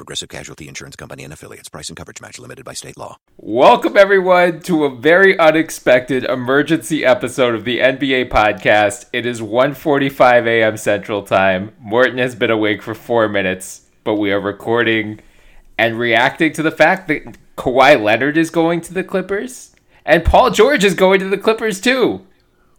Progressive 0.00 0.30
Casualty 0.30 0.66
Insurance 0.66 0.96
Company 0.96 1.24
and 1.24 1.30
affiliates. 1.30 1.68
Price 1.68 1.90
and 1.90 1.96
coverage 1.96 2.22
match 2.22 2.38
limited 2.38 2.64
by 2.64 2.72
state 2.72 2.96
law. 2.96 3.18
Welcome, 3.36 3.98
everyone, 3.98 4.60
to 4.60 4.86
a 4.86 4.96
very 4.96 5.38
unexpected 5.38 6.24
emergency 6.24 7.04
episode 7.04 7.54
of 7.54 7.66
the 7.66 7.80
NBA 7.80 8.30
podcast. 8.30 9.04
It 9.12 9.26
is 9.26 9.42
1.45 9.42 10.46
a.m. 10.46 10.78
Central 10.78 11.22
Time. 11.22 11.72
Morten 11.78 12.16
has 12.16 12.34
been 12.34 12.50
awake 12.50 12.80
for 12.80 12.94
four 12.94 13.28
minutes, 13.28 13.90
but 14.02 14.14
we 14.14 14.32
are 14.32 14.40
recording 14.40 15.20
and 15.76 15.98
reacting 15.98 16.54
to 16.54 16.62
the 16.62 16.70
fact 16.70 17.06
that 17.08 17.36
Kawhi 17.58 18.02
Leonard 18.02 18.38
is 18.38 18.48
going 18.48 18.80
to 18.80 18.94
the 18.94 19.04
Clippers 19.04 19.76
and 20.06 20.24
Paul 20.24 20.50
George 20.50 20.82
is 20.82 20.94
going 20.94 21.20
to 21.20 21.28
the 21.28 21.36
Clippers 21.36 21.78
too, 21.78 22.26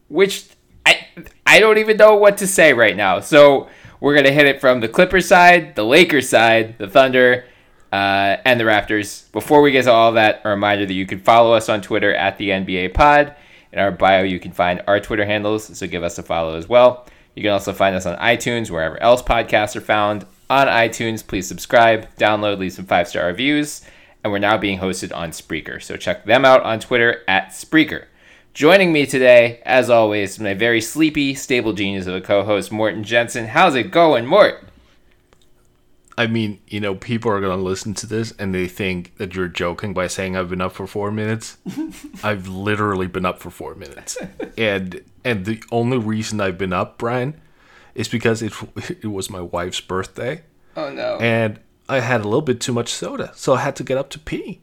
which 0.07 0.49
I, 0.87 1.05
I 1.45 1.59
don't 1.59 1.77
even 1.77 1.97
know 1.97 2.15
what 2.15 2.37
to 2.37 2.47
say 2.47 2.73
right 2.73 2.97
now. 2.97 3.19
So 3.19 3.69
we're 4.01 4.13
going 4.13 4.25
to 4.25 4.33
hit 4.33 4.47
it 4.47 4.59
from 4.59 4.81
the 4.81 4.89
Clippers 4.89 5.27
side, 5.27 5.75
the 5.75 5.85
Lakers 5.85 6.27
side, 6.27 6.77
the 6.79 6.87
Thunder, 6.87 7.45
uh, 7.93 8.37
and 8.43 8.59
the 8.59 8.63
Raptors. 8.63 9.31
Before 9.31 9.61
we 9.61 9.71
get 9.71 9.83
to 9.83 9.91
all 9.91 10.13
that, 10.13 10.41
a 10.43 10.49
reminder 10.49 10.87
that 10.87 10.93
you 10.93 11.05
can 11.05 11.19
follow 11.19 11.53
us 11.53 11.69
on 11.69 11.81
Twitter 11.81 12.13
at 12.13 12.37
the 12.37 12.49
NBA 12.49 12.95
Pod. 12.95 13.35
In 13.71 13.79
our 13.79 13.91
bio, 13.91 14.23
you 14.23 14.39
can 14.39 14.51
find 14.51 14.81
our 14.87 14.99
Twitter 14.99 15.23
handles, 15.23 15.77
so 15.77 15.87
give 15.87 16.03
us 16.03 16.17
a 16.17 16.23
follow 16.23 16.57
as 16.57 16.67
well. 16.67 17.05
You 17.35 17.43
can 17.43 17.51
also 17.51 17.73
find 17.73 17.95
us 17.95 18.07
on 18.07 18.17
iTunes, 18.17 18.71
wherever 18.71 19.01
else 19.01 19.21
podcasts 19.21 19.75
are 19.75 19.81
found. 19.81 20.25
On 20.49 20.67
iTunes, 20.67 21.25
please 21.25 21.47
subscribe, 21.47 22.13
download, 22.15 22.57
leave 22.57 22.73
some 22.73 22.85
five 22.85 23.07
star 23.07 23.27
reviews. 23.27 23.83
And 24.23 24.33
we're 24.33 24.39
now 24.39 24.57
being 24.57 24.79
hosted 24.79 25.15
on 25.15 25.29
Spreaker, 25.31 25.81
so 25.81 25.95
check 25.95 26.25
them 26.25 26.43
out 26.43 26.63
on 26.63 26.79
Twitter 26.79 27.21
at 27.27 27.49
Spreaker. 27.49 28.05
Joining 28.53 28.91
me 28.91 29.05
today, 29.05 29.61
as 29.65 29.89
always, 29.89 30.37
my 30.37 30.53
very 30.53 30.81
sleepy, 30.81 31.33
stable 31.35 31.71
genius 31.71 32.05
of 32.05 32.15
a 32.15 32.19
co-host, 32.19 32.69
Morten 32.69 33.05
Jensen. 33.05 33.47
How's 33.47 33.75
it 33.75 33.91
going, 33.91 34.25
Mort? 34.25 34.67
I 36.17 36.27
mean, 36.27 36.59
you 36.67 36.81
know, 36.81 36.95
people 36.95 37.31
are 37.31 37.39
going 37.39 37.57
to 37.57 37.63
listen 37.63 37.93
to 37.93 38.05
this 38.05 38.33
and 38.33 38.53
they 38.53 38.67
think 38.67 39.15
that 39.15 39.35
you're 39.35 39.47
joking 39.47 39.93
by 39.93 40.07
saying 40.07 40.35
I've 40.35 40.49
been 40.49 40.59
up 40.59 40.73
for 40.73 40.85
four 40.85 41.11
minutes. 41.11 41.59
I've 42.23 42.49
literally 42.49 43.07
been 43.07 43.25
up 43.25 43.39
for 43.39 43.49
four 43.51 43.73
minutes, 43.73 44.17
and 44.57 45.01
and 45.23 45.45
the 45.45 45.63
only 45.71 45.97
reason 45.97 46.41
I've 46.41 46.57
been 46.57 46.73
up, 46.73 46.97
Bryan, 46.97 47.39
is 47.95 48.09
because 48.09 48.41
it 48.41 48.51
it 48.75 49.07
was 49.07 49.29
my 49.29 49.41
wife's 49.41 49.79
birthday. 49.79 50.43
Oh 50.75 50.91
no! 50.91 51.17
And 51.21 51.61
I 51.87 52.01
had 52.01 52.19
a 52.19 52.25
little 52.25 52.41
bit 52.41 52.59
too 52.59 52.73
much 52.73 52.89
soda, 52.89 53.31
so 53.33 53.53
I 53.53 53.61
had 53.61 53.77
to 53.77 53.83
get 53.85 53.97
up 53.97 54.09
to 54.09 54.19
pee. 54.19 54.59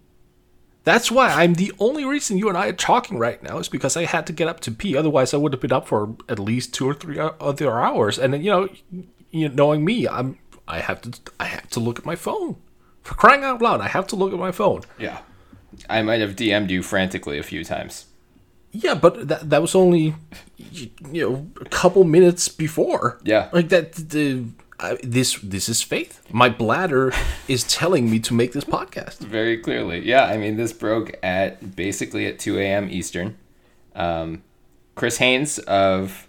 That's 0.84 1.10
why 1.10 1.28
I'm 1.28 1.54
the 1.54 1.72
only 1.78 2.04
reason 2.04 2.38
you 2.38 2.48
and 2.48 2.56
I 2.56 2.68
are 2.68 2.72
talking 2.72 3.18
right 3.18 3.42
now 3.42 3.58
is 3.58 3.68
because 3.68 3.96
I 3.96 4.04
had 4.04 4.26
to 4.26 4.32
get 4.32 4.48
up 4.48 4.60
to 4.60 4.70
pee. 4.70 4.96
Otherwise, 4.96 5.34
I 5.34 5.36
would 5.36 5.52
have 5.52 5.60
been 5.60 5.72
up 5.72 5.86
for 5.86 6.16
at 6.28 6.38
least 6.38 6.72
two 6.72 6.88
or 6.88 6.94
three 6.94 7.18
other 7.18 7.78
hours. 7.78 8.18
And 8.18 8.32
then, 8.32 8.42
you 8.42 8.50
know, 8.50 8.68
you 9.30 9.48
know, 9.48 9.54
knowing 9.54 9.84
me, 9.84 10.08
I'm 10.08 10.38
I 10.66 10.80
have 10.80 11.00
to 11.02 11.18
I 11.40 11.46
have 11.46 11.68
to 11.70 11.80
look 11.80 11.98
at 11.98 12.04
my 12.04 12.16
phone. 12.16 12.56
For 13.02 13.14
crying 13.14 13.42
out 13.42 13.62
loud, 13.62 13.80
I 13.80 13.88
have 13.88 14.06
to 14.08 14.16
look 14.16 14.32
at 14.32 14.38
my 14.38 14.52
phone. 14.52 14.82
Yeah, 14.98 15.20
I 15.88 16.02
might 16.02 16.20
have 16.20 16.36
DM'd 16.36 16.70
you 16.70 16.82
frantically 16.82 17.38
a 17.38 17.42
few 17.42 17.64
times. 17.64 18.06
Yeah, 18.70 18.94
but 18.94 19.28
that 19.28 19.48
that 19.50 19.62
was 19.62 19.74
only 19.74 20.14
you 20.56 20.90
know 21.28 21.46
a 21.60 21.64
couple 21.66 22.04
minutes 22.04 22.48
before. 22.48 23.18
Yeah, 23.24 23.48
like 23.52 23.70
that. 23.70 23.94
The 23.94 24.44
uh, 24.80 24.96
this 25.02 25.38
this 25.40 25.68
is 25.68 25.82
faith. 25.82 26.22
My 26.30 26.48
bladder 26.48 27.12
is 27.48 27.64
telling 27.64 28.10
me 28.10 28.20
to 28.20 28.34
make 28.34 28.52
this 28.52 28.64
podcast. 28.64 29.18
Very 29.18 29.58
clearly, 29.58 30.06
yeah. 30.06 30.24
I 30.24 30.36
mean, 30.36 30.56
this 30.56 30.72
broke 30.72 31.18
at 31.22 31.76
basically 31.76 32.26
at 32.26 32.38
2 32.38 32.58
a.m. 32.58 32.88
Eastern. 32.90 33.36
Um, 33.94 34.42
Chris 34.94 35.18
Haynes 35.18 35.58
of 35.60 36.28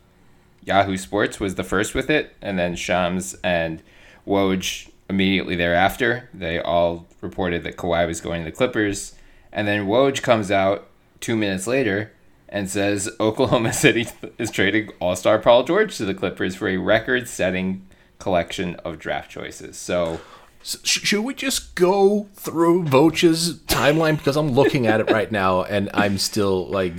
Yahoo 0.64 0.98
Sports 0.98 1.40
was 1.40 1.56
the 1.56 1.64
first 1.64 1.94
with 1.94 2.10
it, 2.10 2.36
and 2.42 2.58
then 2.58 2.76
Shams 2.76 3.36
and 3.44 3.82
Woj 4.28 4.90
immediately 5.10 5.56
thereafter. 5.56 6.30
They 6.34 6.60
all 6.60 7.08
reported 7.22 7.64
that 7.64 7.78
Kawhi 7.78 8.08
was 8.08 8.22
going 8.22 8.44
to 8.44 8.52
the 8.52 8.56
Clippers, 8.56 9.16
and 9.52 9.68
then 9.68 9.88
Woj 9.88 10.22
comes 10.22 10.52
out 10.52 10.88
two 11.20 11.36
minutes 11.36 11.68
later 11.68 12.14
and 12.48 12.70
says 12.70 13.10
Oklahoma 13.20 13.74
City 13.74 14.08
is 14.38 14.50
trading 14.50 14.90
All 15.00 15.16
Star 15.16 15.40
Paul 15.40 15.64
George 15.64 15.98
to 15.98 16.06
the 16.06 16.14
Clippers 16.14 16.56
for 16.56 16.68
a 16.68 16.78
record-setting 16.78 17.86
collection 18.20 18.76
of 18.78 19.00
draft 19.00 19.32
choices. 19.32 19.78
So, 19.78 20.20
should 20.62 21.22
we 21.22 21.34
just 21.34 21.76
go 21.76 22.28
through 22.36 22.86
Woj's 22.86 23.60
timeline 23.62 24.18
because 24.18 24.36
I'm 24.36 24.52
looking 24.52 24.88
at 24.88 25.00
it 25.00 25.10
right 25.12 25.32
now 25.32 25.64
and 25.64 25.90
I'm 25.94 26.18
still 26.18 26.68
like 26.68 26.94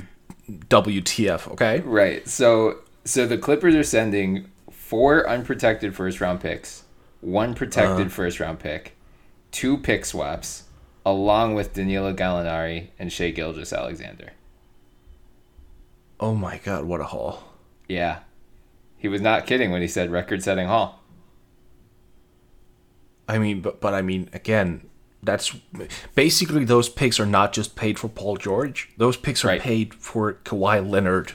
WTF, 0.50 1.52
okay? 1.52 1.80
Right. 1.80 2.26
So 2.28 2.78
so 3.04 3.26
the 3.26 3.38
Clippers 3.38 3.74
are 3.74 3.82
sending 3.82 4.50
four 4.70 5.28
unprotected 5.28 5.94
first 5.94 6.20
round 6.20 6.40
picks, 6.40 6.84
one 7.20 7.54
protected 7.54 8.08
uh. 8.08 8.10
first 8.10 8.40
round 8.40 8.58
pick, 8.58 8.96
two 9.50 9.78
pick 9.78 10.04
swaps, 10.04 10.64
along 11.04 11.54
with 11.54 11.74
Danilo 11.74 12.12
Gallinari 12.14 12.88
and 12.98 13.12
Shai 13.12 13.30
Gilgeous-Alexander. 13.30 14.32
Oh 16.18 16.34
my 16.34 16.58
god, 16.58 16.84
what 16.84 17.00
a 17.00 17.04
haul. 17.04 17.42
Yeah. 17.88 18.20
He 18.98 19.08
was 19.08 19.22
not 19.22 19.46
kidding 19.46 19.70
when 19.70 19.80
he 19.80 19.88
said 19.88 20.10
record 20.10 20.42
setting 20.42 20.66
haul. 20.66 20.99
I 23.30 23.38
mean, 23.38 23.60
but 23.60 23.80
but 23.80 23.94
I 23.94 24.02
mean, 24.02 24.28
again, 24.32 24.88
that's 25.22 25.54
basically 26.16 26.64
those 26.64 26.88
picks 26.88 27.20
are 27.20 27.26
not 27.26 27.52
just 27.52 27.76
paid 27.76 27.98
for 27.98 28.08
Paul 28.08 28.36
George. 28.36 28.90
Those 28.96 29.16
picks 29.16 29.44
are 29.44 29.48
right. 29.48 29.60
paid 29.60 29.94
for 29.94 30.34
Kawhi 30.44 30.88
Leonard 30.88 31.34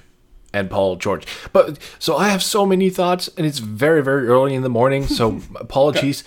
and 0.53 0.69
Paul 0.69 0.97
George. 0.97 1.25
But 1.53 1.79
so 1.97 2.17
I 2.17 2.27
have 2.27 2.43
so 2.43 2.65
many 2.65 2.89
thoughts, 2.89 3.29
and 3.37 3.47
it's 3.47 3.59
very 3.59 4.03
very 4.03 4.27
early 4.27 4.53
in 4.53 4.61
the 4.61 4.69
morning. 4.69 5.07
So 5.07 5.41
apologies. 5.55 6.23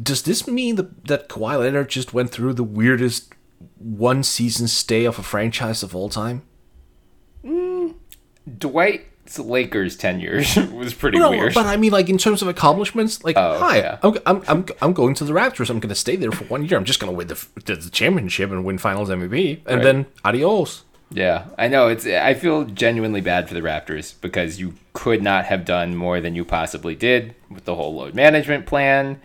Does 0.00 0.22
this 0.22 0.46
mean 0.46 0.76
that, 0.76 1.04
that 1.08 1.28
Kawhi 1.28 1.58
Leonard 1.58 1.90
just 1.90 2.14
went 2.14 2.30
through 2.30 2.54
the 2.54 2.64
weirdest 2.64 3.34
one 3.76 4.22
season 4.22 4.66
stay 4.68 5.04
of 5.04 5.18
a 5.18 5.22
franchise 5.22 5.82
of 5.82 5.94
all 5.94 6.08
time? 6.08 6.42
Mm, 7.44 7.96
Dwight 8.58 9.09
Lakers 9.38 9.96
tenure 9.96 10.36
was 10.72 10.94
pretty 10.94 11.18
no, 11.18 11.30
weird. 11.30 11.54
But 11.54 11.66
I 11.66 11.76
mean, 11.76 11.92
like 11.92 12.08
in 12.08 12.18
terms 12.18 12.42
of 12.42 12.48
accomplishments, 12.48 13.22
like 13.22 13.36
oh, 13.36 13.58
hi, 13.58 13.78
yeah. 13.78 13.98
I'm, 14.02 14.18
I'm, 14.26 14.42
I'm 14.48 14.66
I'm 14.82 14.92
going 14.92 15.14
to 15.14 15.24
the 15.24 15.32
Raptors. 15.32 15.70
I'm 15.70 15.80
going 15.80 15.90
to 15.90 15.94
stay 15.94 16.16
there 16.16 16.32
for 16.32 16.44
one 16.44 16.66
year. 16.66 16.76
I'm 16.76 16.84
just 16.84 17.00
going 17.00 17.12
to 17.12 17.16
win 17.16 17.28
the, 17.28 17.46
the 17.64 17.90
championship 17.90 18.50
and 18.50 18.64
win 18.64 18.78
Finals 18.78 19.08
MVP, 19.08 19.60
and 19.66 19.76
right. 19.76 19.84
then 19.84 20.06
adios. 20.24 20.84
Yeah, 21.12 21.46
I 21.58 21.68
know. 21.68 21.88
It's 21.88 22.06
I 22.06 22.34
feel 22.34 22.64
genuinely 22.64 23.20
bad 23.20 23.48
for 23.48 23.54
the 23.54 23.60
Raptors 23.60 24.14
because 24.20 24.60
you 24.60 24.74
could 24.92 25.22
not 25.22 25.44
have 25.46 25.64
done 25.64 25.96
more 25.96 26.20
than 26.20 26.34
you 26.34 26.44
possibly 26.44 26.94
did 26.94 27.34
with 27.50 27.64
the 27.64 27.74
whole 27.74 27.94
load 27.94 28.14
management 28.14 28.66
plan. 28.66 29.20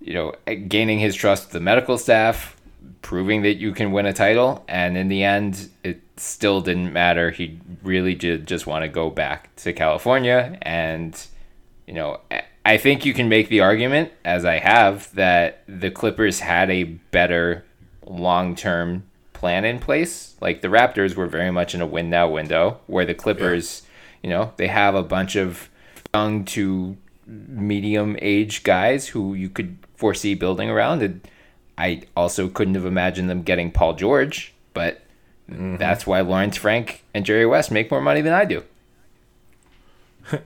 You 0.00 0.14
know, 0.14 0.34
eh, 0.46 0.54
gaining 0.54 0.98
his 0.98 1.14
trust 1.14 1.44
with 1.44 1.52
the 1.52 1.60
medical 1.60 1.96
staff, 1.96 2.56
proving 3.00 3.42
that 3.42 3.54
you 3.54 3.72
can 3.72 3.92
win 3.92 4.04
a 4.04 4.12
title, 4.12 4.64
and 4.68 4.96
in 4.96 5.08
the 5.08 5.24
end, 5.24 5.70
it 5.82 6.02
still 6.22 6.60
didn't 6.60 6.92
matter. 6.92 7.30
He 7.30 7.60
really 7.82 8.14
did 8.14 8.46
just 8.46 8.66
want 8.66 8.84
to 8.84 8.88
go 8.88 9.10
back 9.10 9.54
to 9.56 9.72
California. 9.72 10.58
And, 10.62 11.20
you 11.86 11.94
know, 11.94 12.20
I 12.64 12.76
think 12.78 13.04
you 13.04 13.12
can 13.12 13.28
make 13.28 13.48
the 13.48 13.60
argument, 13.60 14.12
as 14.24 14.44
I 14.44 14.58
have, 14.58 15.12
that 15.14 15.64
the 15.66 15.90
Clippers 15.90 16.40
had 16.40 16.70
a 16.70 16.84
better 16.84 17.64
long 18.06 18.54
term 18.54 19.04
plan 19.32 19.64
in 19.64 19.80
place. 19.80 20.36
Like 20.40 20.60
the 20.60 20.68
Raptors 20.68 21.16
were 21.16 21.26
very 21.26 21.50
much 21.50 21.74
in 21.74 21.80
a 21.80 21.86
win 21.86 22.08
now 22.08 22.28
window, 22.28 22.80
where 22.86 23.04
the 23.04 23.14
Clippers, 23.14 23.82
yeah. 23.82 23.88
you 24.22 24.30
know, 24.30 24.52
they 24.56 24.68
have 24.68 24.94
a 24.94 25.02
bunch 25.02 25.34
of 25.36 25.68
young 26.14 26.44
to 26.44 26.96
medium 27.26 28.16
age 28.22 28.62
guys 28.62 29.08
who 29.08 29.34
you 29.34 29.48
could 29.48 29.76
foresee 29.96 30.34
building 30.34 30.70
around. 30.70 31.02
And 31.02 31.28
I 31.76 32.02
also 32.16 32.48
couldn't 32.48 32.76
have 32.76 32.86
imagined 32.86 33.28
them 33.28 33.42
getting 33.42 33.72
Paul 33.72 33.94
George, 33.94 34.54
but 34.74 35.01
mm-hmm. 35.50 35.76
that's 35.76 36.06
why 36.06 36.20
Lawrence 36.20 36.56
Frank 36.56 37.04
and 37.14 37.24
Jerry 37.24 37.46
West 37.46 37.70
make 37.70 37.90
more 37.90 38.00
money 38.00 38.20
than 38.20 38.32
I 38.32 38.44
do. 38.44 38.64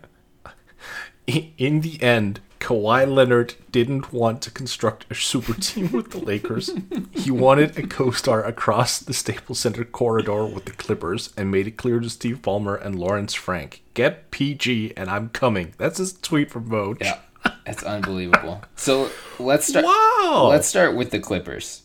In 1.27 1.81
the 1.81 2.03
end, 2.03 2.41
Kawhi 2.61 3.07
Leonard 3.07 3.55
didn't 3.71 4.13
want 4.13 4.43
to 4.43 4.51
construct 4.51 5.07
a 5.11 5.15
super 5.15 5.55
team 5.55 5.93
with 5.93 6.11
the 6.11 6.19
Lakers. 6.19 6.71
he 7.13 7.31
wanted 7.31 7.79
a 7.79 7.87
co-star 7.87 8.45
across 8.45 8.99
the 8.99 9.13
Staples 9.13 9.61
Center 9.61 9.85
corridor 9.85 10.45
with 10.47 10.65
the 10.65 10.73
Clippers 10.73 11.33
and 11.37 11.51
made 11.51 11.67
it 11.67 11.77
clear 11.77 12.01
to 12.01 12.11
Steve 12.11 12.43
Ballmer 12.43 12.85
and 12.85 12.99
Lawrence 12.99 13.35
Frank, 13.35 13.83
"Get 13.95 14.31
PG 14.31 14.95
and 14.97 15.09
I'm 15.11 15.29
coming." 15.29 15.75
That's 15.79 15.99
his 15.99 16.13
tweet 16.15 16.51
from 16.51 16.69
Woj. 16.69 17.01
Yeah. 17.01 17.19
That's 17.65 17.85
unbelievable. 17.85 18.63
So, 18.75 19.11
let's 19.39 19.69
start 19.69 19.85
Wow. 19.85 20.49
Let's 20.51 20.67
start 20.67 20.97
with 20.97 21.11
the 21.11 21.21
Clippers. 21.21 21.83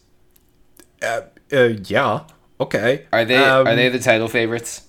Uh, 1.02 1.22
uh, 1.54 1.74
yeah. 1.86 2.22
Okay. 2.62 3.06
Are 3.12 3.25
they 3.25 3.36
Um, 3.38 3.68
are 3.68 3.75
they 3.75 3.90
the 3.90 4.00
title 4.00 4.28
favorites? 4.28 4.84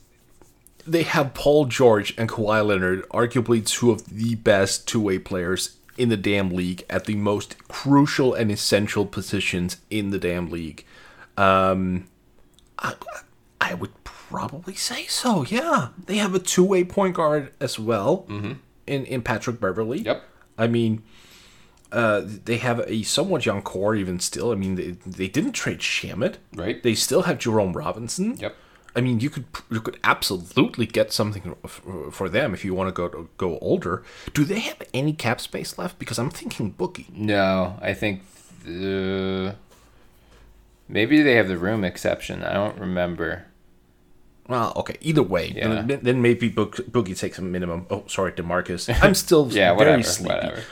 they 0.84 1.04
have 1.04 1.32
Paul 1.32 1.66
George 1.66 2.12
and 2.18 2.28
Kawhi 2.28 2.66
Leonard, 2.66 3.08
arguably 3.10 3.64
two 3.64 3.92
of 3.92 4.04
the 4.06 4.34
best 4.34 4.88
two 4.88 5.00
way 5.00 5.16
players 5.18 5.76
in 5.96 6.08
the 6.08 6.16
damn 6.16 6.50
league 6.50 6.84
at 6.90 7.04
the 7.04 7.14
most 7.14 7.56
crucial 7.68 8.34
and 8.34 8.50
essential 8.50 9.06
positions 9.06 9.76
in 9.90 10.10
the 10.10 10.18
damn 10.18 10.50
league. 10.50 10.84
Um, 11.36 12.08
I, 12.80 12.94
I 13.60 13.74
would 13.74 13.92
probably 14.02 14.74
say 14.74 15.06
so. 15.06 15.44
Yeah, 15.44 15.88
they 16.06 16.16
have 16.16 16.34
a 16.34 16.40
two 16.40 16.64
way 16.64 16.82
point 16.82 17.14
guard 17.14 17.52
as 17.60 17.78
well 17.78 18.26
in 18.28 18.58
in 19.06 19.22
Patrick 19.22 19.60
Beverley. 19.60 20.00
Yep. 20.00 20.22
I 20.58 20.66
mean. 20.66 21.02
Uh, 21.92 22.22
they 22.24 22.56
have 22.56 22.80
a 22.86 23.02
somewhat 23.02 23.44
young 23.44 23.60
core, 23.62 23.94
even 23.94 24.18
still. 24.18 24.50
I 24.50 24.54
mean, 24.54 24.76
they, 24.76 24.90
they 25.06 25.28
didn't 25.28 25.52
trade 25.52 25.80
Shamet, 25.80 26.36
Right. 26.54 26.82
They 26.82 26.94
still 26.94 27.22
have 27.22 27.38
Jerome 27.38 27.74
Robinson. 27.74 28.36
Yep. 28.38 28.56
I 28.96 29.00
mean, 29.00 29.20
you 29.20 29.30
could 29.30 29.44
you 29.70 29.80
could 29.80 29.98
absolutely 30.04 30.84
get 30.86 31.12
something 31.12 31.54
for 32.10 32.28
them 32.28 32.52
if 32.54 32.62
you 32.64 32.74
want 32.74 32.88
to 32.88 32.92
go 32.92 33.08
to 33.08 33.28
go 33.38 33.58
older. 33.60 34.02
Do 34.34 34.44
they 34.44 34.60
have 34.60 34.82
any 34.92 35.12
cap 35.14 35.40
space 35.40 35.78
left? 35.78 35.98
Because 35.98 36.18
I'm 36.18 36.28
thinking 36.30 36.74
Boogie. 36.74 37.06
No, 37.14 37.78
I 37.80 37.94
think 37.94 38.22
the 38.64 39.54
maybe 40.88 41.22
they 41.22 41.34
have 41.36 41.48
the 41.48 41.56
room 41.58 41.84
exception. 41.84 42.42
I 42.42 42.52
don't 42.54 42.78
remember. 42.78 43.46
Well, 44.48 44.72
okay. 44.76 44.96
Either 45.00 45.22
way, 45.22 45.52
Yeah. 45.56 45.82
then, 45.82 46.00
then 46.02 46.20
maybe 46.22 46.48
Book, 46.48 46.76
Boogie 46.90 47.18
takes 47.18 47.38
a 47.38 47.42
minimum. 47.42 47.86
Oh, 47.90 48.04
sorry, 48.08 48.32
Demarcus. 48.32 48.92
I'm 49.02 49.14
still 49.14 49.48
Yeah, 49.50 49.68
very 49.68 49.76
whatever, 49.76 50.02
sleepy. 50.02 50.34
whatever. 50.34 50.62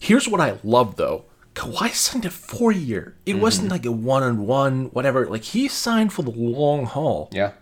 Here's 0.00 0.28
what 0.28 0.40
I 0.40 0.58
love 0.62 0.96
though. 0.96 1.24
Kawhi 1.54 1.92
signed 1.92 2.24
a 2.24 2.30
four 2.30 2.70
year. 2.72 3.16
It 3.26 3.32
Mm-hmm. 3.32 3.40
wasn't 3.42 3.68
like 3.70 3.84
a 3.84 3.92
one 3.92 4.22
on 4.22 4.46
one, 4.46 4.86
whatever. 4.86 5.26
Like 5.26 5.42
he 5.44 5.66
signed 5.68 6.12
for 6.12 6.22
the 6.22 6.30
long 6.30 6.86
haul. 6.86 7.28
Yeah. 7.32 7.52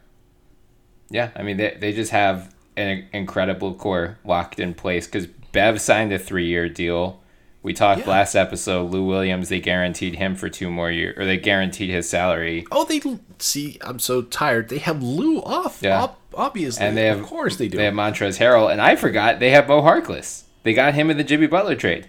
Yeah, 1.08 1.30
I 1.36 1.42
mean 1.42 1.56
they 1.56 1.76
they 1.80 1.92
just 1.92 2.10
have 2.10 2.54
an 2.76 3.06
incredible 3.12 3.74
core 3.74 4.18
locked 4.24 4.60
in 4.60 4.74
place 4.74 5.06
because 5.06 5.26
Bev 5.52 5.80
signed 5.80 6.12
a 6.12 6.18
three 6.18 6.46
year 6.46 6.68
deal. 6.68 7.20
We 7.62 7.72
talked 7.72 8.02
Yeah. 8.02 8.10
last 8.10 8.34
episode. 8.34 8.90
Lou 8.90 9.04
Williams, 9.04 9.48
they 9.48 9.60
guaranteed 9.60 10.16
him 10.16 10.36
for 10.36 10.48
two 10.48 10.70
more 10.70 10.90
years, 10.90 11.16
or 11.18 11.24
they 11.24 11.36
guaranteed 11.36 11.90
his 11.90 12.08
salary. 12.08 12.64
Oh, 12.70 12.84
they 12.84 13.00
see. 13.38 13.78
I'm 13.80 13.98
so 13.98 14.22
tired. 14.22 14.68
They 14.68 14.78
have 14.78 15.02
Lou 15.02 15.40
off. 15.42 15.80
Yeah. 15.82 16.02
ob- 16.04 16.16
obviously, 16.34 16.84
And 16.86 16.96
they 16.96 17.06
have, 17.06 17.18
of 17.20 17.26
course 17.26 17.56
they 17.56 17.66
do. 17.66 17.78
They 17.78 17.84
have 17.86 17.94
Montrezl 17.94 18.38
Harrell, 18.38 18.70
and 18.70 18.80
I 18.80 18.94
forgot 18.94 19.40
they 19.40 19.50
have 19.50 19.66
Mo 19.66 19.82
Harkless. 19.82 20.42
They 20.62 20.74
got 20.74 20.94
him 20.94 21.10
in 21.10 21.16
the 21.16 21.24
Jimmy 21.24 21.46
Butler 21.48 21.74
trade. 21.74 22.08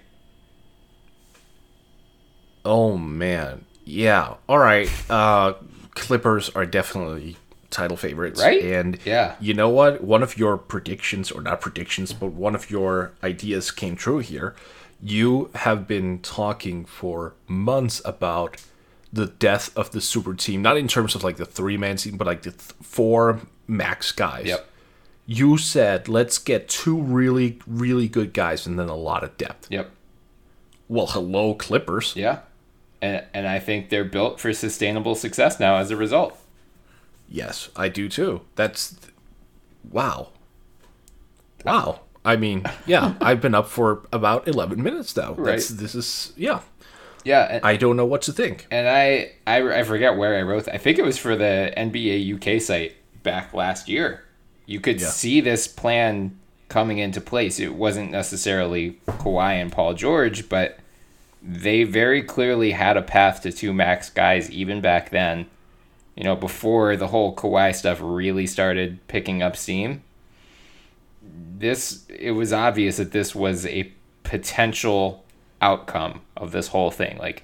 Oh 2.68 2.98
man, 2.98 3.64
yeah. 3.86 4.36
All 4.50 4.58
right. 4.60 4.90
Uh, 5.10 5.54
Clippers 5.96 6.50
are 6.50 6.66
definitely 6.66 7.38
title 7.69 7.98
favorites, 7.98 8.42
Right? 8.42 8.62
And 8.64 9.00
Yeah. 9.06 9.36
you 9.40 9.54
know 9.54 9.69
what? 9.69 10.04
One 10.04 10.22
of 10.22 10.38
your 10.38 10.58
predictions, 10.58 11.31
or 11.31 11.42
not 11.42 11.62
predictions, 11.62 12.14
but 12.14 12.28
one 12.28 12.56
of 12.56 12.69
your 12.69 13.14
ideas 13.24 13.72
came 13.72 13.96
true 13.96 14.19
here. 14.19 14.54
You 15.02 15.50
have 15.56 15.88
been 15.88 16.19
talking 16.19 16.86
for 16.86 17.34
months 17.48 18.02
about 18.06 18.58
the 19.14 19.28
death 19.28 19.75
of 19.78 19.92
the 19.92 20.02
super 20.02 20.34
team, 20.34 20.62
not 20.62 20.75
in 20.78 20.88
terms 20.88 21.16
of 21.16 21.24
like 21.24 21.38
the 21.38 21.46
three 21.46 21.78
man 21.78 21.96
team, 21.98 22.18
but 22.18 22.28
like 22.28 22.42
the 22.44 22.52
th- 22.52 22.74
four 22.81 23.40
max 23.68 24.12
guys. 24.12 24.46
Yep. 24.48 24.68
You 25.25 25.58
said 25.58 26.08
let's 26.08 26.38
get 26.38 26.68
two 26.69 27.00
really, 27.00 27.60
really 27.68 28.08
good 28.08 28.34
guys 28.34 28.66
and 28.68 28.78
then 28.80 28.90
a 28.90 28.96
lot 28.96 29.24
of 29.24 29.38
depth. 29.38 29.68
Yep. 29.69 29.90
Well, 30.90 31.08
hello, 31.08 31.54
Clippers. 31.54 32.14
Yeah. 32.16 32.40
And 33.01 33.23
and 33.33 33.47
I 33.47 33.59
think 33.59 33.89
they're 33.89 34.03
built 34.03 34.39
for 34.39 34.51
sustainable 34.53 35.15
success 35.15 35.59
now 35.59 35.77
as 35.77 35.91
a 35.91 35.95
result. 35.95 36.38
Yes, 37.29 37.69
I 37.75 37.89
do 37.89 38.09
too. 38.09 38.41
That's 38.55 38.95
wow. 39.91 40.29
Wow. 41.65 42.01
I 42.25 42.35
mean, 42.35 42.63
yeah, 42.85 43.13
I've 43.21 43.41
been 43.41 43.55
up 43.55 43.67
for 43.67 44.03
about 44.11 44.47
11 44.47 44.81
minutes 44.81 45.15
now. 45.15 45.33
That's 45.33 45.69
Right. 45.71 45.79
this 45.79 45.95
is 45.95 46.33
yeah. 46.35 46.61
Yeah. 47.23 47.47
And, 47.51 47.65
I 47.65 47.75
don't 47.77 47.97
know 47.97 48.05
what 48.05 48.21
to 48.23 48.33
think. 48.33 48.67
and 48.71 48.88
I, 48.88 49.31
I 49.45 49.79
I 49.79 49.83
forget 49.83 50.17
where 50.17 50.38
I 50.38 50.41
wrote. 50.41 50.65
That. 50.65 50.75
I 50.75 50.77
think 50.77 50.97
it 50.97 51.05
was 51.05 51.17
for 51.17 51.35
the 51.35 51.73
NBA 51.77 52.35
UK 52.35 52.61
site 52.61 52.95
back 53.23 53.53
last 53.53 53.88
year. 53.89 54.23
You 54.65 54.79
could 54.79 54.99
Yeah. 55.01 55.07
see 55.07 55.41
this 55.41 55.67
plan 55.67 56.38
coming 56.69 56.97
into 56.97 57.21
place. 57.21 57.59
It 57.59 57.75
wasn't 57.75 58.11
necessarily 58.11 58.99
Kawhi 59.07 59.53
and 59.61 59.71
Paul 59.71 59.94
George, 59.94 60.49
but 60.49 60.77
they 61.47 61.83
very 61.83 62.21
clearly 62.21 62.71
had 62.71 62.97
a 62.97 63.01
path 63.01 63.41
to 63.41 63.53
two 63.53 63.73
max 63.73 64.09
guys 64.09 64.51
even 64.51 64.81
back 64.81 65.11
then. 65.11 65.47
You 66.15 66.23
know, 66.23 66.35
before 66.35 66.97
the 66.97 67.07
whole 67.07 67.33
Kawhi 67.33 67.73
stuff 67.73 67.99
really 68.01 68.47
started 68.47 68.99
picking 69.07 69.41
up 69.41 69.55
steam. 69.55 70.03
This 71.21 72.05
it 72.09 72.31
was 72.31 72.51
obvious 72.51 72.97
that 72.97 73.11
this 73.11 73.33
was 73.33 73.65
a 73.65 73.94
potential 74.23 75.23
outcome 75.61 76.21
of 76.35 76.51
this 76.51 76.67
whole 76.69 76.91
thing. 76.91 77.17
Like 77.17 77.44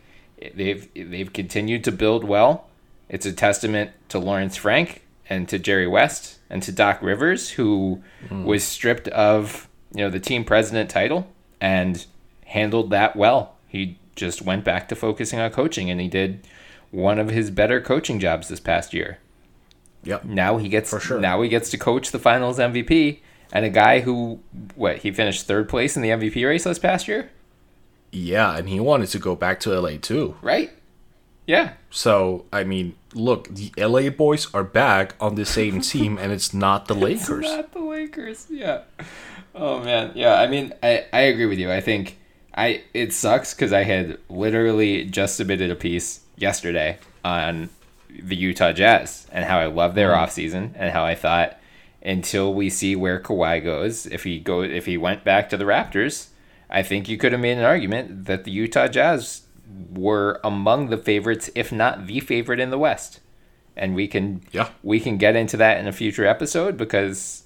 they've 0.54 0.90
they've 0.94 1.32
continued 1.32 1.84
to 1.86 1.92
build 1.92 2.26
well. 2.26 2.68
It's 3.08 3.26
a 3.26 3.32
testament 3.32 3.92
to 4.10 4.20
Lawrence 4.20 4.58
Frank 4.58 5.04
and 5.30 5.48
to 5.48 5.60
Jerry 5.60 5.88
West 5.88 6.40
and 6.50 6.62
to 6.64 6.72
Doc 6.72 7.02
Rivers, 7.02 7.52
who 7.52 8.02
hmm. 8.28 8.44
was 8.44 8.64
stripped 8.64 9.08
of 9.10 9.70
you 9.94 10.04
know 10.04 10.10
the 10.10 10.20
team 10.20 10.44
president 10.44 10.90
title 10.90 11.28
and 11.62 12.06
handled 12.46 12.90
that 12.90 13.16
well. 13.16 13.56
He 13.74 13.98
just 14.16 14.42
went 14.44 14.64
back 14.64 14.88
to 14.90 14.96
focusing 14.96 15.40
on 15.40 15.50
coaching, 15.52 15.90
and 15.90 16.00
he 16.00 16.08
did 16.08 16.48
one 16.92 17.18
of 17.20 17.30
his 17.30 17.50
better 17.50 17.82
coaching 17.82 18.20
jobs 18.20 18.48
this 18.48 18.60
past 18.60 18.94
year. 18.94 19.18
Yep. 20.04 20.26
Now 20.26 20.58
he 20.58 20.70
gets 20.70 20.90
For 20.92 21.00
sure. 21.00 21.20
now 21.20 21.42
he 21.42 21.50
gets 21.50 21.70
to 21.72 21.78
coach 21.78 22.12
the 22.12 22.20
Finals 22.20 22.60
MVP 22.60 23.20
and 23.52 23.66
a 23.66 23.70
guy 23.70 24.02
who 24.02 24.40
what 24.76 24.98
he 25.00 25.12
finished 25.12 25.48
third 25.48 25.68
place 25.68 25.96
in 25.96 26.02
the 26.04 26.10
MVP 26.10 26.46
race 26.48 26.66
this 26.66 26.78
past 26.80 27.08
year, 27.08 27.32
Yeah, 28.12 28.56
and 28.56 28.70
he 28.70 28.80
wanted 28.80 29.08
to 29.10 29.20
go 29.20 29.36
back 29.36 29.60
to 29.62 29.72
LA 29.80 29.98
too. 29.98 30.36
right? 30.42 30.72
Yeah, 31.46 31.74
So, 31.90 32.46
I 32.54 32.64
mean, 32.64 32.96
look, 33.14 33.50
the 33.50 33.74
LA 33.78 34.10
boys 34.10 34.54
are 34.54 34.64
back 34.64 35.16
on 35.20 35.36
the 35.36 35.46
same 35.46 35.82
team 35.92 36.18
and 36.18 36.32
it's 36.32 36.54
not 36.54 36.88
the 36.88 36.94
Lakers. 36.96 37.44
Not 37.44 37.74
the 37.74 37.82
Lakers. 37.82 38.48
Yeah. 38.50 38.84
Oh 39.56 39.80
man. 39.84 40.12
Yeah. 40.16 40.36
I 40.36 40.48
mean, 40.48 40.74
I 40.84 41.06
I 41.12 41.22
agree 41.32 41.46
with 41.48 41.60
you. 41.60 41.70
I 41.72 41.82
think 41.82 42.18
I 42.56 42.84
it 42.94 43.14
sucks 43.14 43.54
because 43.54 43.74
I 43.74 43.84
had 43.84 44.20
literally 44.30 45.06
just 45.06 45.36
submitted 45.36 45.72
a 45.72 45.76
piece 45.76 46.22
yesterday 46.38 47.00
on 47.24 47.70
the 48.10 48.36
Utah 48.36 48.72
Jazz 48.72 49.28
and 49.32 49.46
how 49.46 49.60
I 49.60 49.66
love 49.66 49.96
their 49.96 50.12
mm-hmm. 50.12 50.24
offseason 50.24 50.72
and 50.76 50.92
how 50.92 51.04
I 51.04 51.16
thought 51.16 51.58
until 52.04 52.54
we 52.54 52.70
see 52.70 52.96
where 52.96 53.20
Kawhi 53.20 53.64
goes, 53.64 54.06
if 54.08 54.24
he 54.24 54.40
go 54.40 54.62
if 54.62 54.86
he 54.86 54.98
went 54.98 55.24
back 55.24 55.50
to 55.50 55.58
the 55.58 55.64
Raptors, 55.66 56.28
I 56.70 56.84
think 56.84 57.08
you 57.08 57.18
could 57.18 57.32
have 57.32 57.42
made 57.42 57.58
an 57.58 57.64
argument 57.64 58.26
that 58.26 58.44
the 58.44 58.52
Utah 58.52 58.88
Jazz 58.88 59.44
were 59.92 60.40
among 60.44 60.90
the 60.90 60.98
favorites, 60.98 61.50
if 61.56 61.72
not 61.72 62.08
the 62.08 62.20
favorite 62.20 62.60
in 62.60 62.70
the 62.70 62.78
West. 62.78 63.20
And 63.76 63.96
we 63.96 64.08
can 64.08 64.42
Yeah. 64.52 64.70
we 64.84 65.00
can 65.00 65.18
get 65.18 65.36
into 65.36 65.58
that 65.58 65.78
in 65.80 65.88
a 65.88 65.92
future 65.92 66.28
episode 66.28 66.78
because 66.78 67.44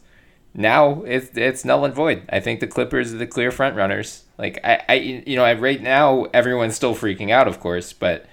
now 0.54 1.04
it's 1.04 1.30
it's 1.38 1.64
null 1.64 1.86
and 1.86 1.94
void. 1.94 2.24
I 2.30 2.40
think 2.40 2.60
the 2.60 2.68
Clippers 2.68 3.14
are 3.14 3.18
the 3.18 3.28
clear 3.28 3.52
front 3.52 3.76
runners. 3.76 4.24
Like 4.38 4.60
I, 4.64 4.84
I 4.88 4.94
you 4.96 5.36
know, 5.36 5.44
I 5.44 5.54
right 5.54 5.82
now 5.82 6.26
everyone's 6.34 6.76
still 6.76 6.96
freaking 6.96 7.32
out, 7.32 7.48
of 7.48 7.60
course, 7.60 7.94
but 7.94 8.26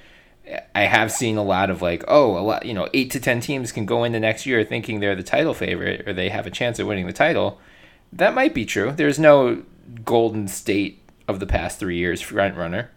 I 0.75 0.83
have 0.83 1.11
seen 1.11 1.37
a 1.37 1.43
lot 1.43 1.71
of 1.71 1.81
like, 1.81 2.05
oh, 2.07 2.39
a 2.39 2.41
lot, 2.41 2.67
you 2.67 2.75
know, 2.75 2.89
eight 2.93 3.11
to 3.13 3.21
ten 3.21 3.41
teams 3.41 3.73
can 3.73 3.87
go 3.87 4.05
into 4.05 4.21
next 4.21 4.45
year 4.45 4.63
thinking 4.63 5.01
they're 5.01 5.17
the 5.17 5.23
title 5.23 5.55
favorite 5.55 6.07
or 6.07 6.13
they 6.13 6.29
have 6.29 6.47
a 6.47 6.51
chance 6.51 6.79
of 6.79 6.87
winning 6.87 7.07
the 7.07 7.13
title. 7.13 7.59
That 8.13 8.35
might 8.35 8.55
be 8.55 8.67
true. 8.67 8.93
There's 8.93 9.19
no 9.19 9.63
Golden 10.05 10.47
State 10.49 11.01
of 11.27 11.41
the 11.41 11.47
past 11.47 11.79
three 11.79 11.97
years 11.97 12.21
front 12.21 12.57
runner, 12.57 12.91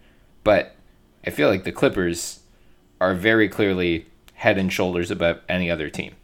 but 0.44 0.76
I 1.26 1.30
feel 1.30 1.48
like 1.48 1.64
the 1.64 1.72
Clippers 1.72 2.40
are 3.00 3.14
very 3.14 3.48
clearly 3.48 4.06
head 4.34 4.58
and 4.58 4.72
shoulders 4.72 5.10
above 5.10 5.40
any 5.48 5.70
other 5.70 5.88
team. 5.88 6.14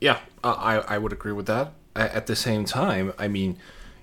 Yeah, 0.00 0.18
I 0.42 0.78
I 0.86 0.98
would 0.98 1.12
agree 1.12 1.32
with 1.32 1.46
that. 1.46 1.72
At 1.94 2.26
the 2.26 2.36
same 2.36 2.64
time, 2.66 3.14
I 3.18 3.28
mean, 3.28 3.56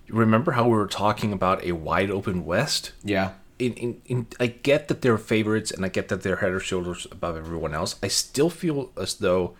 remember 0.09 0.51
how 0.53 0.65
we 0.65 0.71
were 0.71 0.87
talking 0.87 1.31
about 1.33 1.63
a 1.63 1.71
wide 1.73 2.09
open 2.11 2.45
West? 2.45 2.91
Yeah. 3.03 3.31
in, 3.59 3.73
in, 3.73 4.01
in 4.05 4.27
I 4.39 4.47
get 4.47 4.87
that 4.87 5.01
they're 5.01 5.17
favorites 5.17 5.71
and 5.71 5.85
I 5.85 5.89
get 5.89 6.09
that 6.09 6.21
they're 6.23 6.37
head 6.37 6.51
or 6.51 6.59
shoulders 6.59 7.07
above 7.11 7.37
everyone 7.37 7.73
else. 7.73 7.95
I 8.03 8.07
still 8.07 8.49
feel 8.49 8.91
as 8.97 9.15
though 9.15 9.55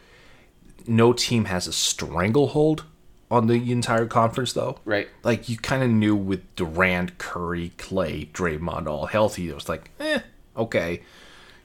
no 0.87 1.13
team 1.13 1.45
has 1.45 1.67
a 1.67 1.73
stranglehold 1.73 2.83
on 3.31 3.47
the 3.47 3.71
entire 3.71 4.05
conference, 4.05 4.53
though. 4.53 4.77
Right. 4.85 5.07
Like 5.23 5.47
you 5.49 5.57
kind 5.57 5.81
of 5.81 5.89
knew 5.89 6.15
with 6.15 6.55
Durant, 6.55 7.17
Curry, 7.17 7.71
Clay, 7.77 8.29
Draymond 8.33 8.87
all 8.87 9.07
healthy, 9.07 9.49
it 9.49 9.55
was 9.55 9.69
like, 9.69 9.89
eh, 9.99 10.19
okay. 10.57 11.01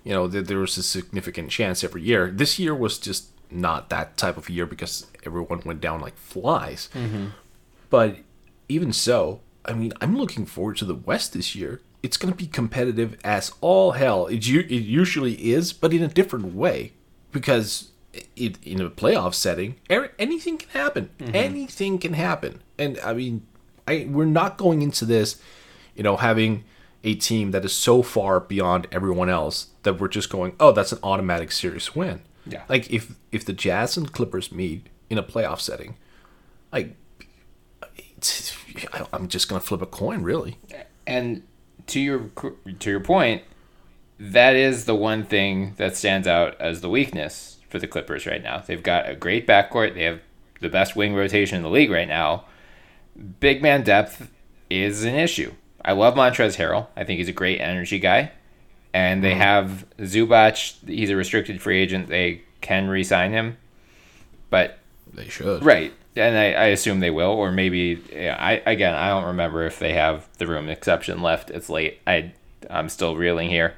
You 0.04 0.12
know, 0.14 0.28
th- 0.28 0.47
there 0.47 0.58
was 0.58 0.78
a 0.78 0.82
significant 0.82 1.50
chance 1.50 1.82
every 1.85 2.02
year. 2.02 2.30
This 2.30 2.58
year 2.58 2.75
was 2.75 2.97
just 2.99 3.28
not 3.50 3.90
that 3.90 4.16
type 4.16 4.37
of 4.38 4.49
year 4.49 4.64
because 4.64 5.06
everyone 5.26 5.61
went 5.64 5.80
down 5.80 6.00
like 6.00 6.16
flies. 6.16 6.88
But 7.90 8.16
even 8.68 8.92
so, 8.92 9.40
I 9.64 9.72
mean, 9.72 9.92
I'm 10.00 10.16
looking 10.16 10.46
forward 10.46 10.76
to 10.78 10.84
the 10.84 10.94
West 10.94 11.32
this 11.32 11.54
year. 11.54 11.80
It's 12.02 12.16
going 12.16 12.32
to 12.32 12.37
be 12.38 12.46
competitive 12.46 13.18
as 13.25 13.52
all 13.60 13.92
hell. 13.92 14.26
It, 14.26 14.46
u- 14.46 14.60
it 14.60 14.70
usually 14.70 15.34
is, 15.52 15.72
but 15.72 15.92
in 15.92 16.02
a 16.02 16.08
different 16.08 16.54
way. 16.54 16.92
Because 17.32 17.90
it, 18.37 18.56
in 18.64 18.80
a 18.80 18.88
playoff 18.88 19.34
setting, 19.34 19.76
er- 19.90 20.12
anything 20.18 20.56
can 20.58 20.70
happen. 20.70 21.10
Anything 21.34 21.98
can 21.98 22.14
happen. 22.14 22.62
And 22.78 22.98
I 23.00 23.12
mean, 23.14 23.46
I 23.87 24.06
we're 24.08 24.25
not 24.25 24.56
going 24.56 24.80
into 24.82 25.04
this, 25.04 25.40
you 25.94 26.02
know, 26.02 26.16
having 26.16 26.64
a 27.04 27.14
team 27.14 27.50
that 27.52 27.64
is 27.64 27.72
so 27.75 28.02
far 28.02 28.40
beyond 28.40 28.87
everyone 28.90 29.28
else 29.28 29.68
that 29.82 30.00
we're 30.00 30.08
just 30.08 30.30
going, 30.30 30.54
oh, 30.58 30.72
that's 30.72 30.92
an 30.92 30.98
automatic 31.02 31.52
series 31.52 31.94
win. 31.94 32.22
Yeah. 32.46 32.62
Like 32.68 32.90
if 32.90 33.14
if 33.30 33.44
the 33.44 33.52
Jazz 33.52 33.96
and 33.96 34.10
Clippers 34.12 34.50
meet 34.50 34.87
in 35.10 35.18
a 35.18 35.22
playoff 35.22 35.60
setting, 35.60 35.96
like 36.72 36.87
I- 36.87 36.94
I'm 39.12 39.28
just 39.28 39.48
gonna 39.48 39.60
flip 39.60 39.82
a 39.82 39.87
coin, 39.87 40.22
really. 40.22 40.58
And 41.06 41.42
to 41.87 42.00
your 42.00 42.30
to 42.78 42.90
your 42.90 43.00
point, 43.00 43.42
that 44.18 44.56
is 44.56 44.84
the 44.84 44.94
one 44.94 45.25
thing 45.25 45.75
that 45.76 45.96
stands 45.96 46.26
out 46.26 46.60
as 46.60 46.80
the 46.80 46.88
weakness 46.88 47.58
for 47.68 47.78
the 47.78 47.87
Clippers 47.87 48.26
right 48.26 48.42
now. 48.42 48.62
They've 48.66 48.82
got 48.82 49.08
a 49.08 49.14
great 49.14 49.46
backcourt. 49.46 49.94
They 49.94 50.04
have 50.04 50.20
the 50.60 50.68
best 50.68 50.96
wing 50.96 51.14
rotation 51.14 51.56
in 51.56 51.62
the 51.62 51.70
league 51.70 51.90
right 51.90 52.08
now. 52.08 52.44
Big 53.40 53.62
man 53.62 53.82
depth 53.82 54.30
is 54.70 55.04
an 55.04 55.14
issue. 55.14 55.52
I 55.84 55.92
love 55.92 56.14
Montrezl 56.14 56.56
Harrell. 56.56 56.88
I 56.96 57.04
think 57.04 57.18
he's 57.18 57.28
a 57.28 57.32
great 57.32 57.60
energy 57.60 57.98
guy. 57.98 58.32
And 58.92 59.22
they 59.22 59.32
mm-hmm. 59.32 59.40
have 59.40 59.87
Zubac. 59.98 60.87
He's 60.87 61.10
a 61.10 61.16
restricted 61.16 61.60
free 61.60 61.80
agent. 61.80 62.08
They 62.08 62.42
can 62.60 62.88
re-sign 62.88 63.32
him, 63.32 63.56
but 64.50 64.78
They 65.12 65.28
should. 65.28 65.64
Right, 65.64 65.92
and 66.18 66.37
I, 66.37 66.52
I 66.52 66.66
assume 66.66 67.00
they 67.00 67.10
will, 67.10 67.30
or 67.30 67.50
maybe 67.52 68.02
yeah, 68.12 68.37
I 68.38 68.62
again 68.70 68.94
I 68.94 69.08
don't 69.08 69.25
remember 69.25 69.64
if 69.64 69.78
they 69.78 69.94
have 69.94 70.28
the 70.38 70.46
room 70.46 70.68
exception 70.68 71.22
left. 71.22 71.50
It's 71.50 71.70
late. 71.70 72.00
I 72.06 72.32
I'm 72.68 72.88
still 72.88 73.16
reeling 73.16 73.50
here. 73.50 73.75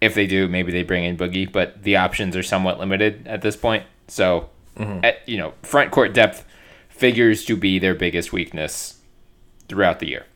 If 0.00 0.14
they 0.14 0.26
do, 0.26 0.48
maybe 0.48 0.72
they 0.72 0.82
bring 0.82 1.04
in 1.04 1.16
Boogie, 1.16 1.50
but 1.50 1.82
the 1.82 1.96
options 1.96 2.36
are 2.36 2.42
somewhat 2.42 2.78
limited 2.78 3.26
at 3.26 3.40
this 3.40 3.56
point. 3.56 3.84
So, 4.08 4.50
mm-hmm. 4.76 5.04
at, 5.04 5.26
you 5.26 5.38
know, 5.38 5.54
front 5.62 5.90
court 5.90 6.12
depth 6.12 6.44
figures 6.90 7.44
to 7.46 7.56
be 7.56 7.78
their 7.78 7.94
biggest 7.94 8.32
weakness 8.32 9.00
throughout 9.68 10.00
the 10.00 10.08
year. 10.08 10.26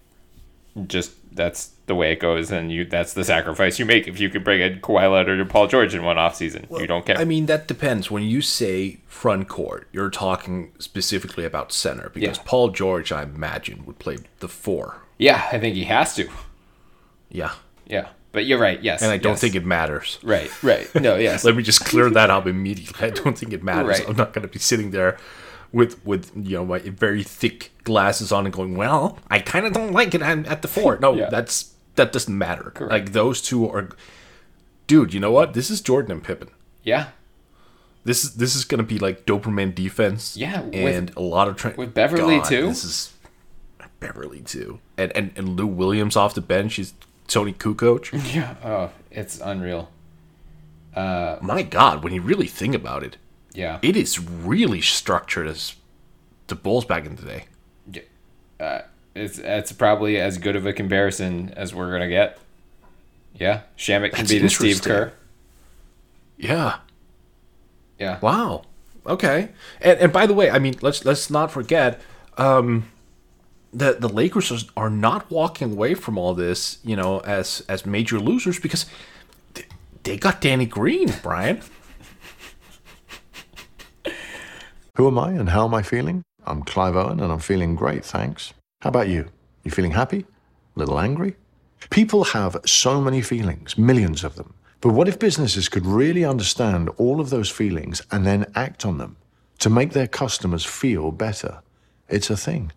Just 0.86 1.12
that's 1.34 1.72
the 1.90 1.94
way 1.94 2.12
it 2.12 2.20
goes, 2.20 2.50
and 2.50 2.72
you 2.72 2.84
that's 2.86 3.12
the 3.12 3.24
sacrifice 3.24 3.78
you 3.78 3.84
make 3.84 4.08
if 4.08 4.18
you 4.18 4.30
could 4.30 4.42
bring 4.44 4.60
in 4.62 4.80
Kawhi 4.80 5.12
Leonard 5.12 5.38
or 5.40 5.44
Paul 5.44 5.66
George 5.66 5.94
in 5.94 6.02
one 6.04 6.16
offseason. 6.16 6.64
you 6.80 6.86
don't 6.86 7.04
care. 7.04 7.18
I 7.18 7.24
mean, 7.24 7.46
that 7.46 7.68
depends. 7.68 8.10
When 8.10 8.22
you 8.22 8.40
say 8.40 9.00
front 9.06 9.48
court, 9.48 9.88
you're 9.92 10.08
talking 10.10 10.72
specifically 10.78 11.44
about 11.44 11.72
center 11.72 12.08
because 12.14 12.38
Yeah. 12.38 12.42
Paul 12.46 12.70
George, 12.70 13.12
I 13.12 13.22
imagine, 13.24 13.84
would 13.86 13.98
play 13.98 14.16
the 14.38 14.48
four. 14.48 15.02
yeah, 15.18 15.48
I 15.52 15.58
think 15.58 15.74
he 15.74 15.84
has 15.84 16.14
to. 16.14 16.28
Yeah. 17.28 17.52
Yeah, 17.86 18.08
but 18.32 18.46
you're 18.46 18.58
right. 18.60 18.80
Yes, 18.82 19.02
And 19.02 19.10
I 19.10 19.16
don't 19.16 19.32
yes. 19.32 19.40
think 19.40 19.54
it 19.56 19.66
matters. 19.66 20.18
Right, 20.22 20.50
right. 20.62 20.88
No, 20.94 21.16
yes. 21.28 21.44
Let 21.44 21.56
me 21.56 21.62
just 21.62 21.84
clear 21.84 22.08
that 22.10 22.30
up 22.30 22.46
immediately. 22.46 23.06
I 23.06 23.10
don't 23.10 23.36
think 23.36 23.52
it 23.52 23.62
matters. 23.64 23.98
Right. 23.98 24.08
I'm 24.08 24.16
not 24.16 24.32
going 24.32 24.46
to 24.46 24.52
be 24.52 24.58
sitting 24.60 24.92
there 24.92 25.18
with 25.72 26.04
with 26.04 26.32
you 26.36 26.56
know 26.56 26.64
my 26.64 26.78
very 26.80 27.22
thick 27.22 27.70
glasses 27.84 28.32
on 28.32 28.44
and 28.46 28.52
going, 28.54 28.76
well, 28.76 29.18
I 29.30 29.38
kind 29.40 29.66
of 29.66 29.72
don't 29.72 29.92
like 29.92 30.14
it. 30.14 30.22
I'm 30.22 30.44
at 30.46 30.62
the 30.62 30.68
four. 30.68 30.98
No, 31.00 31.14
Yeah. 31.14 31.30
that's 31.30 31.72
that 32.00 32.12
doesn't 32.12 32.36
matter. 32.36 32.72
Correct. 32.74 32.90
Like 32.92 33.12
those 33.12 33.40
two 33.42 33.68
are, 33.68 33.90
dude. 34.86 35.12
You 35.14 35.20
know 35.20 35.30
what? 35.32 35.54
This 35.54 35.70
is 35.70 35.80
Jordan 35.80 36.10
and 36.12 36.24
Pippen. 36.24 36.48
yeah, 36.82 37.08
This 38.04 38.24
is 38.24 38.34
this 38.36 38.56
is 38.56 38.64
going 38.64 38.78
to 38.78 38.86
be 38.86 38.98
like 38.98 39.26
Doberman 39.26 39.74
defense. 39.74 40.36
Yeah, 40.36 40.62
with- 40.62 40.74
and 40.74 41.12
a 41.16 41.20
lot 41.20 41.48
of 41.48 41.56
tra- 41.56 41.74
with 41.76 41.92
Beverley, 41.94 42.38
God, 42.38 42.48
too. 42.48 42.66
This 42.68 42.84
is 42.84 43.12
Beverley 44.00 44.40
too, 44.40 44.80
and 44.96 45.12
and 45.16 45.32
and 45.36 45.56
Lou 45.56 45.66
Williams 45.66 46.16
off 46.16 46.32
the 46.34 46.40
bench. 46.40 46.76
He's 46.76 46.94
Toni 47.28 47.52
Kukoc. 47.52 48.10
yeah. 48.34 48.54
Oh, 48.64 48.90
it's 49.10 49.38
unreal. 49.40 49.90
Uh, 50.96 51.36
My 51.42 51.62
God, 51.62 52.02
when 52.02 52.12
you 52.12 52.20
really 52.22 52.48
think 52.48 52.74
about 52.74 53.02
it, 53.04 53.16
Yeah, 53.52 53.78
it 53.82 53.96
is 53.96 54.18
really 54.18 54.80
structured 54.80 55.46
as 55.46 55.76
the 56.48 56.54
Bulls 56.56 56.84
back 56.84 57.04
in 57.06 57.14
the 57.16 57.22
day. 57.22 57.44
uh, 58.58 58.80
it's 59.20 59.38
it's 59.38 59.72
probably 59.72 60.18
as 60.20 60.38
good 60.38 60.56
of 60.56 60.66
a 60.66 60.72
comparison 60.72 61.52
as 61.56 61.74
we're 61.74 61.90
gonna 61.92 62.08
get. 62.08 62.38
Yeah, 63.34 63.62
Shamet 63.78 64.10
can 64.12 64.18
That's 64.24 64.30
be 64.30 64.38
the 64.38 64.48
Steve. 64.48 64.82
Kerr. 64.82 65.12
Yeah. 66.36 66.78
Yeah. 67.98 68.18
Wow. 68.20 68.62
Okay. 69.06 69.50
And 69.80 69.98
and 70.00 70.12
by 70.12 70.26
the 70.26 70.34
way, 70.34 70.50
I 70.50 70.58
mean 70.58 70.74
let's 70.82 71.04
let's 71.04 71.30
not 71.30 71.50
forget 71.50 72.00
um 72.38 72.88
the 73.72 73.92
the 74.00 74.08
Lakers 74.08 74.50
are- 74.50 74.66
are 74.84 74.90
not 74.90 75.30
walking 75.30 75.72
away 75.72 75.94
from 75.94 76.18
all 76.18 76.34
this, 76.34 76.78
you 76.84 76.96
know, 76.96 77.20
as 77.20 77.62
as 77.68 77.86
major 77.86 78.18
losers 78.18 78.58
because 78.58 78.86
they, 79.54 79.64
they 80.02 80.16
got 80.16 80.40
Danny 80.40 80.66
Green, 80.66 81.12
Bryan. 81.22 81.60
Who 84.96 85.06
am 85.06 85.18
I 85.18 85.30
and 85.32 85.48
how 85.50 85.66
am 85.66 85.74
I 85.74 85.82
feeling? 85.82 86.22
I'm 86.46 86.62
Clive 86.62 86.96
Owen 86.96 87.20
and 87.20 87.32
I'm 87.32 87.38
feeling 87.38 87.74
great, 87.76 88.04
thanks. 88.04 88.52
How 88.80 88.88
about 88.88 89.08
you? 89.08 89.26
You 89.62 89.70
feeling 89.70 89.90
happy? 89.90 90.24
A 90.74 90.78
little 90.78 90.98
angry? 90.98 91.36
People 91.90 92.24
have 92.24 92.56
so 92.64 92.98
many 92.98 93.20
feelings, 93.20 93.76
millions 93.76 94.24
of 94.24 94.36
them. 94.36 94.54
But 94.80 94.94
what 94.94 95.06
if 95.06 95.18
businesses 95.18 95.68
could 95.68 95.84
really 95.84 96.24
understand 96.24 96.88
all 96.96 97.20
of 97.20 97.28
those 97.28 97.50
feelings 97.50 98.00
and 98.10 98.26
then 98.26 98.50
act 98.54 98.86
on 98.86 98.96
them 98.96 99.16
to 99.58 99.68
make 99.68 99.92
their 99.92 100.06
customers 100.06 100.64
feel 100.64 101.12
better? 101.12 101.60
It's 102.08 102.30
a 102.30 102.38
thing. 102.38 102.72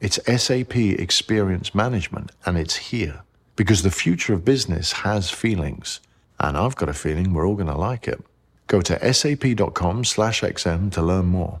It's 0.00 0.20
SAP 0.26 0.76
Experience 0.76 1.74
Management 1.74 2.30
and 2.46 2.56
it's 2.56 2.76
here 2.76 3.22
because 3.56 3.82
the 3.82 3.90
future 3.90 4.34
of 4.34 4.44
business 4.44 4.92
has 4.92 5.28
feelings. 5.28 5.98
And 6.38 6.56
I've 6.56 6.76
got 6.76 6.88
a 6.88 6.94
feeling 6.94 7.34
we're 7.34 7.48
all 7.48 7.56
going 7.56 7.66
to 7.66 7.76
like 7.76 8.06
it. 8.06 8.24
Go 8.68 8.80
to 8.82 9.12
sap.com 9.12 10.04
slash 10.04 10.42
XM 10.42 10.92
to 10.92 11.02
learn 11.02 11.26
more. 11.26 11.60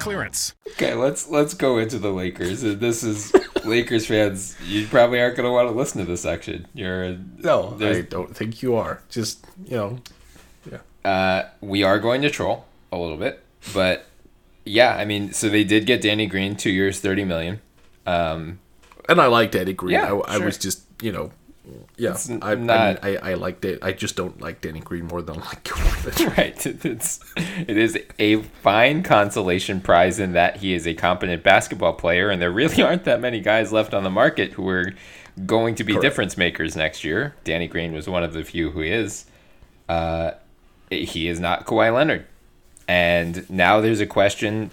clearance. 0.00 0.54
Okay, 0.72 0.94
let's 0.94 1.28
let's 1.28 1.54
go 1.54 1.78
into 1.78 1.98
the 1.98 2.10
Lakers. 2.10 2.64
Uh, 2.64 2.74
This 2.78 3.02
is 3.02 3.32
Lakers 3.64 4.06
fans. 4.06 4.56
You 4.66 4.86
probably 4.86 5.20
aren't 5.20 5.36
gonna 5.36 5.52
want 5.52 5.68
to 5.68 5.74
listen 5.74 6.00
to 6.00 6.06
this 6.06 6.22
section. 6.22 6.66
You're 6.74 7.16
No, 7.38 7.76
I 7.80 8.02
don't 8.02 8.34
think 8.36 8.62
you 8.62 8.74
are. 8.76 9.02
Just, 9.08 9.46
you 9.64 9.76
know, 9.76 9.98
uh, 11.04 11.44
we 11.60 11.82
are 11.82 11.98
going 11.98 12.22
to 12.22 12.30
troll 12.30 12.66
a 12.92 12.98
little 12.98 13.16
bit, 13.16 13.42
but 13.72 14.06
yeah, 14.64 14.94
I 14.94 15.04
mean, 15.04 15.32
so 15.32 15.48
they 15.48 15.64
did 15.64 15.86
get 15.86 16.02
Danny 16.02 16.26
Green, 16.26 16.56
two 16.56 16.70
years, 16.70 17.00
thirty 17.00 17.24
million. 17.24 17.60
Um, 18.06 18.58
and 19.08 19.20
I 19.20 19.26
liked 19.26 19.52
Danny 19.52 19.72
Green. 19.72 19.94
Yeah, 19.94 20.12
I, 20.26 20.36
I 20.36 20.38
was 20.38 20.58
just, 20.58 20.82
you 21.00 21.12
know, 21.12 21.30
yeah, 21.96 22.16
I, 22.42 22.54
not- 22.54 23.04
I, 23.04 23.08
mean, 23.08 23.18
I, 23.22 23.30
I 23.30 23.34
liked 23.34 23.64
it. 23.64 23.78
I 23.82 23.92
just 23.92 24.16
don't 24.16 24.40
like 24.40 24.60
Danny 24.60 24.80
Green 24.80 25.06
more 25.06 25.22
than 25.22 25.36
I 25.40 25.46
like 25.46 25.64
Jordan. 25.64 26.32
right, 26.36 26.66
it's 26.66 27.20
it 27.36 27.76
is 27.76 27.98
a 28.18 28.42
fine 28.42 29.02
consolation 29.02 29.80
prize 29.80 30.18
in 30.18 30.32
that 30.32 30.56
he 30.58 30.74
is 30.74 30.86
a 30.86 30.94
competent 30.94 31.42
basketball 31.42 31.94
player, 31.94 32.30
and 32.30 32.40
there 32.40 32.50
really 32.50 32.82
aren't 32.82 33.04
that 33.04 33.20
many 33.20 33.40
guys 33.40 33.72
left 33.72 33.94
on 33.94 34.04
the 34.04 34.10
market 34.10 34.52
who 34.52 34.68
are 34.68 34.92
going 35.46 35.74
to 35.76 35.84
be 35.84 35.98
difference 35.98 36.36
makers 36.36 36.76
next 36.76 37.04
year. 37.04 37.34
Danny 37.44 37.66
Green 37.68 37.92
was 37.92 38.08
one 38.08 38.22
of 38.22 38.32
the 38.32 38.44
few 38.44 38.70
who 38.70 38.82
is. 38.82 39.26
Uh, 39.88 40.32
he 40.90 41.28
is 41.28 41.40
not 41.40 41.66
Kawhi 41.66 41.94
Leonard. 41.94 42.26
And 42.86 43.48
now 43.50 43.80
there's 43.80 44.00
a 44.00 44.06
question. 44.06 44.70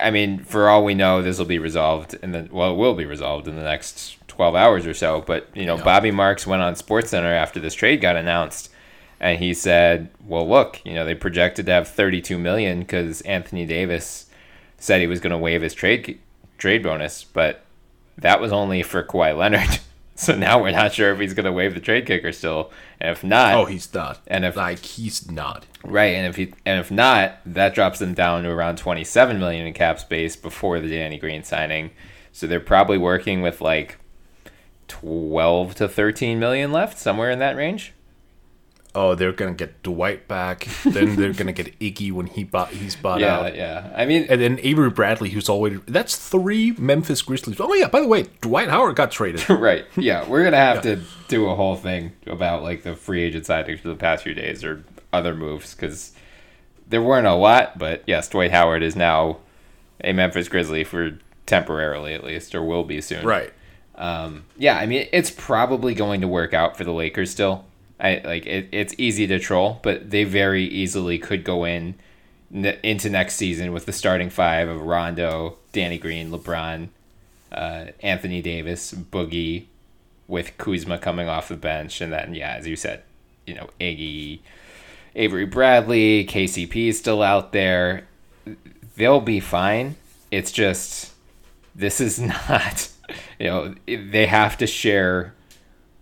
I 0.00 0.10
mean, 0.10 0.44
for 0.44 0.68
all 0.68 0.84
we 0.84 0.94
know, 0.94 1.22
this 1.22 1.38
will 1.38 1.46
be 1.46 1.58
resolved, 1.58 2.16
and 2.22 2.32
then 2.32 2.48
well, 2.50 2.72
it 2.72 2.76
will 2.76 2.94
be 2.94 3.04
resolved 3.04 3.46
in 3.48 3.56
the 3.56 3.62
next 3.62 4.16
12 4.30 4.54
hours 4.54 4.86
or 4.86 4.94
so. 4.94 5.22
But, 5.26 5.48
you 5.54 5.66
know, 5.66 5.76
yeah. 5.76 5.84
Bobby 5.84 6.10
Marks 6.10 6.46
went 6.46 6.62
on 6.62 6.74
SportsCenter 6.74 7.34
after 7.34 7.60
this 7.60 7.74
trade 7.74 8.00
got 8.00 8.16
announced 8.16 8.70
and 9.20 9.38
he 9.38 9.52
said, 9.52 10.08
"Well, 10.26 10.48
look, 10.48 10.80
you 10.84 10.94
know, 10.94 11.04
they 11.04 11.14
projected 11.14 11.66
to 11.66 11.72
have 11.72 11.88
32 11.88 12.38
million 12.38 12.84
cuz 12.86 13.20
Anthony 13.22 13.66
Davis 13.66 14.26
said 14.78 15.00
he 15.00 15.06
was 15.06 15.20
going 15.20 15.32
to 15.32 15.38
waive 15.38 15.62
his 15.62 15.74
trade 15.74 16.18
trade 16.56 16.82
bonus, 16.82 17.24
but 17.24 17.62
that 18.16 18.40
was 18.40 18.52
only 18.52 18.82
for 18.82 19.04
Kawhi 19.04 19.36
Leonard." 19.36 19.78
So 20.16 20.34
now 20.36 20.60
we're 20.60 20.72
not 20.72 20.92
sure 20.92 21.14
if 21.14 21.18
he's 21.18 21.32
going 21.32 21.46
to 21.46 21.52
waive 21.52 21.72
the 21.72 21.80
trade 21.80 22.04
kicker 22.04 22.30
still, 22.30 22.70
and 23.00 23.12
if 23.12 23.24
not, 23.24 23.54
oh, 23.54 23.64
he's 23.64 23.94
not. 23.94 24.20
And 24.26 24.44
if 24.44 24.54
like 24.54 24.80
he's 24.80 25.30
not 25.30 25.64
right, 25.82 26.14
and 26.14 26.26
if 26.26 26.36
he 26.36 26.52
and 26.66 26.78
if 26.78 26.90
not, 26.90 27.38
that 27.46 27.74
drops 27.74 28.00
them 28.00 28.12
down 28.12 28.42
to 28.42 28.50
around 28.50 28.76
27 28.76 29.38
million 29.38 29.66
in 29.66 29.72
cap 29.72 29.98
space 29.98 30.36
before 30.36 30.78
the 30.78 30.90
Danny 30.90 31.16
Green 31.16 31.42
signing. 31.42 31.92
So 32.32 32.46
they're 32.46 32.60
probably 32.60 32.98
working 32.98 33.40
with 33.40 33.62
like 33.62 33.96
12 34.90 35.74
to 35.76 35.88
13 35.88 36.38
million 36.38 36.72
left, 36.72 36.98
somewhere 36.98 37.30
in 37.30 37.38
that 37.38 37.56
range 37.56 37.94
oh, 38.94 39.14
they're 39.14 39.32
gonna 39.32 39.54
get 39.54 39.82
Dwight 39.82 40.28
back. 40.28 40.66
then 40.84 41.16
they're 41.16 41.32
gonna 41.32 41.52
get 41.52 41.78
Iggy 41.78 42.12
when 42.12 42.26
he 42.26 42.44
bought 42.44 42.70
he's 42.70 42.96
bought 42.96 43.20
yeah, 43.20 43.38
out. 43.38 43.54
Yeah, 43.54 43.92
I 43.94 44.06
mean, 44.06 44.26
and 44.28 44.40
then 44.40 44.58
Avery 44.62 44.90
Bradley, 44.90 45.30
who's 45.30 45.48
always 45.48 45.80
that's 45.86 46.16
three 46.16 46.72
Memphis 46.72 47.22
Grizzlies. 47.22 47.60
Oh 47.60 47.72
yeah, 47.74 47.88
by 47.88 48.00
the 48.00 48.08
way, 48.08 48.26
Dwight 48.40 48.68
Howard 48.68 48.96
got 48.96 49.10
traded. 49.10 49.48
right. 49.50 49.84
Yeah, 49.96 50.28
we're 50.28 50.44
gonna 50.44 50.56
have 50.56 50.84
yeah. 50.84 50.96
to 50.96 51.02
do 51.28 51.48
a 51.48 51.54
whole 51.54 51.76
thing 51.76 52.12
about 52.26 52.62
like 52.62 52.82
the 52.82 52.96
free 52.96 53.22
agent 53.22 53.44
signings 53.44 53.80
for 53.80 53.88
the 53.88 53.96
past 53.96 54.24
few 54.24 54.34
days 54.34 54.64
or 54.64 54.84
other 55.12 55.34
moves 55.34 55.74
because 55.74 56.12
there 56.88 57.02
weren't 57.02 57.26
a 57.26 57.34
lot, 57.34 57.78
but 57.78 58.02
yes, 58.06 58.28
Dwight 58.28 58.50
Howard 58.50 58.82
is 58.82 58.96
now 58.96 59.38
a 60.02 60.12
Memphis 60.12 60.48
Grizzly 60.48 60.84
for 60.84 61.18
temporarily 61.46 62.14
at 62.14 62.24
least, 62.24 62.54
or 62.54 62.62
will 62.62 62.84
be 62.84 63.00
soon. 63.00 63.24
Right. 63.24 63.52
Um, 64.00 64.44
yeah, 64.56 64.78
I 64.78 64.86
mean, 64.86 65.06
it's 65.12 65.30
probably 65.30 65.94
going 65.94 66.22
to 66.22 66.28
work 66.28 66.54
out 66.54 66.76
for 66.76 66.84
the 66.84 66.92
Lakers 66.92 67.30
still. 67.30 67.66
I 68.00 68.22
like 68.24 68.46
it, 68.46 68.68
it's 68.72 68.94
easy 68.96 69.26
to 69.26 69.38
troll, 69.38 69.78
but 69.82 70.10
they 70.10 70.24
very 70.24 70.64
easily 70.64 71.18
could 71.18 71.44
go 71.44 71.64
in 71.64 71.96
n- 72.52 72.78
into 72.82 73.10
next 73.10 73.34
season 73.36 73.72
with 73.72 73.84
the 73.84 73.92
starting 73.92 74.30
five 74.30 74.70
of 74.70 74.80
Rondo, 74.80 75.58
Danny 75.72 75.98
Green, 75.98 76.30
LeBron, 76.30 76.88
uh, 77.52 77.86
Anthony 78.02 78.40
Davis, 78.40 78.92
Boogie, 78.94 79.66
with 80.26 80.56
Kuzma 80.56 80.96
coming 80.96 81.28
off 81.28 81.48
the 81.48 81.56
bench, 81.56 82.00
and 82.00 82.10
then 82.10 82.34
yeah, 82.34 82.54
as 82.54 82.66
you 82.66 82.76
said, 82.76 83.02
you 83.46 83.54
know 83.54 83.68
Iggy, 83.78 84.38
Avery 85.14 85.44
Bradley, 85.44 86.24
KCP 86.24 86.88
is 86.88 86.98
still 86.98 87.22
out 87.22 87.52
there. 87.52 88.06
They'll 88.96 89.20
be 89.20 89.40
fine. 89.40 89.96
It's 90.30 90.52
just 90.52 91.12
this 91.74 92.00
is 92.00 92.18
not, 92.48 92.88
you 93.38 93.46
know, 93.46 93.74
they 93.86 94.26
have 94.26 94.56
to 94.58 94.66
share 94.66 95.34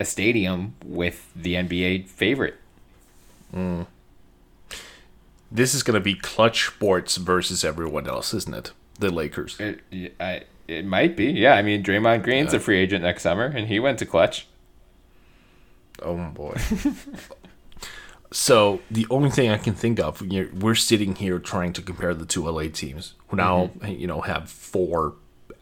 a 0.00 0.04
stadium 0.04 0.74
with 0.84 1.30
the 1.34 1.54
NBA 1.54 2.08
favorite. 2.08 2.56
Mm. 3.54 3.86
This 5.50 5.74
is 5.74 5.82
going 5.82 5.94
to 5.94 6.00
be 6.00 6.14
clutch 6.14 6.66
sports 6.66 7.16
versus 7.16 7.64
everyone 7.64 8.06
else, 8.06 8.34
isn't 8.34 8.54
it? 8.54 8.72
The 8.98 9.10
Lakers. 9.10 9.58
It, 9.58 10.14
I, 10.20 10.42
it 10.66 10.84
might 10.84 11.16
be. 11.16 11.26
Yeah, 11.26 11.54
I 11.54 11.62
mean, 11.62 11.82
Draymond 11.82 12.22
Green's 12.22 12.52
yeah. 12.52 12.58
a 12.58 12.60
free 12.60 12.78
agent 12.78 13.02
next 13.02 13.22
summer, 13.22 13.46
and 13.46 13.68
he 13.68 13.80
went 13.80 13.98
to 14.00 14.06
clutch. 14.06 14.46
Oh 16.02 16.16
boy. 16.16 16.54
so 18.30 18.80
the 18.90 19.06
only 19.10 19.30
thing 19.30 19.50
I 19.50 19.56
can 19.56 19.74
think 19.74 19.98
of, 19.98 20.22
we're 20.60 20.74
sitting 20.74 21.14
here 21.14 21.38
trying 21.38 21.72
to 21.72 21.82
compare 21.82 22.14
the 22.14 22.26
two 22.26 22.48
LA 22.48 22.64
teams, 22.72 23.14
who 23.28 23.36
now 23.36 23.70
mm-hmm. 23.78 23.92
you 23.92 24.06
know 24.06 24.20
have 24.20 24.50
four 24.50 25.14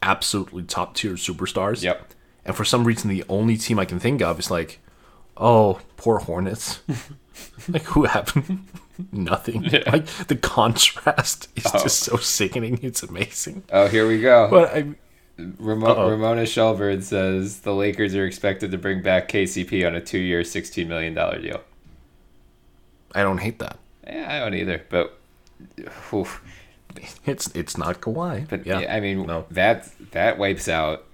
absolutely 0.07 0.63
top 0.63 0.95
tier 0.95 1.15
superstars. 1.15 1.83
Yep. 1.83 2.15
And 2.45 2.55
for 2.55 2.65
some 2.65 2.85
reason, 2.85 3.11
the 3.11 3.25
only 3.29 3.57
team 3.57 3.79
I 3.79 3.85
can 3.85 3.99
think 3.99 4.23
of 4.23 4.39
is 4.39 4.51
like, 4.51 4.79
oh, 5.37 5.81
poor 5.97 6.21
Hornets. 6.21 6.79
like, 7.69 7.83
who 7.83 8.05
happened? 8.05 8.67
Nothing. 9.13 9.65
Yeah. 9.65 9.91
Like, 9.91 10.07
the 10.29 10.37
contrast 10.37 11.49
is 11.57 11.67
oh. 11.67 11.83
just 11.83 11.99
so 12.01 12.17
sickening. 12.19 12.79
It's 12.83 13.03
amazing. 13.03 13.65
Oh, 13.73 13.89
here 13.89 14.07
we 14.07 14.21
go. 14.21 14.49
But 14.49 14.75
I. 14.75 14.95
Ramo- 15.59 16.09
Ramona 16.09 16.47
Shelburne 16.47 17.03
says 17.03 17.61
the 17.61 17.75
Lakers 17.75 18.15
are 18.15 18.25
expected 18.25 18.71
to 18.71 18.79
bring 18.79 19.03
back 19.03 19.29
KCP 19.29 19.87
on 19.87 19.95
a 19.95 20.01
two 20.01 20.19
year, 20.19 20.41
$16 20.41 20.87
million 20.87 21.13
deal. 21.13 21.61
I 23.15 23.23
don't 23.23 23.37
hate 23.39 23.59
that. 23.59 23.79
Yeah, 24.07 24.35
I 24.35 24.39
don't 24.39 24.55
either. 24.55 24.83
But. 24.89 25.19
Oof. 26.15 26.41
It's 27.27 27.49
it's 27.55 27.77
not 27.77 28.01
Kawhi. 28.01 28.49
But 28.49 28.67
yeah, 28.67 28.95
I 28.95 29.01
mean 29.01 29.27
no. 29.27 29.47
that 29.51 29.89
that 30.13 30.39
wipes 30.39 30.69
out 30.69 31.05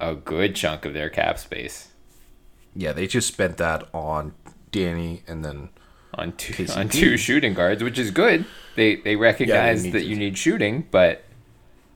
a 0.00 0.14
good 0.14 0.54
chunk 0.54 0.84
of 0.84 0.94
their 0.94 1.08
cap 1.08 1.38
space. 1.38 1.88
Yeah, 2.74 2.92
they 2.92 3.06
just 3.06 3.28
spent 3.28 3.56
that 3.56 3.88
on 3.92 4.32
Danny 4.70 5.22
and 5.26 5.44
then 5.44 5.70
on 6.14 6.32
two 6.32 6.66
on 6.74 6.88
two 6.88 7.16
shooting 7.16 7.54
guards, 7.54 7.82
which 7.82 7.98
is 7.98 8.10
good. 8.10 8.44
They 8.76 8.96
they 8.96 9.16
recognize 9.16 9.84
yeah, 9.84 9.92
they 9.92 9.98
that 9.98 10.06
you 10.06 10.16
need 10.16 10.38
shooting, 10.38 10.86
but 10.90 11.24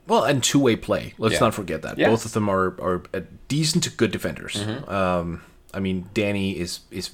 well, 0.07 0.24
and 0.24 0.42
two 0.42 0.59
way 0.59 0.77
play. 0.77 1.14
Let's 1.18 1.35
yeah. 1.35 1.40
not 1.40 1.55
forget 1.55 1.83
that 1.83 1.96
both 1.96 2.24
of 2.24 2.33
them 2.33 2.48
are 2.48 2.77
are 2.81 3.03
decent 3.48 3.85
to 3.85 3.90
good 3.90 4.11
defenders. 4.11 4.55
Mm-hmm. 4.55 4.90
Um, 4.90 5.42
I 5.72 5.81
mean, 5.81 6.09
Danny 6.14 6.59
is 6.59 6.81
is 6.90 7.11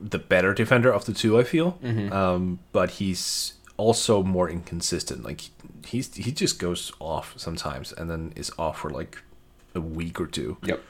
the 0.00 0.18
better 0.18 0.54
defender 0.54 0.92
of 0.92 1.04
the 1.04 1.12
two. 1.12 1.38
I 1.38 1.44
feel, 1.44 1.78
mm-hmm. 1.82 2.12
um, 2.12 2.58
but 2.72 2.92
he's 2.92 3.54
also 3.80 4.22
more 4.22 4.50
inconsistent. 4.50 5.24
Like 5.24 5.40
he's 5.86 6.14
he 6.14 6.30
just 6.30 6.58
goes 6.58 6.92
off 7.00 7.34
sometimes 7.36 7.92
and 7.92 8.10
then 8.10 8.32
is 8.36 8.52
off 8.58 8.80
for 8.80 8.90
like 8.90 9.18
a 9.74 9.80
week 9.80 10.20
or 10.20 10.26
two. 10.26 10.58
Yep. 10.62 10.82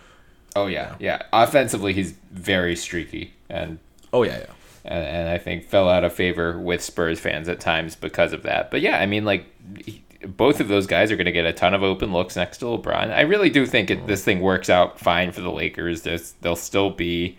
Oh 0.57 0.67
yeah, 0.67 0.97
yeah. 0.99 1.23
Offensively, 1.33 1.93
he's 1.93 2.15
very 2.33 2.75
streaky, 2.75 3.35
and 3.49 3.79
oh 4.13 4.25
yeah, 4.25 4.39
yeah. 4.39 4.53
And, 4.85 5.05
and 5.07 5.29
I 5.29 5.39
think 5.39 5.69
fell 5.69 5.89
out 5.89 6.05
of 6.05 6.13
favor 6.13 6.59
with 6.59 6.83
Spurs 6.83 7.21
fans 7.21 7.49
at 7.49 7.61
times 7.61 7.95
because 7.95 8.33
of 8.33 8.43
that. 8.43 8.71
But 8.71 8.81
yeah, 8.81 8.99
I 8.99 9.07
mean, 9.07 9.25
like 9.25 9.47
he, 9.85 10.03
both 10.27 10.59
of 10.59 10.69
those 10.69 10.87
guys 10.87 11.13
are 11.13 11.17
going 11.17 11.27
to 11.27 11.33
get 11.33 11.47
a 11.47 11.53
ton 11.53 11.75
of 11.75 11.83
open 11.83 12.13
looks 12.13 12.35
next 12.35 12.59
to 12.59 12.65
LeBron. 12.65 13.13
I 13.13 13.21
really 13.21 13.51
do 13.51 13.67
think 13.67 13.91
it, 13.91 14.07
this 14.07 14.25
thing 14.25 14.41
works 14.41 14.69
out 14.69 14.99
fine 14.99 15.33
for 15.33 15.43
the 15.43 15.53
Lakers. 15.53 16.03
There's, 16.03 16.33
they'll 16.41 16.57
still 16.57 16.91
be 16.91 17.39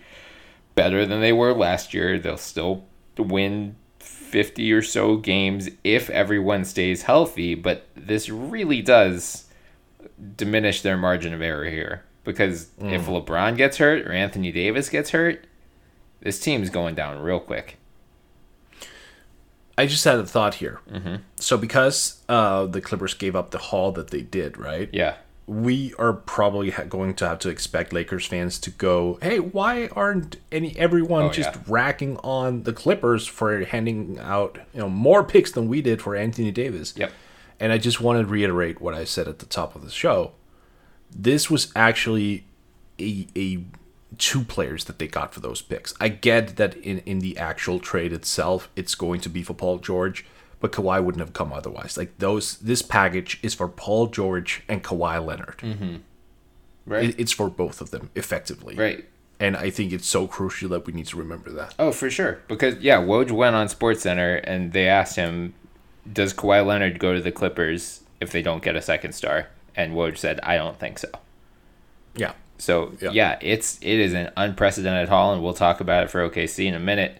better 0.74 1.04
than 1.04 1.20
they 1.20 1.32
were 1.32 1.52
last 1.52 1.92
year. 1.92 2.18
They'll 2.18 2.36
still 2.36 2.84
win 3.18 3.76
50 4.32 4.72
or 4.72 4.82
so 4.82 5.16
games 5.16 5.68
if 5.84 6.10
everyone 6.10 6.64
stays 6.64 7.02
healthy. 7.02 7.54
But 7.54 7.86
this 7.94 8.28
really 8.28 8.82
does 8.82 9.46
diminish 10.36 10.82
their 10.82 10.96
margin 10.96 11.34
of 11.34 11.42
error 11.42 11.66
here 11.66 12.02
because 12.24 12.66
mm. 12.80 12.92
if 12.92 13.06
LeBron 13.06 13.56
gets 13.56 13.76
hurt 13.76 14.06
or 14.06 14.12
Anthony 14.12 14.50
Davis 14.50 14.88
gets 14.88 15.10
hurt, 15.10 15.46
this 16.20 16.40
team's 16.40 16.70
going 16.70 16.94
down 16.94 17.20
real 17.20 17.40
quick. 17.40 17.76
I 19.76 19.86
just 19.86 20.04
had 20.04 20.18
a 20.18 20.26
thought 20.26 20.54
here. 20.54 20.80
Mm-hmm. 20.90 21.16
So 21.36 21.56
because 21.56 22.22
uh, 22.28 22.66
the 22.66 22.80
Clippers 22.80 23.14
gave 23.14 23.36
up 23.36 23.50
the 23.50 23.58
haul 23.58 23.92
that 23.92 24.10
they 24.10 24.22
did, 24.22 24.56
right? 24.56 24.88
Yeah. 24.92 25.16
We 25.46 25.92
are 25.98 26.12
probably 26.12 26.70
ha- 26.70 26.84
going 26.84 27.14
to 27.14 27.28
have 27.28 27.38
to 27.40 27.48
expect 27.48 27.92
Lakers 27.92 28.26
fans 28.26 28.58
to 28.60 28.70
go, 28.70 29.18
"Hey, 29.20 29.40
why 29.40 29.88
aren't 29.88 30.36
any 30.50 30.76
everyone 30.78 31.24
oh, 31.24 31.30
just 31.30 31.54
yeah. 31.54 31.62
racking 31.66 32.16
on 32.18 32.62
the 32.62 32.72
Clippers 32.72 33.26
for 33.26 33.64
handing 33.64 34.18
out 34.18 34.58
you 34.72 34.80
know 34.80 34.88
more 34.88 35.24
picks 35.24 35.52
than 35.52 35.68
we 35.68 35.82
did 35.82 36.00
for 36.00 36.14
Anthony 36.14 36.50
Davis?" 36.50 36.94
Yep. 36.96 37.12
And 37.58 37.72
I 37.72 37.78
just 37.78 38.00
want 38.00 38.20
to 38.20 38.26
reiterate 38.26 38.80
what 38.80 38.94
I 38.94 39.04
said 39.04 39.28
at 39.28 39.38
the 39.38 39.46
top 39.46 39.74
of 39.76 39.82
the 39.82 39.90
show. 39.90 40.32
This 41.14 41.50
was 41.50 41.70
actually 41.76 42.44
a, 42.98 43.26
a 43.36 43.64
two 44.18 44.44
players 44.44 44.84
that 44.84 44.98
they 44.98 45.08
got 45.08 45.32
for 45.32 45.40
those 45.40 45.62
picks. 45.62 45.94
I 46.00 46.08
get 46.08 46.56
that 46.56 46.76
in, 46.76 46.98
in 47.00 47.20
the 47.20 47.38
actual 47.38 47.78
trade 47.78 48.12
itself, 48.12 48.68
it's 48.76 48.94
going 48.94 49.20
to 49.22 49.28
be 49.28 49.42
for 49.42 49.54
Paul 49.54 49.78
George, 49.78 50.24
but 50.62 50.70
Kawhi 50.70 51.02
wouldn't 51.02 51.20
have 51.20 51.32
come 51.32 51.52
otherwise. 51.52 51.98
Like 51.98 52.16
those, 52.18 52.56
this 52.58 52.82
package 52.82 53.40
is 53.42 53.52
for 53.52 53.66
Paul 53.66 54.06
George 54.06 54.62
and 54.68 54.82
Kawhi 54.82 55.22
Leonard. 55.22 55.58
Mm-hmm. 55.58 55.96
Right. 56.86 57.10
It, 57.10 57.20
it's 57.20 57.32
for 57.32 57.50
both 57.50 57.80
of 57.80 57.90
them 57.90 58.10
effectively. 58.14 58.76
Right. 58.76 59.04
And 59.40 59.56
I 59.56 59.70
think 59.70 59.92
it's 59.92 60.06
so 60.06 60.28
crucial 60.28 60.68
that 60.68 60.86
we 60.86 60.92
need 60.92 61.06
to 61.06 61.16
remember 61.16 61.50
that. 61.50 61.74
Oh, 61.80 61.90
for 61.90 62.08
sure. 62.08 62.40
Because 62.46 62.76
yeah, 62.76 62.98
Woj 62.98 63.32
went 63.32 63.56
on 63.56 63.66
SportsCenter 63.66 64.40
and 64.44 64.72
they 64.72 64.86
asked 64.86 65.16
him, 65.16 65.52
does 66.10 66.32
Kawhi 66.32 66.64
Leonard 66.64 67.00
go 67.00 67.12
to 67.12 67.20
the 67.20 67.32
Clippers 67.32 68.02
if 68.20 68.30
they 68.30 68.40
don't 68.40 68.62
get 68.62 68.76
a 68.76 68.82
second 68.82 69.14
star? 69.14 69.48
And 69.74 69.94
Woj 69.94 70.16
said, 70.16 70.38
I 70.44 70.56
don't 70.56 70.78
think 70.78 71.00
so. 71.00 71.08
Yeah. 72.14 72.34
So 72.58 72.92
yeah. 73.00 73.10
yeah, 73.10 73.38
it's 73.40 73.80
it 73.82 73.98
is 73.98 74.14
an 74.14 74.30
unprecedented 74.36 75.08
haul, 75.08 75.32
and 75.32 75.42
we'll 75.42 75.54
talk 75.54 75.80
about 75.80 76.04
it 76.04 76.10
for 76.10 76.30
OKC 76.30 76.66
in 76.66 76.74
a 76.74 76.78
minute. 76.78 77.18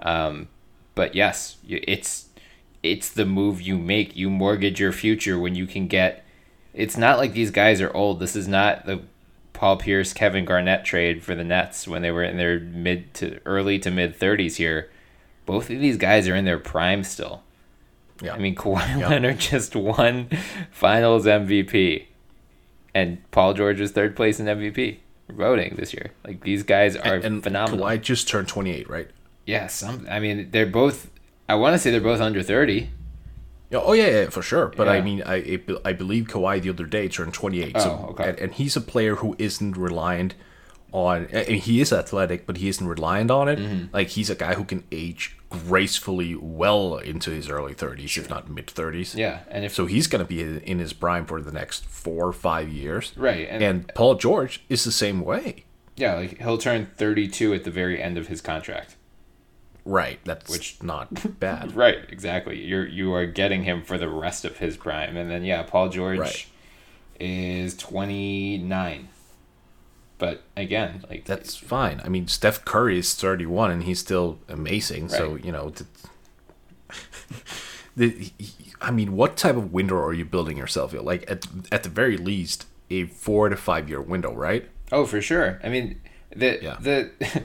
Um, 0.00 0.48
but 0.94 1.14
yes, 1.14 1.56
it's 1.66 2.26
it's 2.82 3.08
the 3.10 3.24
move 3.24 3.60
you 3.60 3.78
make. 3.78 4.16
You 4.16 4.30
mortgage 4.30 4.80
your 4.80 4.92
future 4.92 5.38
when 5.38 5.54
you 5.54 5.66
can 5.66 5.86
get. 5.86 6.24
It's 6.74 6.96
not 6.96 7.18
like 7.18 7.32
these 7.32 7.50
guys 7.50 7.80
are 7.80 7.94
old. 7.94 8.18
This 8.20 8.34
is 8.34 8.48
not 8.48 8.86
the 8.86 9.02
Paul 9.52 9.76
Pierce, 9.76 10.12
Kevin 10.12 10.44
Garnett 10.44 10.84
trade 10.84 11.22
for 11.22 11.34
the 11.34 11.44
Nets 11.44 11.86
when 11.86 12.02
they 12.02 12.10
were 12.10 12.24
in 12.24 12.36
their 12.36 12.58
mid 12.58 13.14
to 13.14 13.38
early 13.46 13.78
to 13.80 13.90
mid 13.90 14.16
thirties. 14.16 14.56
Here, 14.56 14.90
both 15.46 15.70
of 15.70 15.78
these 15.78 15.96
guys 15.96 16.26
are 16.28 16.34
in 16.34 16.44
their 16.44 16.58
prime 16.58 17.04
still. 17.04 17.42
Yeah. 18.20 18.34
I 18.34 18.38
mean, 18.38 18.54
Kawhi 18.54 18.98
yeah. 19.00 19.08
Leonard 19.08 19.38
just 19.40 19.74
won 19.76 20.28
Finals 20.70 21.26
MVP. 21.26 22.06
and 22.94 23.18
Paul 23.30 23.54
George 23.54 23.80
was 23.80 23.90
third 23.92 24.14
place 24.16 24.38
in 24.40 24.46
MVP 24.46 24.98
voting 25.30 25.74
this 25.76 25.92
year. 25.92 26.10
Like 26.24 26.42
these 26.42 26.62
guys 26.62 26.96
are 26.96 27.14
and, 27.14 27.24
and 27.24 27.42
phenomenal. 27.42 27.86
Kawhi 27.86 28.00
just 28.00 28.28
turned 28.28 28.48
28, 28.48 28.88
right? 28.88 29.08
Yeah, 29.46 29.66
some. 29.66 30.06
I 30.10 30.20
mean, 30.20 30.50
they're 30.50 30.66
both. 30.66 31.10
I 31.48 31.54
want 31.56 31.74
to 31.74 31.78
say 31.78 31.90
they're 31.90 32.00
both 32.00 32.20
under 32.20 32.42
thirty. 32.42 32.90
Yeah, 33.70 33.80
oh 33.82 33.92
yeah, 33.94 34.08
yeah, 34.08 34.28
for 34.30 34.42
sure. 34.42 34.66
But 34.76 34.88
I 34.88 35.00
mean, 35.00 35.22
I 35.24 35.60
I 35.84 35.92
believe 35.92 36.26
Kawhi 36.26 36.60
the 36.60 36.70
other 36.70 36.84
day 36.84 37.08
turned 37.08 37.32
28. 37.34 37.80
so, 37.80 37.90
Oh, 37.90 38.10
okay. 38.10 38.28
and, 38.28 38.38
and 38.38 38.52
he's 38.54 38.76
a 38.76 38.80
player 38.82 39.16
who 39.16 39.34
isn't 39.38 39.76
reliant 39.78 40.34
on. 40.92 41.26
I 41.32 41.44
mean, 41.48 41.58
he 41.60 41.80
is 41.80 41.90
athletic, 41.90 42.44
but 42.46 42.58
he 42.58 42.68
isn't 42.68 42.86
reliant 42.86 43.30
on 43.30 43.48
it. 43.48 43.58
Mm-hmm. 43.58 43.86
Like 43.94 44.08
he's 44.08 44.28
a 44.28 44.34
guy 44.34 44.54
who 44.54 44.64
can 44.64 44.84
age 44.92 45.38
gracefully 45.48 46.34
well 46.34 46.98
into 46.98 47.30
his 47.30 47.48
early 47.48 47.74
30s, 47.74 48.16
if 48.18 48.28
not 48.28 48.50
mid 48.50 48.66
30s. 48.66 49.14
Yeah, 49.16 49.40
and 49.50 49.64
if 49.64 49.74
So 49.74 49.86
he's 49.86 50.06
going 50.06 50.22
to 50.24 50.28
be 50.28 50.42
in 50.42 50.78
his 50.78 50.92
prime 50.92 51.24
for 51.24 51.40
the 51.40 51.52
next 51.52 51.86
four 51.86 52.26
or 52.28 52.32
five 52.34 52.68
years. 52.68 53.12
Right, 53.16 53.48
and- 53.50 53.62
And, 53.62 53.88
Paul 53.94 54.16
George 54.16 54.62
is 54.68 54.84
the 54.84 54.92
same 54.92 55.22
way. 55.22 55.64
yeah, 55.96 56.14
like 56.14 56.38
he'll 56.42 56.58
turn 56.58 56.88
thirty-two 56.96 57.54
at 57.54 57.64
the 57.64 57.70
very 57.70 58.02
end 58.02 58.18
of 58.18 58.28
his 58.28 58.40
contract. 58.42 58.96
Right. 59.84 60.20
That's 60.24 60.50
Which- 60.50 60.82
not 60.82 61.38
bad. 61.40 61.74
Right, 61.76 61.98
exactly. 62.08 62.60
You're 62.64 62.86
you 62.86 63.12
are 63.14 63.26
getting 63.26 63.64
him 63.64 63.82
for 63.82 63.98
the 63.98 64.08
rest 64.08 64.44
of 64.44 64.58
his 64.58 64.76
prime, 64.76 65.16
and 65.16 65.30
then 65.30 65.44
yeah, 65.44 65.62
Paul 65.64 65.88
George 65.88 66.18
Right. 66.18 66.46
is 67.18 67.76
twenty-nine. 67.76 69.08
But 70.18 70.42
again, 70.56 71.02
like 71.10 71.24
That's 71.24 71.56
fine. 71.56 72.00
I 72.04 72.08
mean, 72.08 72.28
Steph 72.28 72.64
Curry 72.64 72.96
is 72.96 73.12
31 73.16 73.72
and 73.72 73.82
he's 73.82 73.98
still 73.98 74.38
amazing. 74.48 75.08
So, 75.08 75.34
you 75.34 75.50
know, 75.50 75.70
th- 75.70 75.90
the, 77.96 78.30
I 78.80 78.92
mean, 78.92 79.16
what 79.16 79.36
type 79.36 79.56
of 79.56 79.72
window 79.72 79.96
are 79.96 80.12
you 80.12 80.24
building 80.24 80.56
yourself 80.56 80.94
in? 80.94 81.04
Like, 81.04 81.28
at, 81.28 81.46
at 81.72 81.82
the 81.82 81.88
very 81.88 82.16
least, 82.16 82.66
a 82.88 83.06
four 83.06 83.48
to 83.48 83.56
five 83.56 83.88
year 83.88 84.00
window, 84.00 84.32
right? 84.32 84.68
Oh, 84.92 85.06
for 85.06 85.20
sure. 85.20 85.60
I 85.64 85.68
mean, 85.68 86.00
the 86.34 86.58
Yeah. 86.62 86.76
the 86.80 87.10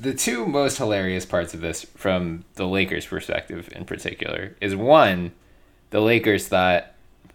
the 0.00 0.14
two 0.14 0.46
most 0.46 0.78
hilarious 0.78 1.26
parts 1.26 1.54
of 1.54 1.60
this, 1.60 1.84
from 1.96 2.44
the 2.54 2.66
Lakers' 2.66 3.06
perspective 3.06 3.68
in 3.74 3.84
particular, 3.84 4.56
is 4.60 4.74
one, 4.74 5.32
the 5.90 6.00
Lakers 6.00 6.48
thought 6.48 6.92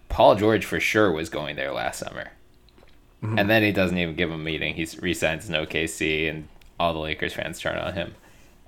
Paul 0.09 0.35
George 0.35 0.65
for 0.65 0.79
sure 0.79 1.11
was 1.11 1.29
going 1.29 1.55
there 1.55 1.71
last 1.71 1.99
summer, 1.99 2.31
mm-hmm. 3.23 3.37
and 3.37 3.49
then 3.49 3.63
he 3.63 3.71
doesn't 3.71 3.97
even 3.97 4.15
give 4.15 4.31
a 4.31 4.37
meeting. 4.37 4.75
He 4.75 4.87
resigns 5.01 5.49
in 5.49 5.55
OKC, 5.55 6.29
and 6.29 6.47
all 6.79 6.93
the 6.93 6.99
Lakers 6.99 7.33
fans 7.33 7.59
turn 7.59 7.77
on 7.77 7.93
him, 7.93 8.15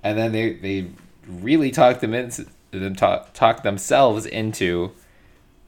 and 0.02 0.18
then 0.18 0.32
they 0.32 0.54
they 0.54 0.90
really 1.28 1.70
talked 1.70 2.00
them 2.00 2.14
into 2.14 2.46
them 2.70 2.94
talk, 2.94 3.32
talk 3.32 3.62
themselves 3.62 4.26
into 4.26 4.92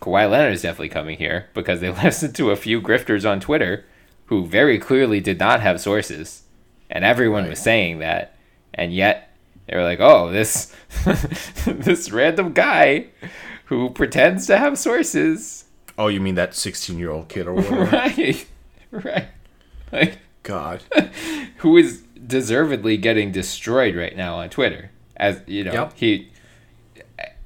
Kawhi 0.00 0.30
Leonard 0.30 0.52
is 0.52 0.62
definitely 0.62 0.88
coming 0.88 1.18
here 1.18 1.48
because 1.54 1.80
they 1.80 1.90
listened 2.04 2.34
to 2.36 2.50
a 2.50 2.56
few 2.56 2.80
grifters 2.80 3.28
on 3.28 3.40
Twitter 3.40 3.84
who 4.26 4.46
very 4.46 4.78
clearly 4.78 5.20
did 5.20 5.38
not 5.38 5.60
have 5.60 5.80
sources, 5.80 6.42
and 6.90 7.04
everyone 7.04 7.48
was 7.48 7.58
saying 7.58 7.98
that, 7.98 8.36
and 8.74 8.92
yet 8.92 9.36
they 9.66 9.76
were 9.76 9.84
like, 9.84 10.00
"Oh, 10.00 10.30
this 10.30 10.72
this 11.66 12.10
random 12.10 12.52
guy 12.52 13.06
who 13.66 13.90
pretends 13.90 14.46
to 14.46 14.58
have 14.58 14.78
sources." 14.78 15.64
Oh, 15.98 16.08
you 16.08 16.20
mean 16.20 16.36
that 16.36 16.54
16 16.54 16.98
year 16.98 17.10
old 17.10 17.28
kid 17.28 17.46
or 17.46 17.54
whatever? 17.54 17.84
Right, 18.90 19.04
right, 19.04 19.28
like 19.92 20.18
God. 20.42 20.82
who 21.58 21.76
is 21.76 22.02
deservedly 22.26 22.96
getting 22.96 23.32
destroyed 23.32 23.94
right 23.94 24.16
now 24.16 24.36
on 24.36 24.48
Twitter. 24.48 24.90
As 25.16 25.42
you 25.46 25.64
know, 25.64 25.72
Yep. 25.72 25.92
he 25.96 26.30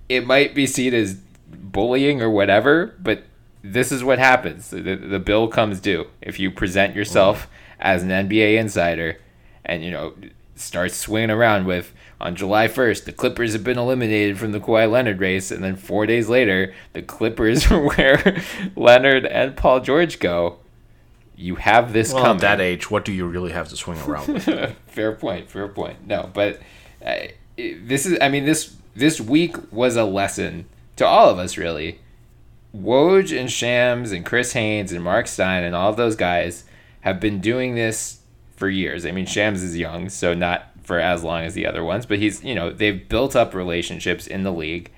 it 0.09 0.27
might 0.27 0.55
be 0.55 0.67
seen 0.67 0.95
as 0.95 1.15
bullying 1.49 2.23
or 2.23 2.31
whatever, 2.31 2.95
but 3.01 3.25
this 3.65 3.91
is 3.91 4.05
what 4.05 4.19
happens. 4.19 4.71
The, 4.71 4.97
the 4.97 5.19
bill 5.19 5.49
comes 5.49 5.81
due 5.81 6.07
if 6.21 6.39
you 6.39 6.51
present 6.51 6.95
yourself 6.95 7.49
oh. 7.51 7.57
as 7.81 8.03
an 8.03 8.11
NBA 8.11 8.57
insider 8.59 9.17
and 9.65 9.85
you 9.85 9.91
know 9.91 10.15
starts 10.55 10.97
swinging 10.97 11.31
around 11.31 11.67
with 11.67 11.93
on 12.21 12.37
July 12.37 12.69
1st 12.69 13.05
the 13.05 13.13
Clippers 13.13 13.53
have 13.53 13.65
been 13.65 13.79
eliminated 13.79 14.39
from 14.39 14.53
the 14.53 14.61
Kawhi 14.61 14.89
Leonard 14.91 15.19
race 15.19 15.51
and 15.51 15.63
then 15.65 15.77
4 15.77 16.07
days 16.07 16.29
later 16.29 16.73
the 16.93 17.03
Clippers 17.03 17.71
are 17.71 17.81
where 17.97 18.43
Leonard 18.77 19.27
and 19.27 19.57
Paul 19.57 19.81
George 19.81 20.19
go. 20.19 20.59
You 21.35 21.57
have 21.57 21.93
this 21.93 22.13
Well, 22.13 22.23
coming. 22.23 22.37
at 22.37 22.41
that 22.43 22.61
age, 22.61 22.91
what 22.91 23.05
do 23.05 23.11
you 23.13 23.27
really 23.27 23.51
have 23.53 23.69
to 23.71 23.77
swing 23.77 23.99
around 24.03 24.29
with? 24.29 24.45
fair 24.87 25.13
point 25.13 25.51
fair 25.51 25.67
point 25.69 26.07
no 26.07 26.31
but 26.33 26.61
uh, 27.05 27.15
this 27.57 28.07
is 28.07 28.19
i 28.21 28.29
mean 28.29 28.45
this 28.45 28.77
this 28.95 29.21
week 29.21 29.57
was 29.73 29.97
a 29.97 30.05
lesson 30.05 30.67
to 30.97 31.07
all 31.07 31.31
of 31.31 31.39
us 31.39 31.57
really 31.57 31.99
woj 32.77 33.39
and 33.39 33.51
shams 33.51 34.13
and 34.13 34.25
chris 34.25 34.53
haynes 34.53 34.93
and 34.93 35.03
mark 35.03 35.27
stein 35.27 35.65
and 35.65 35.75
all 35.75 35.93
those 35.93 36.15
guys 36.17 36.65
have 37.03 37.19
been 37.21 37.41
doing 37.41 37.75
this 37.75 38.19
for 38.63 38.69
years. 38.69 39.05
I 39.05 39.11
mean 39.11 39.27
shams 39.27 39.61
is 39.61 39.77
young 39.77 40.09
so 40.09 40.35
not 40.35 40.69
for 40.85 41.01
as 41.01 41.25
long 41.25 41.43
as 41.43 41.55
the 41.55 41.67
other 41.67 41.83
ones 41.83 42.07
but 42.07 42.21
he's 42.21 42.45
you 42.45 42.55
know 42.55 42.71
they've 42.71 43.09
built 43.09 43.35
up 43.35 43.55
relationships 43.55 44.29
in 44.29 44.45
the 44.45 44.53
league. 44.53 44.93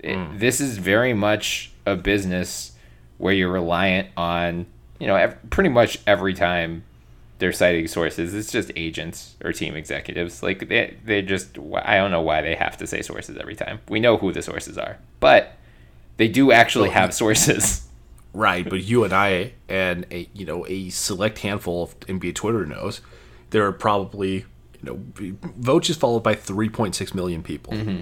It, 0.00 0.16
hmm. 0.16 0.38
this 0.38 0.60
is 0.60 0.78
very 0.78 1.14
much 1.14 1.70
a 1.86 1.94
business 1.94 2.72
where 3.18 3.32
you're 3.32 3.52
reliant 3.52 4.08
on 4.16 4.66
you 4.98 5.06
know 5.06 5.14
ev- 5.14 5.38
pretty 5.50 5.70
much 5.70 6.00
every 6.04 6.34
time 6.34 6.82
they're 7.38 7.52
citing 7.52 7.86
sources 7.86 8.34
it's 8.34 8.50
just 8.50 8.72
agents 8.74 9.36
or 9.44 9.52
team 9.52 9.76
executives. 9.76 10.42
Like 10.42 10.68
they, 10.68 10.96
they 11.04 11.22
just 11.22 11.56
i 11.84 11.98
don't 11.98 12.10
know 12.10 12.22
why 12.22 12.42
they 12.42 12.56
have 12.56 12.76
to 12.78 12.88
say 12.88 13.02
sources 13.02 13.36
every 13.36 13.54
time. 13.54 13.78
We 13.88 14.00
know 14.00 14.16
who 14.16 14.32
the 14.32 14.42
sources 14.42 14.76
are 14.76 14.98
but 15.20 15.52
they 16.16 16.26
do 16.26 16.50
actually 16.50 16.90
have 16.90 17.14
sources 17.14 17.85
right, 18.36 18.68
but 18.68 18.82
you 18.82 19.04
and 19.04 19.12
I 19.12 19.52
and 19.68 20.06
a 20.10 20.28
you 20.34 20.44
know 20.46 20.66
a 20.66 20.88
select 20.90 21.38
handful 21.40 21.82
of 21.84 21.98
NBA 22.00 22.34
Twitter 22.34 22.64
knows 22.66 23.00
there 23.50 23.64
are 23.66 23.72
probably 23.72 24.32
you 24.34 24.82
know 24.82 24.96
Woj 25.60 25.90
is 25.90 25.96
followed 25.96 26.22
by 26.22 26.34
3.6 26.34 27.14
million 27.14 27.42
people. 27.42 27.72
Mm-hmm. 27.72 28.00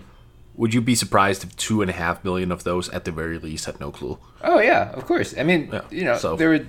Would 0.56 0.72
you 0.72 0.80
be 0.80 0.94
surprised 0.94 1.42
if 1.44 1.56
two 1.56 1.82
and 1.82 1.90
a 1.90 1.94
half 1.94 2.22
million 2.24 2.52
of 2.52 2.62
those, 2.62 2.88
at 2.90 3.04
the 3.04 3.10
very 3.10 3.38
least, 3.38 3.64
had 3.66 3.80
no 3.80 3.90
clue? 3.90 4.18
oh 4.42 4.60
yeah 4.60 4.90
of 4.92 5.06
course 5.06 5.34
i 5.38 5.42
mean 5.42 5.70
Yeah, 5.72 5.80
you 5.90 6.04
know 6.04 6.16
so- 6.18 6.36
there 6.36 6.50
were 6.50 6.66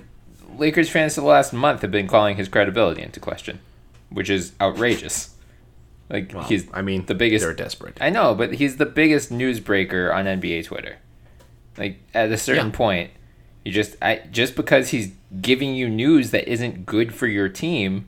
lakers 0.56 0.88
fans 0.88 1.14
for 1.14 1.20
the 1.20 1.26
last 1.26 1.52
month 1.52 1.82
have 1.82 1.90
been 1.90 2.08
calling 2.08 2.36
his 2.36 2.48
credibility 2.48 3.02
into 3.02 3.20
question 3.20 3.58
which 4.08 4.30
is 4.30 4.52
outrageous 4.60 5.34
like 6.08 6.32
Well, 6.32 6.44
he's 6.44 6.66
I 6.72 6.80
mean, 6.82 7.04
the 7.06 7.14
biggest 7.16 7.44
They're 7.44 7.52
desperate. 7.52 7.98
I 8.00 8.10
know, 8.10 8.34
but 8.34 8.54
he's 8.54 8.76
the 8.76 8.86
biggest 8.86 9.30
newsbreaker 9.32 10.14
on 10.14 10.24
NBA 10.26 10.64
Twitter. 10.66 10.96
Like 11.76 11.98
at 12.14 12.30
a 12.30 12.38
certain 12.38 12.68
Yeah. 12.70 12.76
point, 12.76 13.10
you 13.66 13.72
just 13.72 13.96
I 14.00 14.22
just 14.30 14.54
because 14.54 14.90
he's 14.90 15.12
giving 15.40 15.74
you 15.74 15.88
news 15.88 16.30
that 16.30 16.48
isn't 16.48 16.86
good 16.86 17.12
for 17.12 17.26
your 17.26 17.48
team 17.48 18.06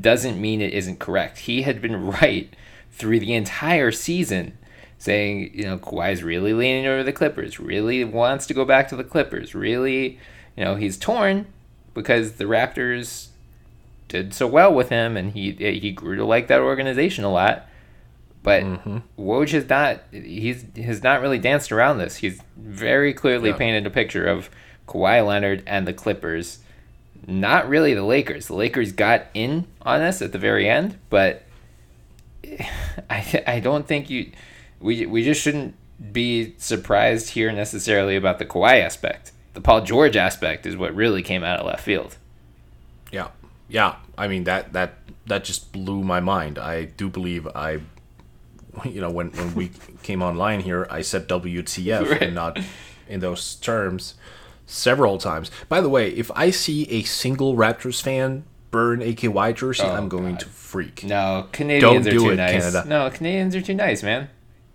doesn't 0.00 0.40
mean 0.40 0.62
it 0.62 0.72
isn't 0.72 0.98
correct. 0.98 1.40
He 1.40 1.62
had 1.62 1.82
been 1.82 2.06
right 2.20 2.48
through 2.90 3.20
the 3.20 3.34
entire 3.34 3.92
season 3.92 4.56
saying, 4.96 5.50
you 5.52 5.64
know, 5.64 5.76
Kawhi's 5.76 6.22
really 6.22 6.54
leaning 6.54 6.86
over 6.86 7.02
the 7.02 7.12
Clippers, 7.12 7.60
really 7.60 8.04
wants 8.04 8.46
to 8.46 8.54
go 8.54 8.64
back 8.64 8.88
to 8.88 8.96
the 8.96 9.04
Clippers, 9.04 9.54
really, 9.54 10.18
you 10.56 10.64
know, 10.64 10.76
he's 10.76 10.96
torn 10.96 11.44
because 11.92 12.32
the 12.32 12.44
Raptors 12.44 13.28
did 14.08 14.32
so 14.32 14.46
well 14.46 14.72
with 14.72 14.88
him 14.88 15.14
and 15.14 15.32
he 15.32 15.52
he 15.52 15.92
grew 15.92 16.16
to 16.16 16.24
like 16.24 16.46
that 16.46 16.62
organization 16.62 17.22
a 17.22 17.30
lot. 17.30 17.68
But 18.42 18.62
mm-hmm. 18.62 18.98
Woj 19.18 19.50
has 19.50 19.68
not 19.68 20.00
he's 20.10 20.64
has 20.74 21.02
not 21.02 21.20
really 21.20 21.38
danced 21.38 21.70
around 21.70 21.98
this. 21.98 22.16
He's 22.16 22.40
very 22.56 23.12
clearly 23.12 23.50
Yeah. 23.50 23.56
painted 23.56 23.86
a 23.86 23.90
picture 23.90 24.26
of 24.26 24.48
Kawhi 24.86 25.26
Leonard 25.26 25.62
and 25.66 25.86
the 25.86 25.92
Clippers, 25.92 26.60
not 27.26 27.68
really 27.68 27.94
the 27.94 28.04
Lakers. 28.04 28.46
The 28.46 28.54
Lakers 28.54 28.92
got 28.92 29.26
in 29.34 29.66
on 29.82 30.00
us 30.00 30.22
at 30.22 30.32
the 30.32 30.38
very 30.38 30.68
end, 30.68 30.96
but 31.10 31.42
I 33.10 33.42
I 33.46 33.60
don't 33.60 33.86
think 33.86 34.10
you 34.10 34.30
we 34.80 35.06
we 35.06 35.24
just 35.24 35.40
shouldn't 35.42 35.74
be 36.12 36.54
surprised 36.58 37.30
here 37.30 37.50
necessarily 37.52 38.16
about 38.16 38.38
the 38.38 38.44
Kawhi 38.46 38.80
aspect. 38.80 39.32
The 39.54 39.60
Paul 39.60 39.80
George 39.82 40.16
aspect 40.16 40.66
is 40.66 40.76
what 40.76 40.94
really 40.94 41.22
came 41.22 41.42
out 41.42 41.60
of 41.60 41.66
left 41.66 41.82
field. 41.82 42.16
Yeah, 43.10 43.28
yeah. 43.68 43.96
I 44.18 44.28
mean 44.28 44.44
that 44.44 44.72
that 44.74 44.94
that 45.26 45.44
just 45.44 45.72
blew 45.72 46.02
my 46.02 46.20
mind. 46.20 46.58
I 46.58 46.84
do 46.84 47.08
believe 47.08 47.48
I, 47.54 47.80
you 48.84 49.00
know, 49.00 49.10
when 49.10 49.30
when 49.32 49.54
we 49.54 49.70
came 50.02 50.22
online 50.22 50.60
here, 50.60 50.86
I 50.90 51.00
said 51.02 51.28
WTF 51.28 52.10
Right. 52.10 52.22
and 52.22 52.34
not 52.34 52.58
in 53.08 53.20
those 53.20 53.54
terms 53.56 54.14
several 54.66 55.18
times. 55.18 55.50
By 55.68 55.80
the 55.80 55.88
way, 55.88 56.10
if 56.10 56.30
I 56.34 56.50
see 56.50 56.88
a 56.90 57.02
single 57.04 57.56
Raptors 57.56 58.02
fan 58.02 58.44
burn 58.70 59.00
a 59.00 59.14
KY 59.14 59.52
jersey, 59.54 59.84
oh, 59.84 59.94
I'm 59.94 60.08
going 60.08 60.36
to 60.38 60.46
freak. 60.46 61.00
Oh, 61.04 61.08
No, 61.08 61.48
Canadians 61.52 62.04
Don't 62.04 62.14
are 62.14 62.18
do 62.18 62.24
too 62.26 62.30
it, 62.30 62.36
nice. 62.36 62.64
Canada. 62.64 62.84
No, 62.88 63.10
Canadians 63.10 63.54
are 63.54 63.62
too 63.62 63.74
nice, 63.74 64.02
man. 64.02 64.28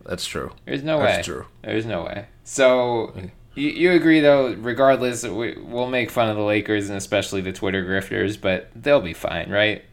That's 0.06 0.26
true. 0.26 0.52
There's 0.66 0.84
no 0.84 0.98
That's 0.98 1.10
way. 1.10 1.16
That's 1.18 1.28
true. 1.28 1.46
There's 1.62 1.86
no 1.86 2.04
way. 2.06 2.26
So 2.44 3.14
you, 3.54 3.70
you 3.70 3.92
agree 3.92 4.20
though? 4.20 4.54
Regardless, 4.54 5.24
we, 5.24 5.58
we'll 5.58 5.90
make 5.90 6.10
fun 6.10 6.30
of 6.30 6.38
the 6.38 6.44
Lakers 6.44 6.90
and 6.90 6.98
especially 6.98 7.42
the 7.42 7.54
Twitter 7.54 7.84
grifters, 7.86 8.40
but 8.40 8.70
they'll 8.76 9.02
be 9.02 9.14
fine, 9.14 9.50
right? 9.50 9.84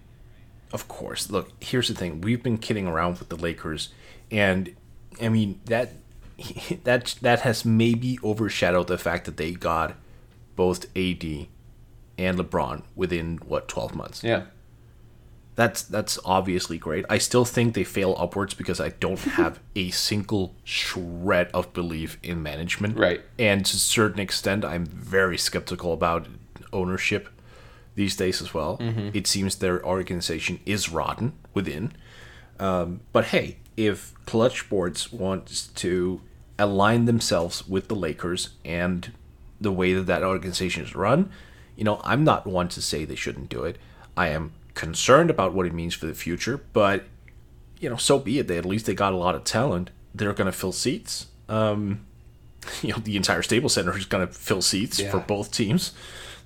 Of 0.73 0.89
course. 0.89 1.31
Look, 1.31 1.51
here's 1.61 1.89
the 1.89 1.95
thing. 1.95 2.21
We've 2.21 2.43
been 2.43 2.59
kidding 2.59 2.87
around 2.87 3.19
with 3.19 3.29
the 3.29 3.37
Lakers, 3.37 3.89
and 4.31 4.75
I 5.21 5.29
mean 5.29 5.61
that 5.67 5.93
that 6.85 7.17
that 7.23 7.41
has 7.41 7.65
maybe 7.65 8.19
overshadowed 8.23 8.87
the 8.87 8.99
fact 8.99 9.25
that 9.25 9.37
they 9.37 9.53
got 9.53 9.97
both 10.57 10.85
AD 10.97 11.25
and 12.19 12.39
LeBron 12.39 12.83
within 12.97 13.39
what 13.47 13.69
12 13.69 13.95
months. 13.95 14.25
Yeah. 14.25 14.45
That's 15.55 15.83
that's 15.83 16.19
obviously 16.25 16.79
great. 16.79 17.05
I 17.11 17.19
still 17.19 17.45
think 17.45 17.75
they 17.75 17.85
fail 17.85 18.15
upwards 18.19 18.55
because 18.55 18.81
I 18.81 18.91
don't 18.91 19.19
have 19.41 19.61
a 19.75 19.91
single 19.91 20.55
shred 20.65 21.51
of 21.53 21.73
belief 21.73 22.19
in 22.23 22.43
management. 22.43 22.97
Right. 22.97 23.23
And 23.39 23.67
to 23.67 23.75
a 23.75 23.79
certain 23.79 24.21
extent, 24.21 24.65
I'm 24.65 24.87
very 24.87 25.39
skeptical 25.39 25.93
about 25.93 26.27
ownership 26.73 27.29
these 27.97 28.15
days 28.15 28.41
as 28.41 28.55
well. 28.55 28.79
Mm-hmm. 28.79 29.11
It 29.15 29.27
seems 29.27 29.57
their 29.57 29.85
organization 29.85 30.61
is 30.65 30.91
rotten 30.91 31.33
within. 31.55 31.93
Um, 32.61 33.01
but 33.13 33.27
hey, 33.27 33.57
if 33.77 34.13
Clutch 34.27 34.61
Sports 34.61 35.13
wants 35.13 35.69
to 35.69 36.21
align 36.59 37.05
themselves 37.05 37.67
with 37.69 37.89
the 37.89 37.95
Lakers 37.95 38.51
and 38.65 39.13
the 39.61 39.73
way 39.73 39.93
that 39.93 40.07
that 40.07 40.23
organization 40.23 40.83
is 40.85 40.95
run, 40.95 41.31
you 41.77 41.85
know, 41.85 42.01
I'm 42.05 42.25
not 42.25 42.47
one 42.47 42.69
to 42.71 42.83
say 42.83 43.05
they 43.05 43.15
shouldn't 43.15 43.49
do 43.49 43.65
it. 43.65 43.77
I 44.17 44.29
am 44.29 44.53
concerned 44.75 45.31
about 45.31 45.53
what 45.55 45.67
it 45.67 45.73
means 45.75 45.95
for 45.95 46.07
the 46.07 46.15
future, 46.15 46.61
but 46.73 47.05
you 47.81 47.89
know, 47.89 47.97
so 47.97 48.19
be 48.19 48.39
it. 48.41 48.49
They 48.49 48.59
at 48.59 48.65
least 48.65 48.87
they 48.87 48.95
got 48.95 49.13
a 49.13 49.17
lot 49.17 49.35
of 49.37 49.45
talent. 49.45 49.91
They're 50.15 50.33
going 50.33 50.47
to 50.47 50.53
fill 50.53 50.73
seats. 50.73 51.27
Um, 51.49 52.05
you 52.83 52.93
know, 52.93 52.99
the 52.99 53.17
entire 53.17 53.43
Staples 53.43 53.75
Center 53.75 53.97
is 53.97 54.05
going 54.07 54.27
to 54.27 54.33
fill 54.33 54.63
seats 54.63 54.99
Yeah. 54.99 55.11
for 55.13 55.21
both 55.21 55.53
teams. 55.53 55.93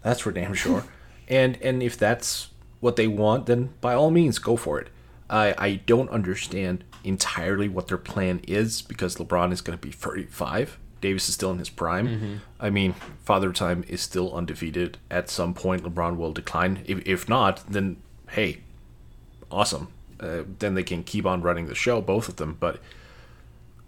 That's 0.02 0.20
for 0.20 0.32
damn 0.32 0.52
sure. 0.54 0.84
and 1.28 1.56
and 1.62 1.82
if 1.82 1.96
that's 1.96 2.48
what 2.80 2.96
they 2.96 3.06
want, 3.06 3.46
then 3.46 3.70
by 3.80 3.94
all 3.94 4.10
means, 4.10 4.38
go 4.38 4.56
for 4.56 4.78
it. 4.80 4.88
I 5.30 5.54
I 5.56 5.74
don't 5.86 6.10
understand 6.10 6.84
entirely 7.04 7.68
what 7.68 7.88
their 7.88 7.98
plan 7.98 8.40
is 8.46 8.82
because 8.82 9.16
LeBron 9.16 9.52
is 9.52 9.60
going 9.60 9.78
to 9.78 9.82
be 9.86 9.92
35. 9.92 10.78
Davis 11.00 11.28
is 11.28 11.34
still 11.34 11.50
in 11.50 11.58
his 11.58 11.68
prime. 11.70 12.40
I 12.60 12.70
mean, 12.70 12.94
Father 13.24 13.52
Time 13.52 13.84
is 13.88 14.00
still 14.00 14.32
undefeated. 14.32 14.98
At 15.10 15.28
some 15.28 15.52
point, 15.52 15.82
LeBron 15.82 16.16
will 16.16 16.32
decline. 16.32 16.84
If, 16.86 17.04
if 17.06 17.28
not, 17.28 17.62
then 17.68 17.96
hey, 18.30 18.58
awesome. 19.50 19.88
Uh, 20.20 20.44
then 20.60 20.74
they 20.74 20.84
can 20.84 21.02
keep 21.02 21.26
on 21.26 21.42
running 21.42 21.66
the 21.66 21.74
show, 21.74 22.00
both 22.00 22.28
of 22.28 22.36
them. 22.36 22.56
But 22.60 22.78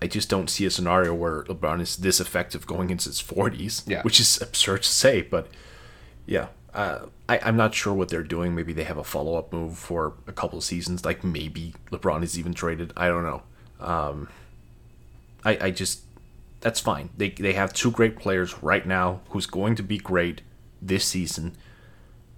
I 0.03 0.09
just 0.09 0.29
don't 0.29 0.51
see 0.51 0.67
a 0.67 0.71
scenario 0.71 1.15
where 1.15 1.45
LeBron 1.45 1.81
is 1.81 1.97
this 1.97 2.19
effective 2.21 2.67
going 2.67 2.91
into 2.91 3.09
his 3.09 3.23
40s, 3.23 3.85
Yeah. 3.89 4.03
which 4.03 4.19
is 4.19 4.43
absurd 4.43 4.83
to 4.83 4.89
say. 4.89 5.23
But 5.23 5.47
yeah, 6.27 6.49
uh, 6.75 7.07
I, 7.29 7.39
I'm 7.43 7.57
not 7.57 7.75
sure 7.75 7.95
what 7.95 8.09
they're 8.09 8.23
doing. 8.23 8.55
Maybe 8.55 8.73
they 8.73 8.85
have 8.85 8.99
a 8.99 9.05
follow 9.05 9.37
up 9.37 9.53
move 9.53 9.79
for 9.79 10.15
a 10.27 10.33
couple 10.33 10.59
of 10.59 10.65
seasons. 10.65 11.05
Like 11.05 11.23
maybe 11.25 11.75
LeBron 11.91 12.23
is 12.23 12.39
even 12.39 12.53
traded. 12.55 12.93
I 12.97 13.09
don't 13.09 13.23
know. 13.23 13.43
Um, 13.81 14.29
I, 15.45 15.59
I 15.67 15.71
just 15.71 16.01
that's 16.61 16.81
fine. 16.81 17.11
They 17.17 17.31
they 17.31 17.53
have 17.53 17.73
two 17.73 17.91
great 17.91 18.17
players 18.17 18.63
right 18.63 18.87
now 18.87 19.21
who's 19.31 19.47
going 19.47 19.77
to 19.77 19.83
be 19.83 19.99
great 19.99 20.43
this 20.83 21.05
season. 21.05 21.57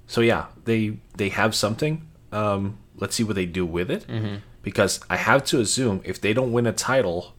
So 0.07 0.21
yeah, 0.21 0.47
they 0.65 0.99
they 1.17 1.31
have 1.31 1.55
something. 1.55 2.07
Um, 2.33 2.79
let's 2.97 3.17
see 3.17 3.25
what 3.25 3.37
they 3.37 3.47
do 3.47 3.65
with 3.65 3.91
it. 3.91 4.05
Because 4.63 5.01
I 5.09 5.17
have 5.17 5.45
to 5.47 5.61
assume 5.61 6.01
if 6.05 6.21
they 6.21 6.33
don't 6.33 6.53
win 6.53 6.67
a 6.67 6.73
title, 6.73 7.35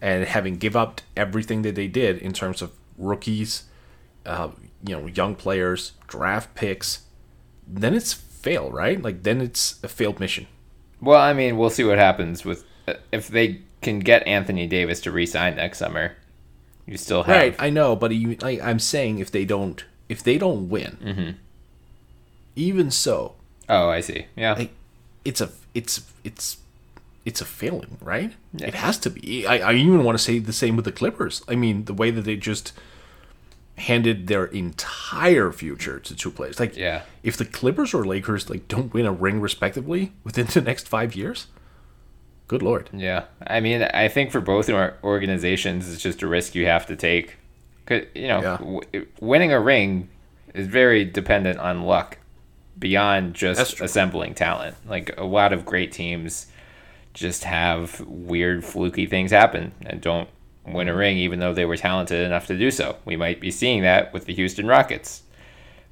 and 0.00 0.24
having 0.24 0.56
give 0.56 0.76
up 0.76 1.00
everything 1.16 1.62
that 1.62 1.74
they 1.74 1.88
did 1.88 2.18
in 2.18 2.32
terms 2.32 2.62
of 2.62 2.72
rookies, 2.96 3.64
uh, 4.26 4.48
you 4.84 4.96
know, 4.96 5.06
young 5.06 5.34
players, 5.34 5.92
draft 6.08 6.54
picks, 6.54 7.02
then 7.66 7.94
it's 7.94 8.12
fail, 8.12 8.70
right? 8.70 9.00
Like 9.00 9.22
then 9.22 9.40
it's 9.40 9.82
a 9.82 9.88
failed 9.88 10.20
mission. 10.20 10.46
Well, 11.00 11.20
I 11.20 11.32
mean, 11.32 11.56
we'll 11.56 11.70
see 11.70 11.84
what 11.84 11.98
happens 11.98 12.44
with 12.44 12.64
uh, 12.86 12.94
if 13.10 13.28
they 13.28 13.62
can 13.80 13.98
get 13.98 14.26
Anthony 14.26 14.66
Davis 14.66 15.00
to 15.02 15.10
re-sign 15.12 15.56
next 15.56 15.78
summer. 15.78 16.16
You 16.86 16.96
still 16.96 17.22
have 17.24 17.36
Right, 17.36 17.56
I 17.58 17.70
know, 17.70 17.94
but 17.96 18.12
you, 18.12 18.36
I, 18.42 18.60
I'm 18.62 18.78
saying 18.78 19.18
if 19.18 19.30
they 19.30 19.44
don't, 19.44 19.84
if 20.08 20.22
they 20.22 20.36
don't 20.38 20.68
win, 20.68 21.36
even 22.56 22.90
so, 22.90 23.34
Oh, 23.68 23.88
I 23.88 24.00
see. 24.00 24.26
Yeah. 24.36 24.54
like 24.54 24.70
it's 25.24 25.40
a, 25.40 25.50
it's, 25.74 26.02
it's, 26.24 26.58
it's 27.24 27.40
a 27.40 27.44
failing, 27.44 27.98
right? 28.00 28.32
It 28.54 28.74
has 28.74 28.98
to 28.98 29.10
be. 29.10 29.46
I, 29.46 29.70
I 29.70 29.74
even 29.74 30.02
want 30.02 30.18
to 30.18 30.22
say 30.22 30.40
the 30.40 30.52
same 30.52 30.74
with 30.74 30.84
the 30.84 30.92
Clippers. 30.92 31.42
I 31.46 31.54
mean, 31.54 31.84
the 31.84 31.94
way 31.94 32.10
that 32.10 32.22
they 32.22 32.34
just 32.36 32.72
handed 33.78 34.26
their 34.26 34.44
entire 34.46 35.50
future 35.50 35.98
to 35.98 36.14
two 36.14 36.30
players. 36.30 36.60
Like, 36.60 36.76
Yeah. 36.76 37.02
if 37.22 37.36
the 37.36 37.44
Clippers 37.44 37.94
or 37.94 38.04
Lakers 38.04 38.48
like 38.50 38.68
don't 38.68 38.92
win 38.92 39.06
a 39.06 39.12
ring 39.12 39.40
respectively 39.40 40.12
within 40.24 40.46
the 40.46 40.60
next 40.60 40.88
five 40.88 41.14
years, 41.14 41.46
good 42.48 42.62
lord. 42.62 42.90
Yeah, 42.92 43.24
I 43.46 43.60
mean, 43.60 43.82
I 43.82 44.08
think 44.08 44.30
for 44.30 44.40
both 44.40 44.68
or- 44.68 44.94
organizations, 45.02 45.92
it's 45.92 46.02
just 46.02 46.22
a 46.22 46.26
risk 46.26 46.54
you 46.54 46.66
have 46.66 46.86
to 46.86 46.96
take. 46.96 47.36
Cause 47.86 48.02
you 48.14 48.28
know, 48.28 48.40
Yeah. 48.42 48.56
w- 48.58 49.06
winning 49.20 49.52
a 49.52 49.60
ring 49.60 50.08
is 50.54 50.66
very 50.66 51.04
dependent 51.04 51.58
on 51.58 51.82
luck, 51.82 52.18
beyond 52.78 53.34
just 53.34 53.80
assembling 53.80 54.34
talent. 54.34 54.76
Like 54.86 55.14
a 55.18 55.24
lot 55.24 55.52
of 55.52 55.64
great 55.64 55.92
teams 55.92 56.46
just 57.14 57.44
have 57.44 58.00
weird, 58.00 58.64
fluky 58.64 59.06
things 59.06 59.30
happen 59.30 59.72
and 59.84 60.00
don't 60.00 60.28
win 60.66 60.88
a 60.88 60.92
mm. 60.92 60.98
ring, 60.98 61.18
even 61.18 61.40
though 61.40 61.54
they 61.54 61.64
were 61.64 61.76
talented 61.76 62.24
enough 62.24 62.46
to 62.46 62.58
do 62.58 62.70
so. 62.70 62.96
We 63.04 63.16
might 63.16 63.40
be 63.40 63.50
seeing 63.50 63.82
that 63.82 64.12
with 64.12 64.26
the 64.26 64.34
Houston 64.34 64.66
Rockets, 64.66 65.22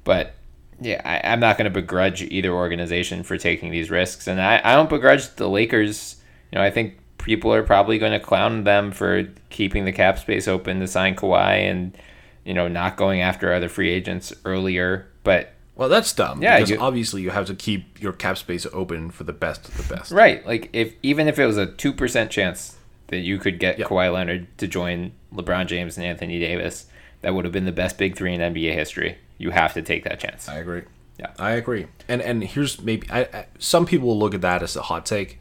but 0.03 0.33
yeah, 0.79 1.01
I, 1.05 1.31
I'm 1.31 1.39
not 1.39 1.57
going 1.57 1.71
to 1.71 1.81
begrudge 1.81 2.23
either 2.23 2.51
organization 2.51 3.23
for 3.23 3.37
taking 3.37 3.71
these 3.71 3.91
risks, 3.91 4.27
and 4.27 4.41
I, 4.41 4.61
I 4.63 4.75
don't 4.75 4.89
begrudge 4.89 5.35
the 5.35 5.47
Lakers. 5.47 6.17
You 6.51 6.57
know, 6.57 6.65
I 6.65 6.71
think 6.71 6.97
people 7.19 7.53
are 7.53 7.63
probably 7.63 7.99
going 7.99 8.11
to 8.11 8.19
clown 8.19 8.63
them 8.63 8.91
for 8.91 9.25
keeping 9.49 9.85
the 9.85 9.91
cap 9.91 10.17
space 10.17 10.47
open 10.47 10.79
to 10.79 10.87
sign 10.87 11.15
Kawhi 11.15 11.69
and 11.69 11.95
you 12.43 12.53
know 12.53 12.67
not 12.67 12.97
going 12.97 13.21
after 13.21 13.53
other 13.53 13.69
free 13.69 13.91
agents 13.91 14.33
earlier. 14.43 15.07
But 15.23 15.53
Well, 15.75 15.87
that's 15.87 16.11
dumb. 16.13 16.41
Yeah, 16.41 16.57
because 16.57 16.71
you- 16.71 16.79
obviously 16.79 17.21
you 17.21 17.29
have 17.29 17.45
to 17.45 17.55
keep 17.55 18.01
your 18.01 18.13
cap 18.13 18.37
space 18.37 18.65
open 18.73 19.11
for 19.11 19.23
the 19.23 19.33
best 19.33 19.67
of 19.67 19.77
the 19.77 19.95
best. 19.95 20.11
right, 20.11 20.45
like 20.47 20.69
if 20.73 20.93
even 21.03 21.27
if 21.27 21.37
it 21.37 21.45
was 21.45 21.57
a 21.57 21.67
two 21.67 21.93
percent 21.93 22.31
chance 22.31 22.75
that 23.11 23.19
you 23.19 23.37
could 23.37 23.59
get 23.59 23.77
Yeah. 23.77 23.85
Kawhi 23.85 24.11
Leonard 24.11 24.47
to 24.57 24.67
join 24.67 25.11
LeBron 25.33 25.67
James 25.67 25.97
and 25.97 26.05
Anthony 26.05 26.39
Davis, 26.39 26.87
that 27.21 27.33
would 27.35 27.45
have 27.45 27.51
been 27.53 27.65
the 27.65 27.71
best 27.71 27.97
big 27.97 28.15
three 28.17 28.33
in 28.33 28.41
NBA 28.41 28.73
history. 28.73 29.17
You 29.37 29.51
have 29.51 29.73
to 29.75 29.81
take 29.81 30.03
that 30.05 30.19
chance. 30.19 30.49
I 30.49 30.57
agree. 30.57 30.81
Yeah. 31.19 31.31
I 31.37 31.51
agree. 31.51 31.85
And 32.07 32.21
and 32.21 32.43
here's 32.43 32.81
maybe 32.81 33.07
I, 33.11 33.21
I 33.21 33.45
some 33.59 33.85
people 33.85 34.07
will 34.07 34.19
look 34.19 34.33
at 34.33 34.41
that 34.41 34.63
as 34.63 34.75
a 34.75 34.81
hot 34.81 35.05
take. 35.05 35.39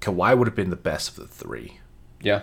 Kawhi 0.00 0.36
would 0.36 0.48
have 0.48 0.56
been 0.56 0.70
the 0.70 0.76
best 0.76 1.08
of 1.10 1.16
the 1.16 1.26
three. 1.26 1.78
Yeah, 2.20 2.42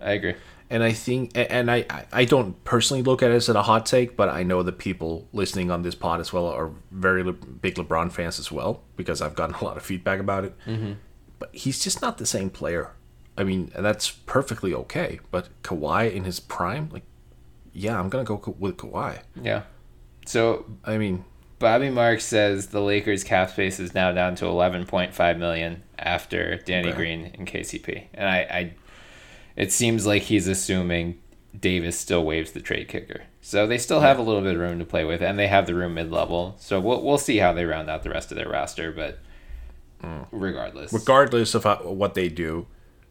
I 0.00 0.12
agree. 0.12 0.34
And 0.68 0.82
I 0.82 0.92
think, 0.92 1.30
and 1.36 1.70
I, 1.70 1.84
I- 1.88 2.06
I 2.12 2.24
don't 2.24 2.62
personally 2.64 3.00
look 3.02 3.22
at 3.22 3.30
it 3.30 3.34
as 3.34 3.48
a 3.48 3.62
hot 3.62 3.86
take, 3.86 4.16
but 4.16 4.28
I 4.28 4.42
know 4.42 4.64
that 4.64 4.78
people 4.78 5.28
listening 5.32 5.70
on 5.70 5.82
this 5.82 5.94
pod 5.94 6.18
as 6.20 6.32
well 6.32 6.46
are 6.46 6.72
very 6.90 7.22
Le- 7.22 7.32
big 7.34 7.76
LeBron 7.76 8.10
fans 8.10 8.40
as 8.40 8.50
well 8.50 8.82
because 8.96 9.22
I've 9.22 9.36
gotten 9.36 9.54
a 9.54 9.64
lot 9.64 9.76
of 9.76 9.84
feedback 9.84 10.18
about 10.18 10.44
it. 10.44 10.54
Mm-hmm. 10.66 10.94
But 11.38 11.50
he's 11.54 11.78
just 11.84 12.02
not 12.02 12.18
the 12.18 12.26
same 12.26 12.50
player. 12.50 12.90
I 13.38 13.44
mean, 13.44 13.70
that's 13.76 14.10
perfectly 14.10 14.72
okay. 14.74 15.20
But 15.30 15.48
Kawhi 15.62 16.12
in 16.12 16.24
his 16.24 16.40
prime, 16.40 16.88
like, 16.92 17.04
yeah, 17.72 17.98
I'm 17.98 18.08
gonna 18.08 18.24
go 18.24 18.54
with 18.58 18.76
Kawhi. 18.78 19.20
Yeah. 19.40 19.62
So 20.26 20.66
I 20.84 20.98
mean, 20.98 21.24
Bobby 21.58 21.90
Marks 21.90 22.24
says 22.24 22.68
the 22.68 22.80
Lakers 22.80 23.24
cap 23.24 23.50
space 23.50 23.80
is 23.80 23.94
now 23.94 24.12
down 24.12 24.34
to 24.36 24.44
11.5 24.44 25.38
million 25.38 25.82
after 25.98 26.56
Danny 26.56 26.88
Okay. 26.88 26.96
Green 26.96 27.30
and 27.34 27.46
KCP. 27.46 28.06
And 28.14 28.28
I, 28.28 28.38
I 28.38 28.74
it 29.56 29.72
seems 29.72 30.06
like 30.06 30.22
he's 30.22 30.48
assuming 30.48 31.18
Davis 31.58 31.98
still 31.98 32.24
waives 32.24 32.52
the 32.52 32.60
trade 32.60 32.88
kicker. 32.88 33.22
So 33.40 33.66
they 33.66 33.78
still 33.78 34.00
have 34.00 34.18
a 34.18 34.22
little 34.22 34.42
bit 34.42 34.54
of 34.54 34.60
room 34.60 34.78
to 34.78 34.84
play 34.84 35.04
with 35.04 35.22
and 35.22 35.38
they 35.38 35.48
have 35.48 35.66
the 35.66 35.74
room 35.74 35.94
mid-level. 35.94 36.56
So 36.58 36.78
we'll 36.80 37.02
we'll 37.02 37.18
see 37.18 37.38
how 37.38 37.52
they 37.52 37.64
round 37.64 37.88
out 37.88 38.02
the 38.02 38.10
rest 38.10 38.30
of 38.30 38.36
their 38.36 38.48
roster, 38.48 38.92
but 38.92 39.18
mm. 40.02 40.26
regardless. 40.30 40.92
regardless 40.92 41.54
of 41.54 41.64
how, 41.64 41.76
what 41.76 42.14
they 42.14 42.28
do, 42.28 42.66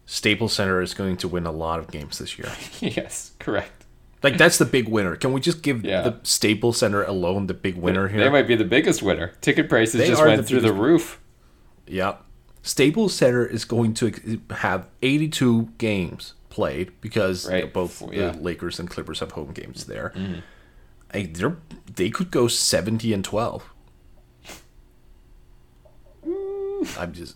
Staples 0.05 0.53
Center 0.53 0.81
is 0.81 0.93
going 0.93 1.17
to 1.17 1.27
win 1.27 1.45
a 1.45 1.51
lot 1.51 1.79
of 1.79 1.89
games 1.91 2.19
this 2.19 2.37
year. 2.37 2.51
yes, 2.79 3.31
correct. 3.39 3.85
Like 4.23 4.37
that's 4.37 4.57
the 4.57 4.65
big 4.65 4.87
winner. 4.87 5.15
Can 5.15 5.33
we 5.33 5.41
just 5.41 5.61
give 5.61 5.83
Yeah. 5.85 6.01
the 6.01 6.19
Staples 6.23 6.77
Center 6.77 7.03
alone 7.03 7.47
the 7.47 7.53
big 7.53 7.75
winner 7.75 8.07
here? 8.07 8.19
They 8.21 8.29
might 8.29 8.47
be 8.47 8.55
the 8.55 8.65
biggest 8.65 9.01
winner. 9.03 9.33
Ticket 9.41 9.69
prices 9.69 9.99
They 9.99 10.07
just 10.07 10.21
went 10.23 10.37
the 10.37 10.43
through 10.47 10.61
the 10.61 10.73
roof. 10.73 11.19
Yeah. 11.87 12.15
Staples 12.63 13.13
Center 13.13 13.45
is 13.45 13.65
going 13.65 13.93
to 13.95 14.39
have 14.51 14.87
82 15.03 15.69
games 15.77 16.33
played 16.49 16.91
because 17.01 17.47
Right. 17.49 17.71
both 17.71 18.01
Yeah. 18.01 18.07
Mm-hmm. 18.29 18.37
the 18.37 18.43
Lakers 18.43 18.79
and 18.79 18.89
Clippers 18.89 19.19
have 19.19 19.31
home 19.33 19.51
games 19.53 19.85
there. 19.85 20.11
I, 21.13 21.29
they're, 21.31 21.57
they 21.95 22.09
could 22.09 22.31
go 22.31 22.47
70 22.47 23.13
and 23.13 23.23
12. 23.23 23.69
I'm 26.99 27.13
just 27.13 27.35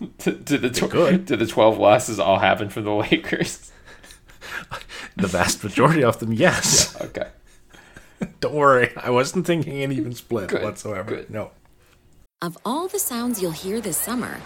Did 0.18 0.46
the 0.46 0.70
tw- 0.70 0.90
could. 0.90 1.24
did 1.26 1.38
the 1.40 1.46
12 1.46 1.78
losses 1.78 2.18
all 2.20 2.38
happen 2.38 2.68
for 2.68 2.80
the 2.80 2.92
Lakers? 2.94 3.72
the 5.16 5.26
vast 5.26 5.62
majority 5.64 6.04
of 6.04 6.20
them, 6.20 6.32
yes. 6.32 7.00
Okay. 7.00 7.28
Don't 8.40 8.54
worry, 8.54 8.92
I 8.96 9.10
wasn't 9.10 9.46
thinking 9.46 9.82
an 9.82 9.92
even 9.92 10.14
split 10.14 10.48
Good, 10.48 10.62
whatsoever. 10.62 11.10
good. 11.10 11.30
No. 11.30 11.50
Of 12.40 12.56
all 12.64 12.86
the 12.88 12.98
sounds 13.00 13.42
you'll 13.42 13.50
hear 13.50 13.80
this 13.80 13.96
summer, 13.96 14.38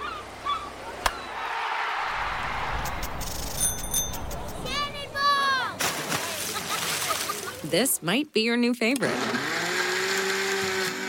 this 7.65 8.03
might 8.03 8.33
be 8.33 8.43
your 8.43 8.57
new 8.57 8.75
favorite. 8.75 9.12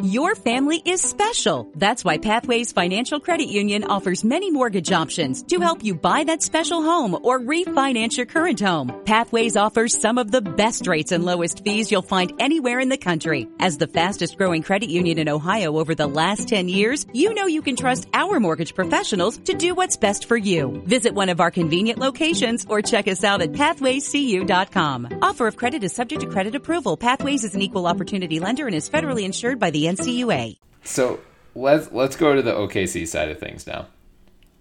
Your 0.00 0.34
family 0.34 0.80
is 0.86 1.02
special. 1.02 1.70
That's 1.76 2.02
why 2.02 2.16
Pathways 2.16 2.72
Financial 2.72 3.20
Credit 3.20 3.48
Union 3.48 3.84
offers 3.84 4.24
many 4.24 4.50
mortgage 4.50 4.90
options 4.90 5.42
to 5.44 5.60
help 5.60 5.84
you 5.84 5.94
buy 5.94 6.24
that 6.24 6.42
special 6.42 6.82
home 6.82 7.14
or 7.14 7.38
refinance 7.38 8.16
your 8.16 8.24
current 8.24 8.58
home. 8.58 9.02
Pathways 9.04 9.54
offers 9.54 10.00
some 10.00 10.16
of 10.16 10.30
the 10.30 10.40
best 10.40 10.86
rates 10.86 11.12
and 11.12 11.26
lowest 11.26 11.62
fees 11.62 11.92
you'll 11.92 12.00
find 12.00 12.32
anywhere 12.40 12.80
in 12.80 12.88
the 12.88 12.96
country. 12.96 13.46
As 13.60 13.76
the 13.76 13.86
fastest 13.86 14.38
growing 14.38 14.62
credit 14.62 14.88
union 14.88 15.18
in 15.18 15.28
Ohio 15.28 15.76
over 15.78 15.94
the 15.94 16.06
last 16.06 16.48
10 16.48 16.70
years, 16.70 17.04
you 17.12 17.34
know 17.34 17.44
you 17.44 17.60
can 17.60 17.76
trust 17.76 18.08
our 18.14 18.40
mortgage 18.40 18.74
professionals 18.74 19.36
to 19.40 19.52
do 19.52 19.74
what's 19.74 19.98
best 19.98 20.24
for 20.24 20.38
you. 20.38 20.82
Visit 20.86 21.12
one 21.12 21.28
of 21.28 21.38
our 21.38 21.50
convenient 21.50 21.98
locations 21.98 22.64
or 22.66 22.80
check 22.80 23.08
us 23.08 23.24
out 23.24 23.42
at 23.42 23.52
pathwayscu.com. 23.52 25.18
Offer 25.20 25.46
of 25.46 25.56
credit 25.56 25.84
is 25.84 25.92
subject 25.92 26.22
to 26.22 26.28
credit 26.28 26.54
approval. 26.54 26.96
Pathways 26.96 27.44
is 27.44 27.54
an 27.54 27.60
equal 27.60 27.86
opportunity 27.86 28.40
lender 28.40 28.66
and 28.66 28.74
is 28.74 28.88
federally 28.88 29.24
insured 29.24 29.58
by 29.58 29.70
the 29.70 29.81
NCUA. 29.84 30.58
So 30.84 31.20
let's 31.54 31.92
let's 31.92 32.16
go 32.16 32.34
to 32.34 32.42
the 32.42 32.52
OKC 32.52 33.06
side 33.06 33.28
of 33.28 33.38
things 33.38 33.66
now. 33.66 33.86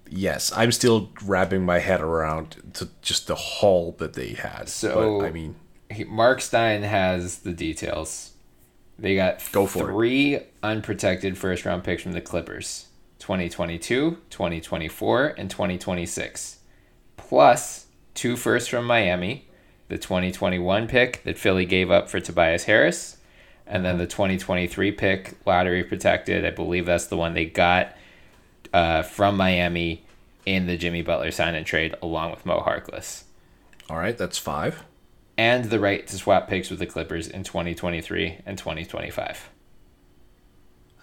Yes, 0.10 0.52
I'm 0.56 0.74
still 0.74 1.10
wrapping 1.24 1.66
my 1.66 1.80
head 1.80 2.02
around 2.02 2.58
to 2.74 2.90
just 3.02 3.28
the 3.28 3.36
haul 3.36 3.96
that 4.00 4.14
they 4.14 4.34
had. 4.34 4.68
So 4.68 5.20
but, 5.20 5.28
I 5.28 5.32
mean, 5.32 5.56
he, 5.90 6.04
Mark 6.04 6.42
Stein 6.42 6.84
has 6.84 7.40
the 7.40 7.54
details. 7.54 8.34
They 9.00 9.16
got 9.16 9.42
Go 9.52 9.66
for 9.66 9.90
it. 9.90 9.94
three 9.94 10.40
unprotected 10.62 11.38
first 11.38 11.66
round 11.66 11.84
picks 11.84 12.04
from 12.04 12.12
the 12.12 12.22
Clippers 12.22 12.88
2022, 13.20 14.18
2024, 14.30 15.28
and 15.38 15.50
2026. 15.50 16.60
Plus 17.16 17.88
two 18.14 18.36
firsts 18.36 18.68
from 18.68 18.86
Miami, 18.86 19.48
the 19.88 19.98
2021 19.98 20.88
pick 20.88 21.24
that 21.24 21.38
Philly 21.38 21.66
gave 21.66 21.90
up 21.90 22.10
for 22.10 22.20
Tobias 22.20 22.66
Harris, 22.66 23.18
and 23.72 23.84
then 23.84 23.98
the 23.98 24.06
2023 24.06 24.92
pick, 24.92 25.34
lottery 25.48 25.84
protected. 25.84 26.46
I 26.46 26.52
believe 26.52 26.86
that's 26.86 27.08
the 27.08 27.18
one 27.18 27.34
they 27.34 27.46
got 27.46 27.96
uh, 28.72 29.02
from 29.02 29.36
Miami 29.36 30.06
in 30.46 30.68
the 30.68 30.78
Jimmy 30.78 31.02
Butler 31.02 31.32
sign 31.32 31.56
and 31.56 31.66
trade 31.66 31.96
along 32.04 32.30
with 32.32 32.46
Mo 32.46 32.60
Harkless 32.60 33.24
all 33.92 33.98
right, 33.98 34.18
that's 34.18 34.38
five. 34.38 34.86
and 35.38 35.66
the 35.66 35.80
right 35.80 36.08
to 36.08 36.16
swap 36.16 36.48
picks 36.48 36.70
with 36.70 36.80
the 36.80 36.86
Clippers 36.86 37.28
in 37.28 37.44
2023 37.44 38.40
and 38.46 38.58
2025. 38.58 39.50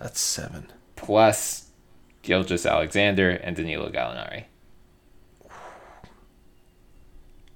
That's 0.00 0.20
seven. 0.20 0.72
Plus 0.96 1.68
Gilgeous-Alexander 2.22 3.30
and 3.30 3.56
Danilo 3.56 3.90
Gallinari. 3.90 4.44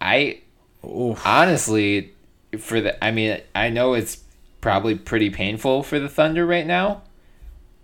I 0.02 0.40
honestly, 0.82 2.12
for 2.58 2.82
the, 2.82 3.02
I 3.02 3.10
mean, 3.10 3.40
I 3.54 3.70
know 3.70 3.94
it's 3.94 4.18
probably 4.62 4.94
pretty 4.94 5.28
painful 5.28 5.82
for 5.82 5.98
the 5.98 6.08
Thunder 6.08 6.46
right 6.46 6.66
now, 6.66 7.02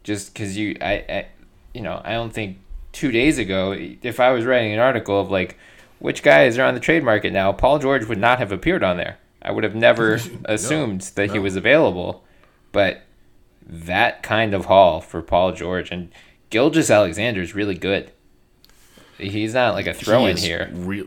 just 0.04 0.32
because 0.32 0.56
you, 0.56 0.78
I, 0.80 0.92
I, 1.08 1.26
you 1.74 1.82
know, 1.82 2.00
I 2.02 2.12
don't 2.12 2.32
think 2.32 2.56
two 2.92 3.10
days 3.10 3.36
ago, 3.36 3.76
if 3.76 4.18
I 4.18 4.30
was 4.30 4.46
writing 4.46 4.72
an 4.72 4.78
article 4.78 5.20
of 5.20 5.30
like 5.30 5.58
which 5.98 6.22
guys 6.22 6.56
are 6.56 6.64
on 6.64 6.74
the 6.74 6.80
trade 6.80 7.04
market 7.04 7.32
now, 7.32 7.52
Paul 7.52 7.78
George 7.78 8.06
would 8.06 8.18
not 8.18 8.38
have 8.38 8.52
appeared 8.52 8.82
on 8.82 8.96
there. 8.96 9.18
I 9.42 9.50
would 9.50 9.64
have 9.64 9.74
never 9.74 10.18
assumed 10.46 11.02
that 11.16 11.32
he 11.32 11.38
was 11.38 11.56
available, 11.56 12.24
but 12.72 13.02
that 13.66 14.22
kind 14.22 14.54
of 14.54 14.66
haul 14.66 15.00
for 15.00 15.20
Paul 15.20 15.52
George 15.52 15.90
and 15.90 16.10
Gilgeous-Alexander 16.50 17.42
is 17.42 17.54
really 17.54 17.76
good. 17.76 18.12
He's 19.18 19.52
not 19.52 19.74
like 19.74 19.86
a 19.86 19.92
throw 19.94 20.24
He 20.24 20.30
in 20.30 20.36
here. 20.36 20.70
Real, 20.72 21.06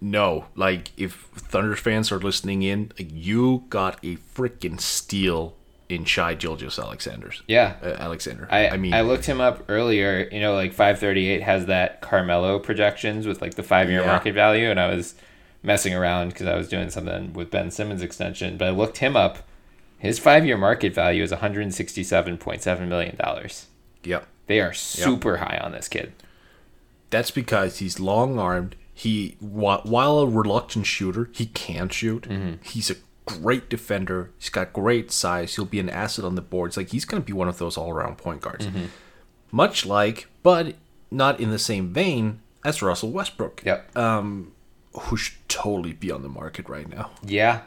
no, 0.00 0.46
like 0.54 0.90
if 0.96 1.14
Thunder 1.34 1.76
fans 1.76 2.10
are 2.12 2.18
listening 2.18 2.62
in, 2.62 2.92
you 2.98 3.64
got 3.68 3.98
a 4.04 4.16
freaking 4.16 4.80
steal 4.80 5.54
in 5.88 6.04
Shai 6.04 6.36
Gilgis 6.36 6.78
Alexander's. 6.82 7.42
Yeah. 7.48 7.76
uh, 7.82 7.86
Alexander. 7.98 8.46
I, 8.50 8.68
I 8.68 8.76
mean, 8.76 8.92
I 8.92 9.00
looked 9.00 9.24
him 9.24 9.40
up 9.40 9.64
earlier. 9.68 10.28
You 10.30 10.40
know, 10.40 10.54
like 10.54 10.72
538 10.72 11.42
has 11.42 11.66
that 11.66 12.00
Carmelo 12.02 12.58
projections 12.58 13.26
with 13.26 13.40
like 13.40 13.54
the 13.54 13.62
five 13.62 13.88
year 13.90 14.00
Yeah. 14.00 14.06
market 14.06 14.34
value, 14.34 14.70
and 14.70 14.78
I 14.78 14.94
was 14.94 15.14
messing 15.62 15.94
around 15.94 16.28
because 16.28 16.46
I 16.46 16.56
was 16.56 16.68
doing 16.68 16.90
something 16.90 17.32
with 17.32 17.50
Ben 17.50 17.70
Simmons 17.70 18.02
extension. 18.02 18.56
But 18.58 18.68
I 18.68 18.70
looked 18.70 18.98
him 18.98 19.16
up. 19.16 19.38
His 19.98 20.18
five 20.18 20.44
year 20.46 20.56
market 20.58 20.94
value 20.94 21.22
is 21.24 21.32
167.7 21.32 22.88
million 22.88 23.16
dollars. 23.16 23.66
Yep. 24.04 24.26
They 24.46 24.60
are 24.60 24.72
super 24.72 25.38
high 25.38 25.58
on 25.62 25.72
this 25.72 25.88
kid. 25.88 26.12
That's 27.10 27.30
because 27.30 27.78
he's 27.78 27.98
long 27.98 28.38
armed. 28.38 28.76
He 28.98 29.36
while 29.38 30.18
a 30.18 30.26
reluctant 30.26 30.84
shooter, 30.84 31.30
he 31.32 31.46
can 31.46 31.88
shoot. 31.88 32.24
Mm-hmm. 32.24 32.64
He's 32.64 32.90
a 32.90 32.96
great 33.26 33.70
defender. 33.70 34.32
He's 34.38 34.48
got 34.48 34.72
great 34.72 35.12
size. 35.12 35.54
He'll 35.54 35.66
be 35.66 35.78
an 35.78 35.88
asset 35.88 36.24
on 36.24 36.34
the 36.34 36.42
boards. 36.42 36.76
Like 36.76 36.88
he's 36.88 37.04
going 37.04 37.22
to 37.22 37.26
be 37.26 37.32
one 37.32 37.46
of 37.46 37.58
those 37.58 37.76
all 37.76 37.90
around 37.92 38.18
point 38.18 38.40
guards. 38.40 38.66
Mm-hmm. 38.66 38.86
Much 39.52 39.86
like, 39.86 40.26
but 40.42 40.74
not 41.12 41.38
in 41.38 41.50
the 41.50 41.60
same 41.60 41.92
vein 41.92 42.40
as 42.64 42.82
Russell 42.82 43.12
Westbrook. 43.12 43.62
Yep. 43.64 43.94
Who 43.94 45.16
should 45.16 45.48
totally 45.48 45.92
be 45.92 46.10
on 46.10 46.22
the 46.22 46.28
market 46.28 46.68
right 46.68 46.88
now. 46.88 47.12
yeah. 47.24 47.60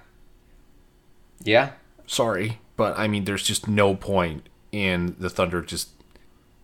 Yeah. 1.41 1.71
Sorry, 2.07 2.59
but 2.75 2.99
I 2.99 3.07
mean, 3.07 3.23
there's 3.23 3.43
just 3.43 3.69
no 3.69 3.95
point 3.95 4.49
in 4.73 5.15
the 5.17 5.29
Thunder 5.29 5.61
just 5.61 5.91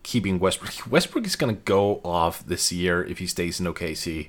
keeping 0.03 0.39
Westbrook. 0.39 0.91
Westbrook 0.91 1.25
is 1.25 1.38
going 1.38 1.56
to 1.56 1.62
go 1.62 2.01
off 2.03 2.45
this 2.45 2.69
year 2.69 3.01
if 3.01 3.19
he 3.19 3.27
stays 3.27 3.62
in 3.62 3.65
OKC. 3.65 4.27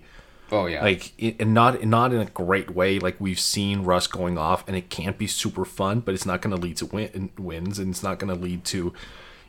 Oh 0.50 0.66
yeah. 0.66 0.82
like 0.82 1.12
and 1.18 1.52
not 1.52 1.84
not 1.84 2.12
in 2.12 2.20
a 2.20 2.26
great 2.26 2.70
way 2.70 2.98
like 2.98 3.16
we've 3.20 3.40
seen 3.40 3.82
Russ 3.82 4.06
going 4.06 4.38
off 4.38 4.66
and 4.66 4.76
it 4.76 4.88
can't 4.88 5.18
be 5.18 5.26
super 5.26 5.64
fun 5.64 6.00
but 6.00 6.14
it's 6.14 6.24
not 6.26 6.40
going 6.40 6.54
to 6.56 6.60
lead 6.60 6.76
to 6.78 6.86
win, 6.86 7.30
wins 7.38 7.78
and 7.78 7.90
it's 7.90 8.02
not 8.02 8.18
going 8.18 8.34
to 8.34 8.40
lead 8.40 8.64
to 8.66 8.92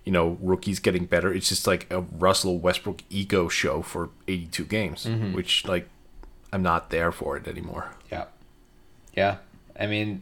you 0.04 0.12
know 0.12 0.38
rookies 0.42 0.80
getting 0.80 1.06
better 1.06 1.34
it's 1.34 1.50
just 1.50 1.66
like 1.68 1.92
a 1.92 2.02
Russell 2.02 2.58
Westbrook 2.58 3.02
ego 3.10 3.48
show 3.48 3.82
for 3.82 4.10
82 4.28 4.66
games 4.66 5.06
mm-hmm. 5.06 5.34
which 5.34 5.66
like 5.66 5.88
I'm 6.52 6.64
not 6.64 6.90
there 6.90 7.12
for 7.12 7.38
it 7.38 7.48
anymore 7.48 7.92
Yeah. 8.12 8.26
Yeah. 9.16 9.38
I 9.80 9.88
mean, 9.88 10.22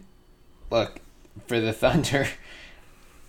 look, 0.69 0.99
for 1.47 1.59
the 1.59 1.73
Thunder, 1.83 2.27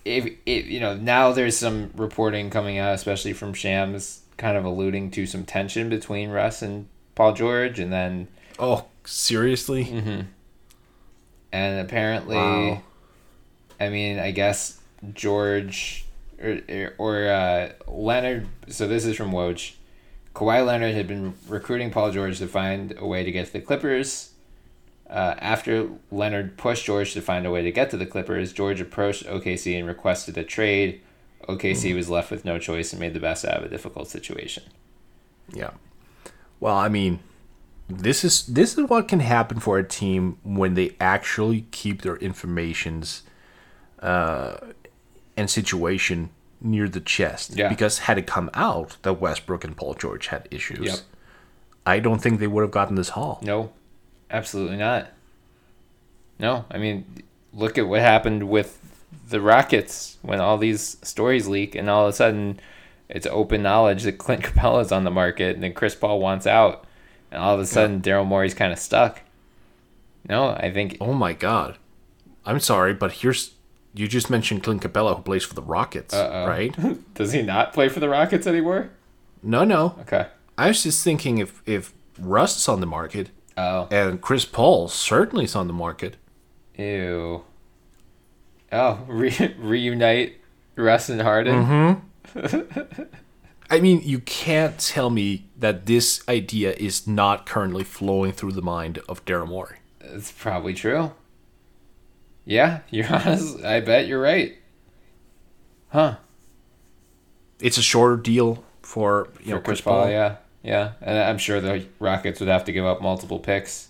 if 0.05 0.25
it, 0.45 0.65
you 0.65 0.79
know, 0.79 0.95
now 0.95 1.31
there's 1.31 1.57
some 1.57 1.91
reporting 1.95 2.49
coming 2.49 2.77
out, 2.77 2.93
especially 2.93 3.33
from 3.33 3.53
Shams, 3.53 4.21
kind 4.37 4.57
of 4.57 4.65
alluding 4.65 5.11
to 5.11 5.25
some 5.25 5.43
tension 5.43 5.89
between 5.89 6.29
Russ 6.29 6.61
and 6.61 6.87
Paul 7.19 7.33
George, 7.33 7.79
and 7.79 7.91
then, 7.91 8.29
oh 8.59 8.85
seriously 9.03 9.83
and 11.51 11.79
apparently, 11.81 12.37
Wow. 12.37 12.81
I 13.77 13.89
mean, 13.89 14.19
I 14.19 14.31
guess 14.31 14.79
George 15.13 16.05
or, 16.41 16.93
or 16.97 17.27
uh, 17.27 17.73
Leonard, 17.89 18.47
so 18.69 18.87
this 18.87 19.05
is 19.05 19.17
from 19.17 19.33
Woj. 19.33 19.73
Kawhi 20.33 20.65
Leonard 20.65 20.95
had 20.95 21.09
been 21.09 21.33
recruiting 21.49 21.91
Paul 21.91 22.11
George 22.11 22.37
to 22.39 22.47
find 22.47 22.95
a 22.97 23.05
way 23.05 23.25
to 23.25 23.31
get 23.33 23.47
to 23.47 23.51
the 23.51 23.59
Clippers. 23.59 24.31
Uh, 25.09 25.35
after 25.39 25.89
Leonard 26.11 26.55
pushed 26.55 26.85
George 26.85 27.11
to 27.15 27.21
find 27.21 27.45
a 27.45 27.51
way 27.51 27.61
to 27.63 27.71
get 27.73 27.89
to 27.89 27.97
the 27.97 28.05
Clippers, 28.05 28.53
George 28.53 28.79
approached 28.79 29.25
OKC 29.25 29.77
and 29.77 29.85
requested 29.85 30.37
a 30.37 30.45
trade. 30.45 31.01
OKC 31.49 31.93
was 31.93 32.09
left 32.09 32.31
with 32.31 32.45
no 32.45 32.57
choice 32.59 32.93
and 32.93 32.99
made 33.01 33.13
the 33.13 33.19
best 33.19 33.43
out 33.43 33.57
of 33.57 33.65
a 33.65 33.67
difficult 33.67 34.07
situation. 34.07 34.63
Yeah. 35.51 35.71
Well, 36.59 36.75
I 36.75 36.89
mean, 36.89 37.19
this 37.87 38.23
is 38.23 38.45
this 38.47 38.77
is 38.77 38.89
what 38.89 39.07
can 39.07 39.19
happen 39.19 39.59
for 39.59 39.77
a 39.77 39.83
team 39.83 40.37
when 40.43 40.73
they 40.75 40.95
actually 40.99 41.65
keep 41.71 42.01
their 42.01 42.17
informations 42.17 43.23
uh, 44.01 44.57
and 45.35 45.49
situation 45.49 46.29
near 46.61 46.87
the 46.87 46.99
chest. 46.99 47.55
Yeah. 47.55 47.69
Because 47.69 47.99
had 47.99 48.17
it 48.17 48.27
come 48.27 48.49
out 48.53 48.97
that 49.03 49.13
Westbrook 49.13 49.63
and 49.63 49.75
Paul 49.75 49.93
George 49.93 50.27
had 50.27 50.47
issues, 50.51 50.85
Yep. 50.85 50.99
I 51.85 51.99
don't 51.99 52.19
think 52.19 52.39
they 52.39 52.47
would 52.47 52.61
have 52.61 52.71
gotten 52.71 52.95
this 52.95 53.09
haul. 53.09 53.39
No, 53.41 53.71
absolutely 54.29 54.77
not. 54.77 55.07
No, 56.37 56.65
I 56.69 56.77
mean, 56.77 57.23
look 57.53 57.77
at 57.77 57.87
what 57.87 58.01
happened 58.01 58.49
with 58.49 58.79
the 59.29 59.41
Rockets 59.41 60.17
when 60.21 60.39
all 60.39 60.57
these 60.57 60.97
stories 61.01 61.47
leak, 61.47 61.75
and 61.75 61.89
all 61.89 62.05
of 62.05 62.13
a 62.13 62.15
sudden, 62.15 62.59
it's 63.09 63.27
open 63.27 63.63
knowledge 63.63 64.03
that 64.03 64.17
Clint 64.17 64.43
Capela's 64.43 64.91
on 64.91 65.03
the 65.03 65.11
market, 65.11 65.55
and 65.55 65.63
then 65.63 65.73
Chris 65.73 65.95
Paul 65.95 66.19
wants 66.19 66.45
out, 66.47 66.85
and 67.31 67.41
all 67.41 67.53
of 67.55 67.59
a 67.59 67.65
sudden, 67.65 68.01
Daryl 68.01 68.25
Morey's 68.25 68.53
kind 68.53 68.71
of 68.71 68.79
stuck. 68.79 69.21
No, 70.27 70.49
I 70.49 70.71
think 70.71 70.97
Oh 71.01 71.13
my 71.13 71.33
God. 71.33 71.77
I'm 72.45 72.59
sorry, 72.59 72.93
but 72.93 73.11
here's 73.13 73.51
you 73.93 74.07
just 74.07 74.29
mentioned 74.29 74.63
Clint 74.63 74.81
Capela 74.83 75.15
who 75.15 75.21
plays 75.23 75.43
for 75.43 75.55
the 75.55 75.61
Rockets, 75.63 76.13
right? 76.13 76.73
does 77.15 77.31
he 77.33 77.41
not 77.41 77.73
play 77.73 77.89
for 77.89 77.99
the 77.99 78.09
Rockets 78.09 78.45
anymore? 78.47 78.91
no, 79.41 79.63
no. 79.63 79.95
Okay. 80.01 80.27
I 80.57 80.67
was 80.67 80.83
just 80.83 81.03
thinking 81.03 81.37
if 81.39 81.61
if 81.65 81.93
Russ 82.19 82.57
is 82.57 82.67
on 82.67 82.79
the 82.81 82.85
market 82.87 83.29
Oh, 83.57 83.87
and 83.91 84.21
Chris 84.21 84.45
Paul 84.45 84.87
certainly 84.87 85.45
is 85.45 85.55
on 85.55 85.67
the 85.67 85.73
market. 85.73 86.15
ew. 86.77 87.43
Oh, 88.71 88.99
re- 89.07 89.55
reunite 89.57 90.37
Russ 90.75 91.09
and 91.09 91.21
Harden. 91.21 91.65
Mm-hmm. 91.65 92.05
I 93.71 93.79
mean, 93.79 94.01
you 94.03 94.19
can't 94.19 94.79
tell 94.79 95.09
me 95.09 95.49
that 95.57 95.85
this 95.85 96.23
idea 96.27 96.73
is 96.73 97.05
not 97.07 97.45
currently 97.45 97.83
flowing 97.83 98.31
through 98.31 98.53
the 98.53 98.61
mind 98.63 98.99
of 99.07 99.23
Daryl 99.25 99.47
Morey. 99.47 99.77
It's 100.01 100.31
probably 100.31 100.73
true. 100.73 101.11
Yeah, 102.45 102.79
you're 102.89 103.07
honest. 103.13 103.63
I 103.63 103.79
bet 103.81 104.07
you're 104.07 104.21
right. 104.21 104.57
Huh? 105.89 106.15
It's 107.59 107.77
a 107.77 107.81
shorter 107.83 108.17
deal 108.17 108.63
for 108.81 109.27
you 109.39 109.45
For 109.45 109.49
know 109.51 109.59
Chris 109.61 109.81
Paul, 109.81 110.09
yeah, 110.09 110.37
yeah, 110.63 110.93
and 111.01 111.17
I'm 111.17 111.37
sure 111.37 111.59
the 111.61 111.85
Rockets 111.99 112.39
would 112.39 112.49
have 112.49 112.63
to 112.65 112.71
give 112.71 112.85
up 112.85 113.01
multiple 113.01 113.37
picks. 113.39 113.89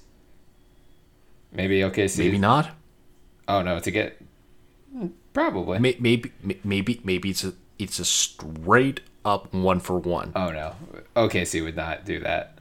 Maybe 1.54 1.80
OKC. 1.82 2.18
Maybe 2.18 2.38
not. 2.38 2.72
Oh 3.48 3.62
no, 3.62 3.80
to 3.80 3.92
get 3.92 4.22
probably. 5.34 5.80
May- 5.80 5.98
Maybe 6.00 6.32
maybe 6.64 7.00
maybe 7.04 7.30
it's 7.30 7.44
a 7.44 7.54
it's 7.80 7.98
a 8.00 8.06
straight 8.06 9.02
up 9.26 9.54
one 9.54 9.80
for 9.80 9.98
one 9.98 10.32
Oh 10.36 10.52
no, 10.52 10.76
OKC 11.16 11.64
would 11.64 11.76
not 11.76 12.06
do 12.06 12.20
that. 12.20 12.58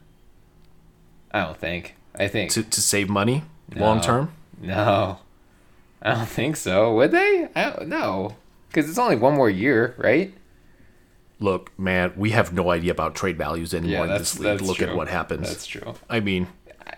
I 1.31 1.41
don't 1.43 1.57
think. 1.57 1.95
I 2.15 2.27
think 2.27 2.51
to 2.51 2.63
to 2.63 2.81
save 2.81 3.09
money 3.09 3.43
No. 3.75 3.81
long 3.85 4.01
term. 4.01 4.33
No, 4.61 5.19
I 6.01 6.13
don't 6.15 6.25
think 6.27 6.55
so. 6.57 6.93
Would 6.95 7.11
they? 7.11 7.47
I 7.55 7.69
don't 7.69 7.87
know, 7.87 8.35
because 8.67 8.89
it's 8.89 8.97
only 8.99 9.15
one 9.15 9.35
more 9.35 9.49
year, 9.49 9.95
right? 9.97 10.33
Look, 11.41 11.71
man, 11.79 12.11
we 12.17 12.31
have 12.31 12.51
no 12.51 12.69
idea 12.71 12.91
about 12.91 13.15
trade 13.15 13.37
values 13.37 13.73
anymore 13.73 14.05
in 14.05 14.11
this 14.11 14.37
league. 14.39 14.61
Look 14.61 14.77
true. 14.77 14.87
at 14.87 14.95
what 14.95 15.07
happens. 15.07 15.47
That's 15.47 15.65
true. 15.65 15.93
I 16.09 16.19
mean, 16.19 16.47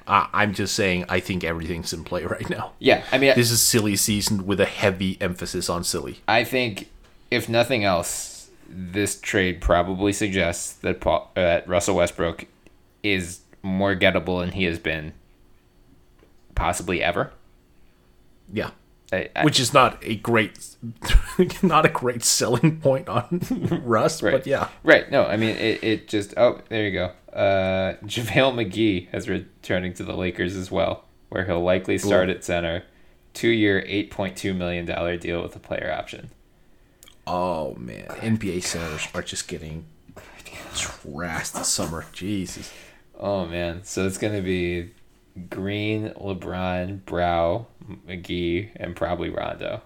I, 0.07 0.27
I'm 0.33 0.53
just 0.53 0.73
saying. 0.75 1.05
I 1.09 1.19
think 1.19 1.43
everything's 1.43 1.93
in 1.93 2.03
play 2.03 2.25
right 2.35 2.49
now. 2.49 2.71
Yeah, 2.79 3.03
I 3.11 3.19
mean, 3.19 3.33
This 3.35 3.51
is 3.51 3.61
silly 3.61 3.95
season 3.95 4.47
with 4.47 4.59
a 4.59 4.65
heavy 4.65 5.17
emphasis 5.21 5.69
on 5.69 5.83
silly. 5.83 6.21
I 6.27 6.43
think 6.43 6.89
if 7.31 7.47
nothing 7.47 7.83
else, 7.85 8.49
this 8.69 9.19
trade 9.19 9.61
probably 9.61 10.13
suggests 10.13 10.73
that 10.73 10.99
Paul, 10.99 11.31
uh, 11.35 11.41
that 11.41 11.67
Russell 11.67 11.95
Westbrook 11.95 12.45
is 13.01 13.39
more 13.63 13.95
gettable 13.95 14.41
than 14.41 14.51
he 14.51 14.65
has 14.65 14.77
been, 14.77 15.13
possibly 16.53 17.01
ever. 17.01 17.31
Yeah. 18.51 18.71
I, 19.13 19.29
I, 19.35 19.43
Which 19.43 19.59
is 19.59 19.73
not 19.73 19.97
a 20.03 20.15
great, 20.15 20.75
not 21.61 21.85
a 21.85 21.89
great 21.89 22.23
selling 22.23 22.79
point 22.79 23.09
on 23.09 23.41
Russ, 23.83 24.23
right, 24.23 24.31
but 24.31 24.47
yeah. 24.47 24.69
right. 24.83 25.09
No, 25.11 25.25
I 25.25 25.35
mean 25.35 25.57
it. 25.57 25.83
It 25.83 26.07
just 26.07 26.33
oh, 26.37 26.61
there 26.69 26.87
you 26.87 26.93
go. 26.93 27.11
Uh, 27.33 27.97
JaVale 28.05 28.53
McGee 28.53 29.13
is 29.13 29.27
returning 29.27 29.93
to 29.95 30.03
the 30.03 30.15
Lakers 30.15 30.55
as 30.55 30.71
well, 30.71 31.03
where 31.27 31.43
he'll 31.43 31.61
likely 31.61 31.97
start 31.97 32.29
at 32.29 32.45
center. 32.45 32.83
Two-year, 33.33 33.83
eight 33.85 34.11
point 34.11 34.37
two 34.37 34.53
million 34.53 34.85
dollar 34.85 35.17
deal 35.17 35.41
with 35.41 35.57
a 35.57 35.59
player 35.59 35.93
option. 35.93 36.29
Oh 37.33 37.75
man, 37.75 38.07
NBA 38.07 38.61
centers 38.61 39.07
are 39.13 39.21
just 39.21 39.47
getting 39.47 39.85
trashed 40.73 41.53
this 41.53 41.69
summer. 41.69 42.03
Jesus. 42.11 42.69
Oh 43.17 43.45
man, 43.45 43.85
so 43.85 44.05
it's 44.05 44.17
gonna 44.17 44.41
be 44.41 44.89
Green, 45.49 46.09
LeBron, 46.09 47.05
Brow, 47.05 47.67
McGee, 48.05 48.71
and 48.75 48.97
probably 48.97 49.29
Rondo. 49.29 49.81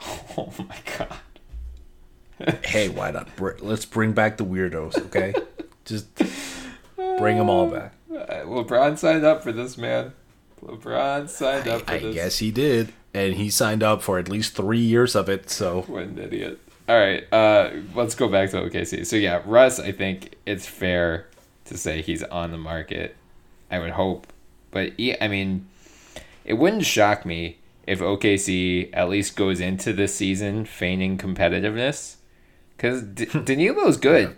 Oh 0.36 0.52
my 0.58 0.76
god. 0.98 2.56
Hey, 2.62 2.90
why 2.90 3.10
not? 3.10 3.34
Br- 3.34 3.52
Let's 3.60 3.86
bring 3.86 4.12
back 4.12 4.36
the 4.36 4.44
weirdos, 4.44 4.96
okay? 5.06 5.34
just 5.86 6.06
bring 6.94 7.38
them 7.38 7.48
all 7.48 7.68
back. 7.68 7.94
Uh, 8.10 8.44
LeBron 8.44 8.98
signed 8.98 9.24
up 9.24 9.42
for 9.42 9.50
this, 9.50 9.78
man. 9.78 10.12
LeBron 10.62 11.28
signed 11.30 11.66
up 11.68 11.80
for 11.80 11.86
this. 11.86 12.02
I 12.02 12.06
this. 12.06 12.14
guess 12.14 12.38
he 12.38 12.50
did, 12.50 12.92
and 13.14 13.34
he 13.34 13.50
signed 13.50 13.82
up 13.82 14.02
for 14.02 14.18
at 14.18 14.28
least 14.28 14.54
three 14.54 14.78
years 14.80 15.14
of 15.14 15.28
it. 15.28 15.50
So 15.50 15.82
What 15.82 16.04
an 16.04 16.18
idiot. 16.18 16.60
All 16.88 16.98
right, 16.98 17.30
uh, 17.32 17.70
let's 17.94 18.14
go 18.14 18.28
back 18.28 18.50
to 18.50 18.56
OKC. 18.62 19.04
So 19.04 19.16
yeah, 19.16 19.42
Russ, 19.44 19.78
I 19.78 19.92
think 19.92 20.36
it's 20.46 20.66
fair 20.66 21.26
to 21.66 21.76
say 21.76 22.00
he's 22.00 22.22
on 22.22 22.50
the 22.50 22.56
market. 22.58 23.14
I 23.70 23.78
would 23.78 23.90
hope, 23.90 24.26
but 24.70 24.92
he, 24.96 25.20
I 25.20 25.28
mean, 25.28 25.68
it 26.46 26.54
wouldn't 26.54 26.86
shock 26.86 27.26
me 27.26 27.58
if 27.86 28.00
OKC 28.00 28.88
at 28.94 29.10
least 29.10 29.36
goes 29.36 29.60
into 29.60 29.92
this 29.92 30.14
season 30.14 30.64
feigning 30.64 31.18
competitiveness, 31.18 32.16
because 32.76 33.02
D- 33.02 33.26
Danilo's 33.44 33.98
good, 33.98 34.36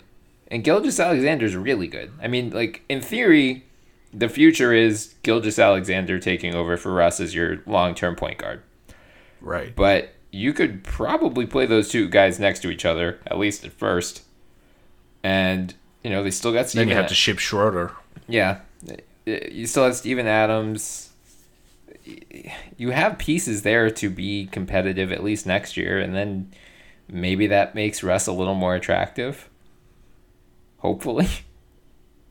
and 0.48 0.64
Gilgeous-Alexander's 0.64 1.54
really 1.54 1.86
good. 1.86 2.10
I 2.20 2.26
mean, 2.26 2.50
like 2.50 2.82
in 2.88 3.00
theory, 3.00 3.64
the 4.12 4.28
future 4.28 4.72
is 4.72 5.14
Gilgeous-Alexander 5.22 6.18
taking 6.18 6.54
over 6.54 6.76
for 6.76 6.92
Russ 6.92 7.20
as 7.20 7.34
your 7.34 7.62
long-term 7.66 8.16
point 8.16 8.38
guard 8.38 8.62
right, 9.40 9.74
but 9.74 10.14
you 10.32 10.52
could 10.52 10.84
probably 10.84 11.46
play 11.46 11.66
those 11.66 11.88
two 11.88 12.08
guys 12.08 12.38
next 12.38 12.61
to 12.61 12.70
each 12.70 12.84
other 12.84 13.18
at 13.26 13.38
least 13.38 13.64
at 13.64 13.72
first, 13.72 14.22
and 15.22 15.74
you 16.02 16.11
know 16.11 16.22
they 16.22 16.30
still 16.30 16.52
got 16.52 16.66
then 16.68 16.88
you 16.88 16.94
have 16.94 17.08
to 17.08 17.14
ship 17.14 17.38
Schroeder. 17.38 17.92
yeah, 18.28 18.61
you 19.24 19.66
still 19.66 19.84
have 19.84 19.96
Steven 19.96 20.26
Adams. 20.26 21.08
You 22.76 22.90
have 22.90 23.18
pieces 23.18 23.62
there 23.62 23.90
to 23.90 24.08
be 24.11 24.46
competitive 24.46 25.12
at 25.12 25.22
least 25.22 25.46
next 25.46 25.76
year, 25.76 25.98
and 25.98 26.14
then 26.14 26.50
maybe 27.08 27.46
that 27.48 27.74
makes 27.74 28.02
Russ 28.02 28.26
a 28.26 28.32
little 28.32 28.54
more 28.54 28.74
attractive. 28.74 29.48
Hopefully, 30.78 31.28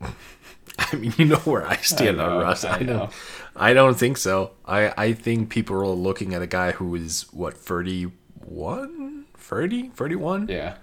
I 0.92 0.96
mean, 0.96 1.12
you 1.18 1.26
know 1.26 1.36
where 1.38 1.66
I 1.66 1.76
stand 1.76 2.16
know, 2.16 2.38
on 2.38 2.42
Russ. 2.42 2.64
I 2.64 2.78
I, 2.78 2.78
know. 2.80 2.96
know. 2.96 3.10
I 3.54 3.74
don't 3.74 3.98
think 3.98 4.16
so. 4.16 4.52
I, 4.64 4.92
I 4.96 5.12
think 5.12 5.50
people 5.50 5.76
are 5.76 5.86
looking 5.88 6.32
at 6.34 6.42
a 6.42 6.46
guy 6.46 6.72
who 6.72 6.94
is 6.94 7.26
what 7.32 7.54
31, 7.56 9.26
30, 9.36 9.88
31, 9.90 10.48
yeah, 10.48 10.76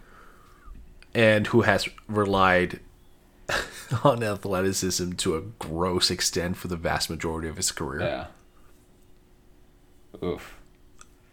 and 1.15 1.47
who 1.47 1.61
has 1.61 1.89
relied 2.07 2.79
on 4.03 4.21
athleticism 4.23 5.13
to 5.13 5.35
a 5.35 5.41
gross 5.41 6.11
extent 6.11 6.57
for 6.57 6.67
the 6.67 6.75
vast 6.75 7.09
majority 7.09 7.47
of 7.47 7.57
his 7.57 7.71
career. 7.71 8.01
yeah. 8.01 8.25
Oof. 10.23 10.55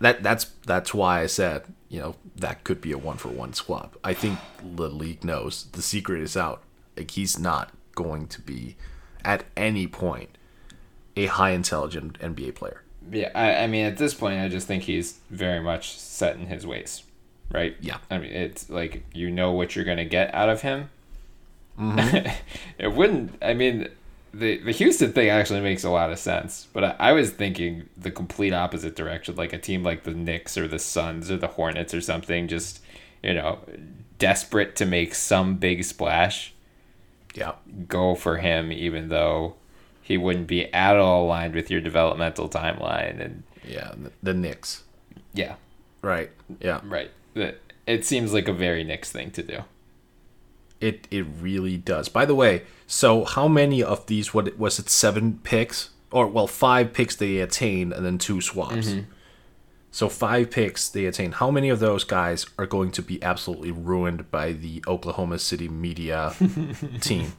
That 0.00 0.22
that's 0.22 0.44
that's 0.66 0.92
why 0.92 1.20
I 1.22 1.26
said 1.26 1.64
you 1.88 2.00
know 2.00 2.16
that 2.36 2.64
could 2.64 2.80
be 2.80 2.92
a 2.92 2.98
one 2.98 3.16
for 3.16 3.28
one 3.28 3.52
swap. 3.54 3.96
I 4.02 4.12
think 4.14 4.38
the 4.62 4.88
league 4.88 5.24
knows 5.24 5.66
the 5.72 5.82
secret 5.82 6.20
is 6.20 6.36
out. 6.36 6.62
Like 6.96 7.12
he's 7.12 7.38
not 7.38 7.70
going 7.94 8.26
to 8.28 8.40
be 8.40 8.76
at 9.24 9.44
any 9.56 9.86
point 9.86 10.36
a 11.16 11.26
high 11.26 11.50
intelligent 11.50 12.18
NBA 12.18 12.54
player. 12.54 12.82
Yeah, 13.10 13.30
I, 13.34 13.64
I 13.64 13.66
mean, 13.66 13.84
at 13.84 13.98
this 13.98 14.14
point, 14.14 14.40
I 14.40 14.48
just 14.48 14.66
think 14.66 14.84
he's 14.84 15.18
very 15.30 15.60
much 15.60 15.98
set 15.98 16.36
in 16.36 16.46
his 16.46 16.66
ways, 16.66 17.02
right? 17.50 17.76
Yeah. 17.80 17.98
I 18.10 18.18
mean, 18.18 18.32
it's 18.32 18.70
like 18.70 19.04
you 19.12 19.30
know 19.30 19.52
what 19.52 19.76
you're 19.76 19.84
gonna 19.84 20.04
get 20.04 20.34
out 20.34 20.48
of 20.48 20.62
him. 20.62 20.90
Mm-hmm. 21.78 22.28
it 22.78 22.92
wouldn't. 22.92 23.36
I 23.42 23.54
mean, 23.54 23.88
the 24.32 24.58
the 24.58 24.72
Houston 24.72 25.12
thing 25.12 25.28
actually 25.28 25.60
makes 25.60 25.84
a 25.84 25.90
lot 25.90 26.10
of 26.10 26.18
sense, 26.18 26.66
but 26.72 26.84
I, 26.84 26.96
I 26.98 27.12
was 27.12 27.30
thinking 27.30 27.88
the 27.96 28.10
complete 28.10 28.54
opposite 28.54 28.96
direction, 28.96 29.36
like 29.36 29.52
a 29.52 29.58
team 29.58 29.82
like 29.82 30.04
the 30.04 30.14
Knicks 30.14 30.56
or 30.56 30.66
the 30.66 30.78
Suns 30.78 31.30
or 31.30 31.36
the 31.36 31.48
Hornets 31.48 31.92
or 31.92 32.00
something, 32.00 32.48
just 32.48 32.80
you 33.22 33.34
know, 33.34 33.58
desperate 34.18 34.76
to 34.76 34.86
make 34.86 35.14
some 35.14 35.56
big 35.56 35.84
splash 35.84 36.54
Yeah. 37.34 37.52
go 37.88 38.14
for 38.14 38.36
him, 38.38 38.70
even 38.72 39.08
though 39.08 39.56
he 40.00 40.16
wouldn't 40.16 40.46
be 40.46 40.72
at 40.72 40.96
all 40.96 41.24
aligned 41.26 41.54
with 41.54 41.70
your 41.70 41.80
developmental 41.80 42.48
timeline. 42.48 43.20
And 43.24 43.42
Yeah, 43.66 43.92
the, 43.96 44.12
the 44.22 44.34
Knicks. 44.34 44.84
yeah, 45.32 45.56
Right. 46.02 46.30
Yeah. 46.60 46.80
right. 46.84 47.10
It 47.86 48.04
seems 48.04 48.32
like 48.32 48.48
a 48.48 48.52
very 48.52 48.84
Knicks 48.84 49.10
thing 49.10 49.30
to 49.32 49.42
do. 49.42 49.58
It 50.80 51.08
it 51.10 51.26
really 51.40 51.76
does. 51.76 52.08
By 52.08 52.24
the 52.24 52.34
way, 52.34 52.62
so 52.86 53.24
how 53.24 53.48
many 53.48 53.82
of 53.82 54.06
these 54.06 54.32
what 54.34 54.56
was 54.58 54.78
it 54.78 54.88
seven 54.90 55.38
picks 55.42 55.90
or 56.10 56.26
well 56.26 56.46
five 56.46 56.92
picks 56.92 57.16
they 57.16 57.38
attained 57.38 57.92
and 57.92 58.04
then 58.06 58.18
two 58.18 58.40
swaps. 58.40 58.88
Mm-hmm. 58.88 59.10
So 59.94 60.08
five 60.08 60.50
picks 60.50 60.88
they 60.88 61.04
attain. 61.06 61.30
How 61.30 61.52
many 61.52 61.68
of 61.68 61.78
those 61.78 62.02
guys 62.02 62.46
are 62.58 62.66
going 62.66 62.90
to 62.90 63.00
be 63.02 63.22
absolutely 63.22 63.70
ruined 63.70 64.28
by 64.28 64.50
the 64.50 64.82
Oklahoma 64.88 65.38
City 65.38 65.68
media 65.68 66.34
team? 67.00 67.34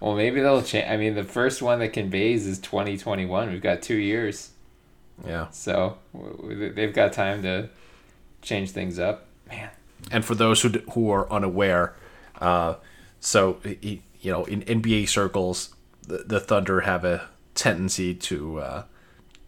Well, 0.00 0.14
maybe 0.16 0.40
they'll 0.40 0.62
change. 0.62 0.88
I 0.88 0.96
mean, 0.96 1.14
the 1.14 1.22
first 1.22 1.60
one 1.60 1.80
that 1.80 1.92
conveys 1.92 2.46
is 2.46 2.58
2021. 2.60 3.50
We've 3.50 3.60
got 3.60 3.82
two 3.82 3.96
years, 3.96 4.52
Yeah. 5.26 5.50
so 5.50 5.98
they've 6.48 6.94
got 6.94 7.12
time 7.12 7.42
to 7.42 7.68
change 8.40 8.70
things 8.70 8.98
up. 8.98 9.26
Man, 9.46 9.68
And 10.10 10.24
for 10.24 10.34
those 10.34 10.62
who 10.62 10.70
d- 10.70 10.82
who 10.94 11.10
are 11.10 11.30
unaware, 11.30 11.94
uh, 12.40 12.76
so 13.20 13.58
you 13.82 14.00
know, 14.24 14.44
in 14.46 14.62
NBA 14.62 15.10
circles, 15.10 15.74
the, 16.08 16.24
the 16.26 16.40
Thunder 16.40 16.80
have 16.80 17.04
a 17.04 17.28
tendency 17.54 18.14
to 18.14 18.60
uh, 18.60 18.82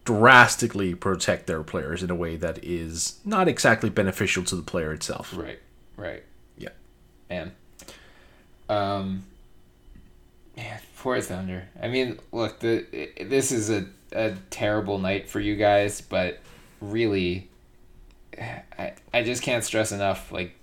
drastically 0.05 0.95
protect 0.95 1.47
their 1.47 1.63
players 1.63 2.03
in 2.03 2.11
a 2.11 2.15
way 2.15 2.37
that 2.37 2.63
is 2.65 3.21
not 3.25 3.49
exactly 3.49 3.89
beneficial 3.91 4.43
to 4.45 4.57
the 4.57 4.63
player 4.63 4.93
itself. 4.93 5.33
right, 5.37 5.61
right. 5.97 6.23
Yeah. 6.59 6.71
man. 7.31 7.53
Um, 8.69 9.25
man, 10.57 10.81
poor 10.99 11.21
Thunder. 11.21 11.69
I 11.81 11.89
mean, 11.89 12.19
look, 12.33 12.61
the 12.61 12.85
this 13.21 13.53
is 13.53 13.71
a, 13.71 13.87
a 14.13 14.35
terrible 14.51 14.99
night 14.99 15.29
for 15.29 15.41
you 15.41 15.57
guys, 15.57 16.01
but 16.01 16.41
really, 16.81 17.49
I 18.39 18.93
I 19.13 19.23
just 19.23 19.43
can't 19.43 19.63
stress 19.65 19.93
enough 19.93 20.33
like 20.33 20.57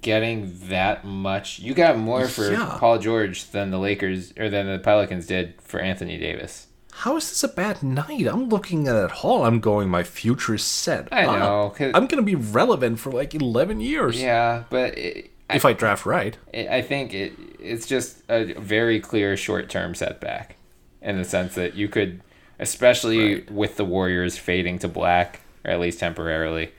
getting 0.00 0.58
that 0.68 1.04
much. 1.04 1.58
You 1.60 1.74
got 1.74 1.98
more 1.98 2.26
for 2.28 2.50
Yeah. 2.50 2.76
Paul 2.78 2.98
George 2.98 3.50
than 3.50 3.70
the 3.70 3.78
Lakers 3.78 4.32
or 4.38 4.48
than 4.50 4.66
the 4.66 4.78
Pelicans 4.78 5.26
did 5.26 5.54
for 5.62 5.80
Anthony 5.80 6.18
Davis. 6.18 6.66
How 6.96 7.16
is 7.16 7.28
this 7.30 7.42
a 7.42 7.48
bad 7.48 7.82
night? 7.82 8.26
I'm 8.26 8.48
looking 8.48 8.86
at 8.86 8.92
that 8.92 9.10
haul. 9.10 9.44
I'm 9.44 9.60
going, 9.60 9.88
my 9.88 10.02
future 10.02 10.54
is 10.54 10.62
set. 10.62 11.08
I 11.10 11.24
up. 11.24 11.38
know, 11.38 11.70
'cause- 11.76 11.92
I'm 11.94 12.06
going 12.06 12.22
to 12.22 12.26
be 12.26 12.34
relevant 12.34 13.00
for 13.00 13.10
like 13.10 13.34
11 13.34 13.80
years. 13.80 14.20
Yeah, 14.22 14.64
but 14.70 14.96
it, 14.98 15.30
If 15.50 15.64
I 15.64 15.72
draft 15.72 16.06
right. 16.06 16.36
I 16.54 16.68
I 16.78 16.82
think 16.82 17.12
it 17.14 17.32
it's 17.58 17.86
just 17.86 18.22
a 18.28 18.54
very 18.54 19.00
clear 19.00 19.36
short 19.36 19.68
term 19.68 19.94
setback, 19.94 20.56
in 21.00 21.16
the 21.18 21.24
sense 21.24 21.54
that 21.56 21.74
you 21.74 21.88
could, 21.88 22.20
especially 22.60 23.42
with 23.50 23.76
the 23.76 23.84
Warriors 23.84 24.38
fading 24.38 24.78
to 24.80 24.88
black, 24.88 25.40
or 25.64 25.72
at 25.72 25.80
least 25.80 25.98
temporarily, 26.00 26.70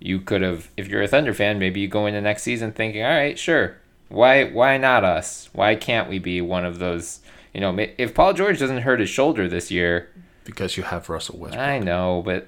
you 0.00 0.18
could 0.20 0.42
have. 0.42 0.68
If 0.76 0.88
you're 0.88 1.02
a 1.02 1.08
Thunder 1.08 1.32
fan, 1.34 1.58
maybe 1.58 1.80
you 1.80 1.88
go 1.88 2.06
into 2.06 2.20
next 2.20 2.42
season 2.42 2.72
thinking, 2.72 3.02
all 3.04 3.10
right, 3.10 3.38
sure, 3.38 3.76
why 4.08 4.44
why 4.44 4.76
not 4.78 5.04
us? 5.04 5.48
Why 5.52 5.74
can't 5.74 6.08
we 6.08 6.18
be 6.18 6.40
one 6.40 6.64
of 6.64 6.78
those? 6.78 7.20
You 7.58 7.62
know, 7.62 7.76
if 7.98 8.14
Paul 8.14 8.34
George 8.34 8.60
doesn't 8.60 8.82
hurt 8.82 9.00
his 9.00 9.10
shoulder 9.10 9.48
this 9.48 9.68
year, 9.68 10.10
Because 10.44 10.76
you 10.76 10.84
have 10.84 11.08
Russell 11.08 11.40
Westbrook. 11.40 11.66
I 11.66 11.80
know, 11.80 12.22
but 12.24 12.46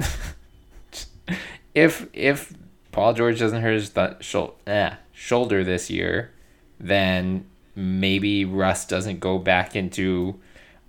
if 1.75 2.07
if 2.13 2.53
Paul 2.93 3.15
George 3.15 3.41
doesn't 3.41 3.61
hurt 3.61 3.73
his 3.73 3.91
th- 3.91 4.19
eh, 4.69 4.95
shoulder 5.13 5.65
this 5.65 5.91
year, 5.91 6.31
then 6.79 7.45
maybe 7.75 8.45
Russ 8.45 8.87
doesn't 8.87 9.19
go 9.19 9.39
back 9.39 9.75
into 9.75 10.39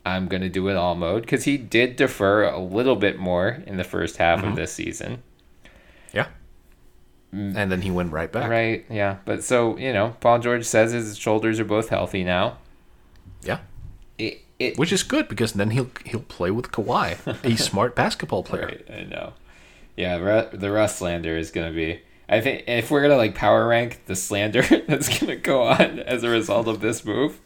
I'm 0.05 0.27
gonna 0.27 0.49
do 0.49 0.67
it 0.67 0.75
all 0.75 0.93
mode 0.93 1.23
because 1.23 1.45
he 1.45 1.57
did 1.57 1.95
defer 1.95 2.43
a 2.43 2.59
little 2.59 2.97
bit 2.97 3.17
more 3.17 3.63
in 3.65 3.77
the 3.77 3.83
first 3.83 4.17
half 4.17 4.43
of 4.43 4.55
this 4.55 4.71
season. 4.71 5.23
Yeah. 6.13 6.27
And 7.31 7.71
then 7.71 7.81
he 7.81 7.89
went 7.89 8.11
right 8.13 8.31
back. 8.31 8.51
Right? 8.51 8.85
Yeah. 8.87 9.17
But 9.25 9.43
so 9.43 9.77
you 9.77 9.91
know, 9.91 10.15
Paul 10.19 10.37
George 10.37 10.65
says 10.65 10.91
his 10.91 11.17
shoulders 11.17 11.59
are 11.59 11.65
both 11.65 11.89
healthy 11.89 12.23
now. 12.23 12.59
Yeah. 13.41 13.61
It, 14.61 14.77
Which 14.77 14.91
is 14.91 15.03
good 15.03 15.27
because 15.27 15.53
then 15.53 15.71
he'll 15.71 15.89
he'll 16.05 16.21
play 16.21 16.51
with 16.51 16.71
Kawhi, 16.71 17.17
a 17.43 17.57
smart 17.69 17.95
basketball 17.95 18.43
player. 18.43 18.65
Right, 18.65 18.99
I 18.99 19.03
know. 19.03 19.33
Yeah, 19.97 20.17
Ru- 20.17 20.57
the 20.57 20.71
Russ 20.71 20.97
slander 20.97 21.37
is 21.37 21.51
gonna 21.51 21.71
be. 21.71 22.01
I 22.29 22.39
think 22.39 22.63
if 22.67 22.89
we're 22.89 23.01
gonna 23.01 23.17
like 23.17 23.35
power 23.35 23.67
rank 23.67 24.01
the 24.05 24.15
slander 24.15 24.61
that's 24.87 25.19
gonna 25.19 25.35
go 25.35 25.63
on 25.63 25.99
as 25.99 26.23
a 26.23 26.29
result 26.29 26.67
of 26.67 26.79
this 26.79 27.03
move, 27.03 27.39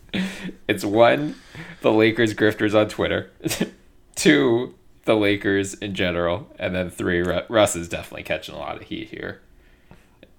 it's 0.67 0.85
one, 0.85 1.35
the 1.81 1.91
Lakers 1.91 2.33
grifters 2.33 2.79
on 2.79 2.87
Twitter, 2.87 3.31
two, 4.15 4.75
the 5.05 5.15
Lakers 5.15 5.73
in 5.75 5.95
general, 5.95 6.47
and 6.59 6.75
then 6.75 6.89
three, 6.89 7.21
Russ 7.21 7.75
is 7.75 7.89
definitely 7.89 8.23
catching 8.23 8.55
a 8.55 8.59
lot 8.59 8.75
of 8.75 8.83
heat 8.83 9.09
here. 9.09 9.41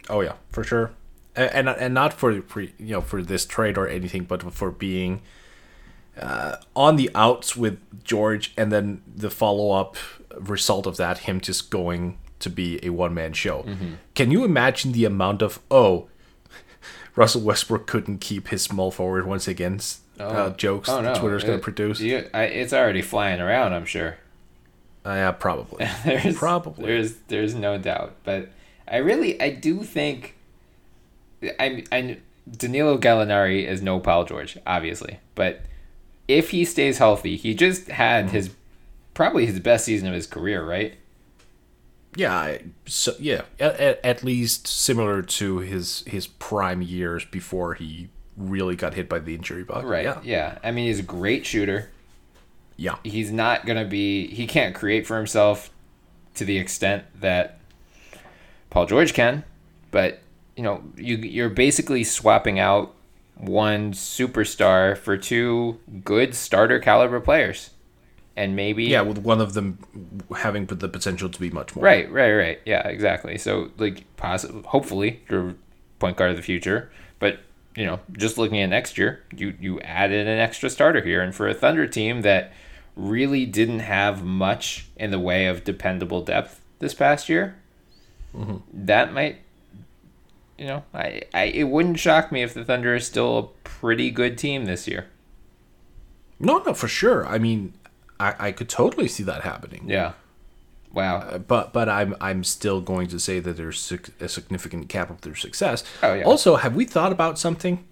Oh 0.09 0.21
yeah, 0.21 0.35
for 0.51 0.63
sure. 0.63 0.93
And 1.35 1.69
and, 1.69 1.69
and 1.69 1.95
not 1.95 2.13
for, 2.13 2.41
for 2.43 2.61
you 2.61 2.73
know 2.79 3.01
for 3.01 3.23
this 3.23 3.47
trade 3.47 3.77
or 3.77 3.89
anything, 3.89 4.25
but 4.25 4.53
for 4.55 4.71
being 4.71 5.23
uh, 6.21 6.57
on 6.75 6.97
the 6.97 7.11
outs 7.15 7.57
with 7.57 7.79
George, 8.05 8.53
and 8.57 8.71
then 8.73 9.03
the 9.15 9.31
follow 9.31 9.71
up 9.73 9.97
result 10.39 10.87
of 10.87 10.97
that, 10.97 11.19
him 11.19 11.41
just 11.41 11.71
going 11.71 12.19
to 12.41 12.51
be 12.51 12.79
a 12.85 12.91
one 12.91 13.15
man 13.15 13.33
show. 13.33 13.63
Mm-hmm. 13.63 13.95
Can 14.15 14.31
you 14.31 14.45
imagine 14.45 14.93
the 14.93 15.05
amount 15.05 15.43
of 15.43 15.59
oh, 15.71 16.09
Russell 17.15 17.41
Westbrook 17.41 17.87
couldn't 17.87 18.19
keep 18.21 18.49
his 18.49 18.63
small 18.63 18.91
forward 18.91 19.27
once 19.27 19.49
again 19.49 19.81
uh, 20.21 20.51
jokes 20.51 20.89
Oh, 20.89 21.01
no. 21.01 21.13
that 21.13 21.17
Twitter's 21.21 21.45
going 21.45 21.59
to 21.59 21.63
produce? 21.63 22.01
you- 22.01 22.29
I, 22.35 22.45
it's 22.45 22.73
already 22.73 23.03
flying 23.03 23.41
around, 23.41 23.73
I'm 23.73 23.87
sure. 23.87 24.19
Uh, 25.05 25.11
yeah, 25.15 25.31
probably. 25.31 25.87
there's 26.05 26.37
Probably. 26.37 26.85
there's 26.87 27.15
there's 27.29 27.55
no 27.55 27.79
doubt 27.79 28.15
but 28.25 28.49
i 28.89 28.97
really 28.97 29.41
i 29.41 29.51
do 29.51 29.85
think 29.85 30.35
i 31.61 31.85
i 31.93 32.19
danilo 32.51 32.99
gallinari 32.99 33.65
is 33.67 33.81
no 33.83 34.01
paul 34.01 34.25
george 34.25 34.59
obviously 34.67 35.19
but 35.37 35.61
if 36.29 36.51
he 36.51 36.65
stays 36.65 36.99
healthy 36.99 37.37
he 37.37 37.55
just 37.55 37.89
had 37.89 38.27
mm-hmm. 38.27 38.35
his 38.35 38.51
probably 39.15 39.47
his 39.47 39.61
best 39.61 39.85
season 39.85 40.09
of 40.09 40.15
his 40.15 40.27
career 40.27 40.65
right 40.65 40.95
Yeah, 42.17 42.59
so 42.87 43.15
yeah, 43.19 43.43
at, 43.61 44.01
at, 44.05 44.25
least 44.25 44.67
similar 44.67 45.23
to 45.23 45.59
his 45.59 46.03
his 46.07 46.27
prime 46.27 46.83
years 46.83 47.25
before 47.25 47.75
he 47.75 48.09
really 48.37 48.77
got 48.77 48.95
hit 48.95 49.09
by 49.09 49.19
the 49.19 49.35
injury 49.35 49.65
bug. 49.65 49.85
right 49.85 50.05
Yeah. 50.05 50.21
yeah 50.23 50.59
i 50.63 50.71
mean 50.71 50.87
he's 50.87 50.99
a 51.01 51.03
great 51.03 51.47
shooter 51.47 51.91
Yeah. 52.77 52.97
he's 53.05 53.31
not 53.31 53.65
gonna 53.67 53.87
be 53.87 54.27
he 54.29 54.47
can't 54.47 54.75
create 54.75 55.07
for 55.07 55.17
himself 55.17 55.71
to 56.35 56.45
the 56.45 56.59
extent 56.59 57.05
that 57.21 57.59
Paul 58.71 58.85
George 58.87 59.15
can, 59.15 59.43
but 59.91 60.21
you 60.57 60.63
know 60.63 60.83
you 60.97 61.17
you're 61.17 61.49
basically 61.49 62.05
swapping 62.05 62.59
out 62.59 62.95
one 63.37 63.93
superstar 63.93 64.97
for 64.97 65.17
two 65.17 65.79
good 66.05 66.35
starter 66.35 66.79
caliber 66.79 67.21
players, 67.21 67.71
and 68.37 68.57
maybe 68.57 68.85
Yeah, 68.85 69.03
with 69.03 69.19
one 69.19 69.41
of 69.41 69.55
them 69.55 69.79
having 70.37 70.67
the 70.67 70.89
potential 70.89 71.29
to 71.29 71.41
be 71.41 71.51
much 71.51 71.75
more. 71.77 71.85
right 71.85 72.11
right 72.11 72.33
right. 72.33 72.61
Yeah 72.65 72.87
exactly. 72.89 73.39
So 73.39 73.71
like 73.79 74.05
possibly 74.17 74.63
hopefully 74.63 75.21
your 75.29 75.55
point 75.99 76.17
guard 76.17 76.31
of 76.31 76.37
the 76.37 76.43
future, 76.43 76.91
but 77.19 77.41
you 77.75 77.85
know 77.85 78.01
just 78.13 78.39
looking 78.39 78.61
at 78.61 78.71
next 78.71 78.97
year 78.97 79.23
you 79.35 79.55
you 79.61 79.81
added 79.81 80.27
an 80.27 80.39
extra 80.39 80.71
starter 80.71 81.03
here, 81.03 81.21
and 81.21 81.35
for 81.35 81.47
a 81.49 81.55
Thunder 81.55 81.87
team 81.87 82.23
that 82.23 82.53
really 82.97 83.45
didn't 83.45 83.81
have 83.81 84.25
much 84.25 84.87
in 84.97 85.11
the 85.11 85.19
way 85.19 85.47
of 85.47 85.63
dependable 85.65 86.23
depth 86.23 86.63
this 86.79 86.95
past 86.95 87.29
year, 87.29 87.55
mm-hmm. 88.35 88.57
that 88.73 89.13
might, 89.13 89.37
you 90.59 90.67
know, 90.67 90.85
I, 90.95 91.23
I 91.35 91.45
it 91.45 91.65
wouldn't 91.65 91.99
shock 91.99 92.31
me 92.33 92.43
if 92.43 92.55
the 92.55 92.65
Thunder 92.65 92.95
is 92.95 93.07
still 93.07 93.39
a 93.39 93.43
pretty 93.69 94.11
good 94.11 94.39
team 94.39 94.65
this 94.65 94.87
year. 94.89 95.07
No, 96.39 96.59
no, 96.59 96.75
for 96.75 96.89
sure. 96.89 97.27
I 97.27 97.39
mean, 97.39 97.75
I, 98.21 98.35
I 98.39 98.53
could 98.53 98.69
totally 98.69 99.09
see 99.09 99.23
that 99.23 99.43
happening. 99.43 99.85
Yeah. 99.89 100.13
Wow. 100.93 101.19
Uh, 101.19 101.39
But 101.39 101.73
but 101.73 101.89
I'm 101.89 102.15
I'm 102.21 102.45
still 102.45 102.81
going 102.81 103.09
to 103.09 103.19
say 103.19 103.41
that 103.41 103.57
there's 103.57 103.93
a 104.21 104.29
significant 104.29 104.89
cap 104.89 105.11
of 105.11 105.21
their 105.23 105.35
success. 105.35 105.85
Oh, 106.03 106.15
yeah. 106.15 106.25
Also, 106.25 106.57
have 106.57 106.75
we 106.77 106.85
thought 106.85 107.13
about 107.13 107.39
something? 107.39 107.85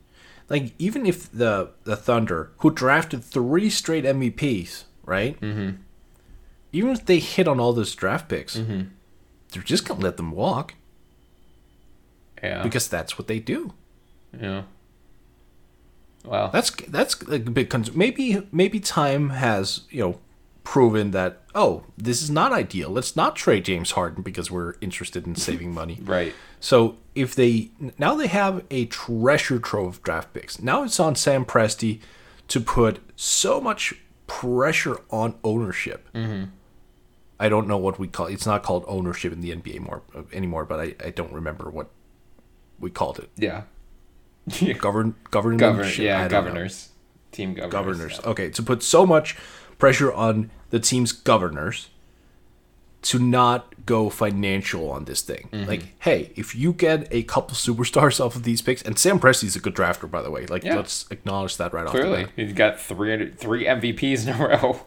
Like 0.50 0.72
even 0.78 1.06
if 1.06 1.30
the 1.32 1.70
the 1.84 1.96
Thunder, 1.96 2.50
who 2.58 2.70
drafted 2.70 3.24
three 3.24 3.70
straight 3.70 4.04
MVPs, 4.04 4.84
right? 5.04 5.40
Mm-hmm. 5.40 5.76
Even 6.72 6.90
if 6.90 7.06
they 7.06 7.18
hit 7.18 7.46
on 7.48 7.60
all 7.60 7.72
those 7.72 7.94
draft 7.94 8.28
picks, 8.28 8.56
Mm-hmm. 8.56 8.88
they're 9.52 9.62
just 9.62 9.86
gonna 9.86 10.00
let 10.00 10.16
them 10.18 10.32
walk 10.32 10.74
yeah. 12.44 12.62
because 12.62 12.88
that's 12.88 13.18
what 13.18 13.26
they 13.28 13.38
do. 13.38 13.72
yeah. 14.38 14.62
Wow. 16.24 16.48
That's 16.48 16.70
that's 16.88 17.20
a 17.28 17.38
big 17.38 17.68
con- 17.68 17.84
maybe 17.94 18.46
maybe 18.50 18.80
time 18.80 19.28
has 19.30 19.82
you 19.90 20.00
know 20.00 20.18
proven 20.62 21.10
that 21.10 21.42
oh 21.54 21.84
this 21.98 22.22
is 22.22 22.30
not 22.30 22.50
ideal. 22.52 22.88
Let's 22.88 23.14
not 23.14 23.36
trade 23.36 23.66
James 23.66 23.90
Harden 23.90 24.22
because 24.22 24.50
we're 24.50 24.74
interested 24.80 25.26
in 25.26 25.34
saving 25.34 25.74
money. 25.80 25.98
right. 26.02 26.32
So 26.60 26.96
if 27.14 27.34
they 27.34 27.70
now 27.98 28.14
they 28.14 28.26
have 28.28 28.64
a 28.70 28.86
treasure 28.86 29.58
trove 29.58 29.96
of 29.96 30.02
draft 30.02 30.32
picks. 30.32 30.62
Now 30.62 30.82
it's 30.82 30.98
on 30.98 31.14
Sam 31.14 31.44
Presti 31.44 32.00
to 32.48 32.60
put 32.60 33.00
so 33.16 33.60
much 33.60 33.94
pressure 34.26 34.96
on 35.10 35.34
ownership. 35.44 36.08
Mm-hmm. 36.14 36.44
I 37.38 37.48
don't 37.50 37.68
know 37.68 37.76
what 37.76 37.98
we 37.98 38.08
call 38.08 38.26
it's 38.28 38.46
not 38.46 38.62
called 38.62 38.84
ownership 38.88 39.30
in 39.30 39.42
the 39.42 39.54
NBA 39.54 39.80
more 39.80 40.02
anymore, 40.32 40.64
but 40.64 40.80
I, 40.80 40.94
I 41.04 41.10
don't 41.10 41.32
remember 41.32 41.68
what 41.68 41.90
we 42.78 42.90
called 42.90 43.18
it. 43.18 43.30
Yeah. 43.36 43.62
Govern 44.78 45.14
government 45.30 45.60
Govern. 45.60 45.90
Yeah. 45.98 46.28
don't 46.28 46.30
know. 46.44 46.50
Governors. 46.50 46.90
Team 47.32 47.54
governors. 47.54 47.72
governors. 47.72 48.20
yeah. 48.22 48.30
Okay, 48.30 48.50
to 48.50 48.62
put 48.62 48.82
so 48.82 49.04
much 49.06 49.36
pressure 49.78 50.12
on 50.12 50.50
the 50.70 50.78
team's 50.78 51.10
governors 51.12 51.88
to 53.02 53.18
not 53.18 53.84
go 53.86 54.08
financial 54.08 54.90
on 54.90 55.04
this 55.04 55.20
thing. 55.20 55.48
Mm-hmm. 55.52 55.68
Like, 55.68 55.82
hey, 56.00 56.32
if 56.36 56.54
you 56.54 56.72
get 56.72 57.06
a 57.10 57.22
couple 57.24 57.54
superstars 57.56 58.18
off 58.24 58.36
of 58.36 58.44
these 58.44 58.62
picks, 58.62 58.82
and 58.82 58.98
Sam 58.98 59.18
Presti's 59.20 59.56
a 59.56 59.60
good 59.60 59.74
drafter, 59.74 60.10
by 60.10 60.22
the 60.22 60.30
way. 60.30 60.46
Like, 60.46 60.62
Yeah. 60.64 60.76
let's 60.76 61.06
acknowledge 61.10 61.56
that 61.58 61.72
right 61.74 61.84
off 61.86 61.90
Clearly, 61.92 62.22
the 62.22 62.26
bat. 62.26 62.32
he's 62.36 62.52
got 62.52 62.80
three 62.80 63.30
three 63.32 63.64
MVPs 63.64 64.26
in 64.28 64.40
a 64.40 64.46
row. 64.62 64.80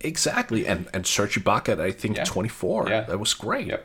Exactly, 0.00 0.66
and 0.66 0.88
and 0.94 1.06
Serge 1.06 1.34
Ibaka 1.42 1.70
at 1.70 1.80
I 1.80 1.90
think 1.90 2.16
Yeah. 2.18 2.24
24. 2.24 2.88
Yeah. 2.88 3.00
That 3.02 3.18
was 3.18 3.34
great. 3.34 3.66
Yep. 3.66 3.84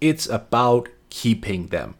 It's 0.00 0.28
about 0.28 0.88
keeping 1.10 1.68
them. 1.68 1.94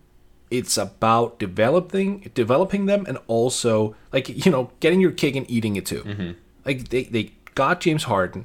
It's 0.52 0.76
about 0.76 1.38
developing 1.38 2.30
developing 2.34 2.86
them 2.86 3.04
and 3.08 3.18
also 3.26 3.96
like 4.12 4.28
you 4.44 4.50
know 4.52 4.70
getting 4.80 5.00
your 5.00 5.12
cake 5.12 5.36
and 5.36 5.50
eating 5.50 5.76
it 5.76 5.86
too. 5.86 6.02
Mm-hmm. 6.02 6.30
Like 6.66 6.88
they 6.90 7.04
they 7.04 7.32
got 7.54 7.80
James 7.80 8.04
Harden, 8.04 8.44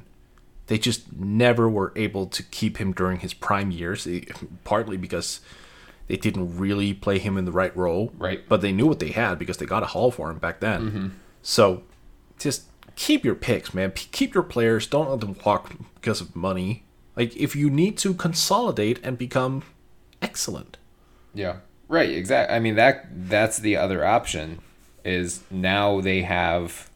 they 0.68 0.78
just 0.78 1.12
never 1.16 1.68
were 1.68 1.92
able 1.96 2.26
to 2.26 2.42
keep 2.42 2.78
him 2.78 2.92
during 2.92 3.20
his 3.20 3.34
prime 3.34 3.70
years. 3.70 4.04
They- 4.04 4.26
partly 4.64 4.96
because 4.96 5.40
they 6.08 6.16
didn't 6.16 6.56
really 6.58 6.94
play 6.94 7.18
him 7.18 7.36
in 7.36 7.44
the 7.44 7.52
right 7.52 7.76
role, 7.76 8.12
Right. 8.16 8.40
But 8.48 8.62
they 8.62 8.72
knew 8.72 8.86
what 8.86 8.98
they 8.98 9.10
had 9.10 9.38
because 9.38 9.58
they 9.58 9.66
got 9.66 9.82
a 9.82 9.86
haul 9.86 10.10
for 10.10 10.30
him 10.30 10.38
back 10.38 10.60
then. 10.60 11.20
So 11.42 11.82
just 12.38 12.62
keep 12.96 13.24
your 13.26 13.34
picks, 13.34 13.74
man. 13.74 13.90
P- 13.90 14.08
keep 14.10 14.32
your 14.34 14.42
players. 14.42 14.86
Don't 14.86 15.10
let 15.10 15.20
them 15.20 15.36
walk 15.44 15.72
because 15.96 16.22
of 16.22 16.34
money. 16.34 16.84
Like 17.14 17.36
if 17.36 17.54
you 17.54 17.68
need 17.68 17.98
to 17.98 18.14
consolidate 18.14 18.98
and 19.04 19.18
become 19.18 19.62
excellent. 20.22 20.78
Yeah. 21.34 21.56
Right, 21.88 22.10
exactly. 22.10 22.54
I 22.54 22.60
mean 22.60 22.74
that 22.76 23.06
that's 23.28 23.58
the 23.58 23.76
other 23.76 24.04
option 24.04 24.60
is 25.04 25.42
now 25.50 26.00
they 26.00 26.22
have 26.22 26.90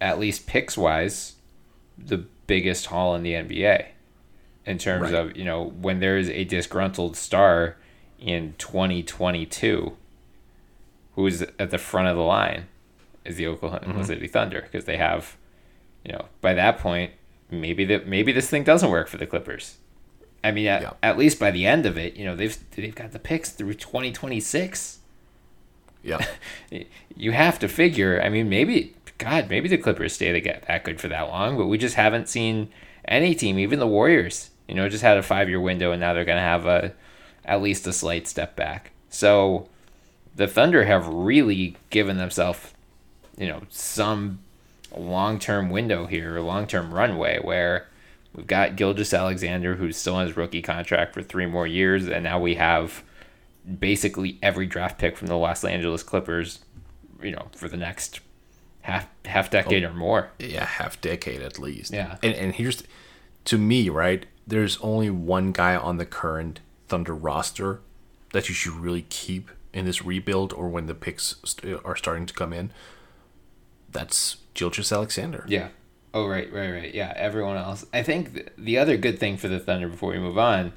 at 0.00 0.18
least 0.18 0.46
picks 0.46 0.76
wise 0.76 1.34
the 1.96 2.18
biggest 2.46 2.86
haul 2.86 3.14
in 3.14 3.22
the 3.22 3.32
NBA 3.32 3.86
in 4.66 4.78
terms 4.78 5.12
right. 5.12 5.14
of, 5.14 5.36
you 5.36 5.44
know, 5.44 5.64
when 5.80 6.00
there 6.00 6.18
is 6.18 6.28
a 6.28 6.44
disgruntled 6.44 7.16
star 7.16 7.76
in 8.18 8.54
2022 8.58 9.96
who's 11.14 11.42
at 11.42 11.70
the 11.70 11.78
front 11.78 12.08
of 12.08 12.16
the 12.16 12.22
line 12.22 12.66
is 13.24 13.36
the 13.36 13.46
Oklahoma 13.46 13.86
mm-hmm. 13.86 14.02
City 14.02 14.26
Thunder 14.26 14.62
because 14.62 14.84
they 14.84 14.96
have 14.96 15.36
you 16.06 16.12
know, 16.12 16.26
by 16.40 16.54
that 16.54 16.78
point 16.78 17.12
maybe 17.50 17.84
that 17.84 18.06
maybe 18.06 18.32
this 18.32 18.48
thing 18.48 18.64
doesn't 18.64 18.90
work 18.90 19.08
for 19.08 19.16
the 19.16 19.26
Clippers. 19.26 19.78
I 20.46 20.52
mean, 20.52 20.68
at, 20.68 20.82
yeah. 20.82 20.92
at 21.02 21.18
least 21.18 21.40
by 21.40 21.50
the 21.50 21.66
end 21.66 21.86
of 21.86 21.98
it, 21.98 22.14
you 22.14 22.24
know, 22.24 22.36
they've 22.36 22.56
they've 22.70 22.94
got 22.94 23.10
the 23.10 23.18
picks 23.18 23.50
through 23.50 23.74
2026. 23.74 24.98
Yeah. 26.04 26.24
you 27.16 27.32
have 27.32 27.58
to 27.58 27.68
figure, 27.68 28.22
I 28.22 28.28
mean, 28.28 28.48
maybe 28.48 28.94
God, 29.18 29.50
maybe 29.50 29.68
the 29.68 29.76
Clippers 29.76 30.12
stay 30.12 30.30
to 30.30 30.40
get 30.40 30.66
that 30.68 30.84
good 30.84 31.00
for 31.00 31.08
that 31.08 31.28
long, 31.28 31.56
but 31.56 31.66
we 31.66 31.78
just 31.78 31.96
haven't 31.96 32.28
seen 32.28 32.68
any 33.06 33.34
team, 33.34 33.58
even 33.58 33.80
the 33.80 33.88
Warriors, 33.88 34.50
you 34.68 34.74
know, 34.74 34.88
just 34.88 35.02
had 35.02 35.16
a 35.16 35.22
five 35.22 35.48
year 35.48 35.60
window 35.60 35.90
and 35.90 36.00
now 36.00 36.12
they're 36.12 36.24
going 36.24 36.36
to 36.36 36.42
have 36.42 36.64
a 36.64 36.92
at 37.44 37.60
least 37.60 37.86
a 37.88 37.92
slight 37.92 38.28
step 38.28 38.54
back. 38.54 38.92
So 39.10 39.68
the 40.36 40.46
Thunder 40.46 40.84
have 40.84 41.08
really 41.08 41.76
given 41.90 42.18
themselves, 42.18 42.72
you 43.36 43.48
know, 43.48 43.62
some 43.68 44.38
long 44.96 45.40
term 45.40 45.70
window 45.70 46.06
here, 46.06 46.38
long 46.38 46.68
term 46.68 46.94
runway 46.94 47.40
where 47.40 47.88
we've 48.36 48.46
got 48.46 48.76
Gilgeous-Alexander, 48.76 49.76
who's 49.76 49.96
still 49.96 50.14
on 50.14 50.26
his 50.26 50.36
rookie 50.36 50.62
contract 50.62 51.14
for 51.14 51.22
three 51.22 51.46
more 51.46 51.66
years, 51.66 52.06
and 52.06 52.22
now 52.22 52.38
we 52.38 52.54
have 52.56 53.02
basically 53.80 54.38
every 54.42 54.66
draft 54.66 54.98
pick 54.98 55.16
from 55.16 55.26
the 55.26 55.36
Los 55.36 55.64
Angeles 55.64 56.02
Clippers, 56.02 56.60
you 57.22 57.32
know, 57.32 57.48
for 57.56 57.68
the 57.68 57.76
next 57.76 58.20
half 58.82 59.08
half 59.24 59.50
decade 59.50 59.82
oh, 59.82 59.88
or 59.88 59.94
more. 59.94 60.30
Yeah, 60.38 60.64
half 60.64 61.00
decade 61.00 61.42
at 61.42 61.58
least. 61.58 61.92
Yeah. 61.92 62.18
And 62.22 62.34
and 62.34 62.54
here's 62.54 62.84
to 63.46 63.58
me, 63.58 63.88
right? 63.88 64.26
There's 64.46 64.78
only 64.80 65.10
one 65.10 65.50
guy 65.50 65.74
on 65.74 65.96
the 65.96 66.06
current 66.06 66.60
Thunder 66.86 67.14
roster 67.14 67.80
that 68.32 68.48
you 68.48 68.54
should 68.54 68.74
really 68.74 69.06
keep 69.08 69.50
in 69.72 69.86
this 69.86 70.04
rebuild 70.04 70.52
or 70.52 70.68
when 70.68 70.86
the 70.86 70.94
picks 70.94 71.36
st- 71.44 71.80
are 71.84 71.96
starting 71.96 72.26
to 72.26 72.34
come 72.34 72.52
in. 72.52 72.70
That's 73.90 74.36
Gilgeous-Alexander. 74.54 75.46
Yeah. 75.48 75.68
Oh 76.16 76.26
right, 76.26 76.50
right, 76.50 76.70
right. 76.70 76.94
Yeah, 76.94 77.12
everyone 77.14 77.58
else. 77.58 77.84
I 77.92 78.02
think 78.02 78.32
th- 78.32 78.48
the 78.56 78.78
other 78.78 78.96
good 78.96 79.18
thing 79.18 79.36
for 79.36 79.48
the 79.48 79.60
Thunder 79.60 79.86
before 79.86 80.12
we 80.12 80.18
move 80.18 80.38
on 80.38 80.72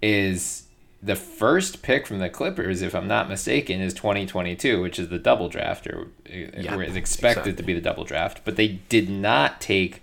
is 0.00 0.68
the 1.02 1.16
first 1.16 1.82
pick 1.82 2.06
from 2.06 2.18
the 2.18 2.30
Clippers, 2.30 2.80
if 2.80 2.94
I'm 2.94 3.06
not 3.06 3.28
mistaken, 3.28 3.82
is 3.82 3.92
2022, 3.92 4.80
which 4.80 4.98
is 4.98 5.10
the 5.10 5.18
double 5.18 5.50
draft, 5.50 5.86
or, 5.86 6.08
yeah, 6.26 6.74
or 6.74 6.82
is 6.82 6.96
expected 6.96 7.40
exactly. 7.40 7.52
to 7.52 7.62
be 7.62 7.74
the 7.74 7.82
double 7.82 8.04
draft. 8.04 8.40
But 8.42 8.56
they 8.56 8.80
did 8.88 9.10
not 9.10 9.60
take 9.60 10.00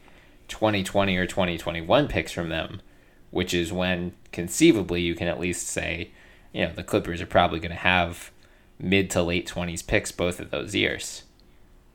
2020 0.48 1.18
or 1.18 1.26
2021 1.26 2.08
picks 2.08 2.32
from 2.32 2.50
them, 2.50 2.80
which 3.32 3.56
is 3.56 3.74
when 3.74 4.14
conceivably 4.32 5.02
you 5.02 5.16
can 5.16 5.28
at 5.28 5.40
least 5.40 5.68
say, 5.68 6.12
you 6.54 6.68
know, 6.68 6.72
the 6.72 6.84
Clippers 6.84 7.20
are 7.20 7.26
probably 7.26 7.60
going 7.60 7.72
to 7.72 7.78
have 7.78 8.30
mid 8.78 9.10
to 9.10 9.24
late 9.24 9.48
20s 9.48 9.88
picks 9.88 10.12
both 10.12 10.40
of 10.40 10.52
those 10.52 10.76
years. 10.76 11.24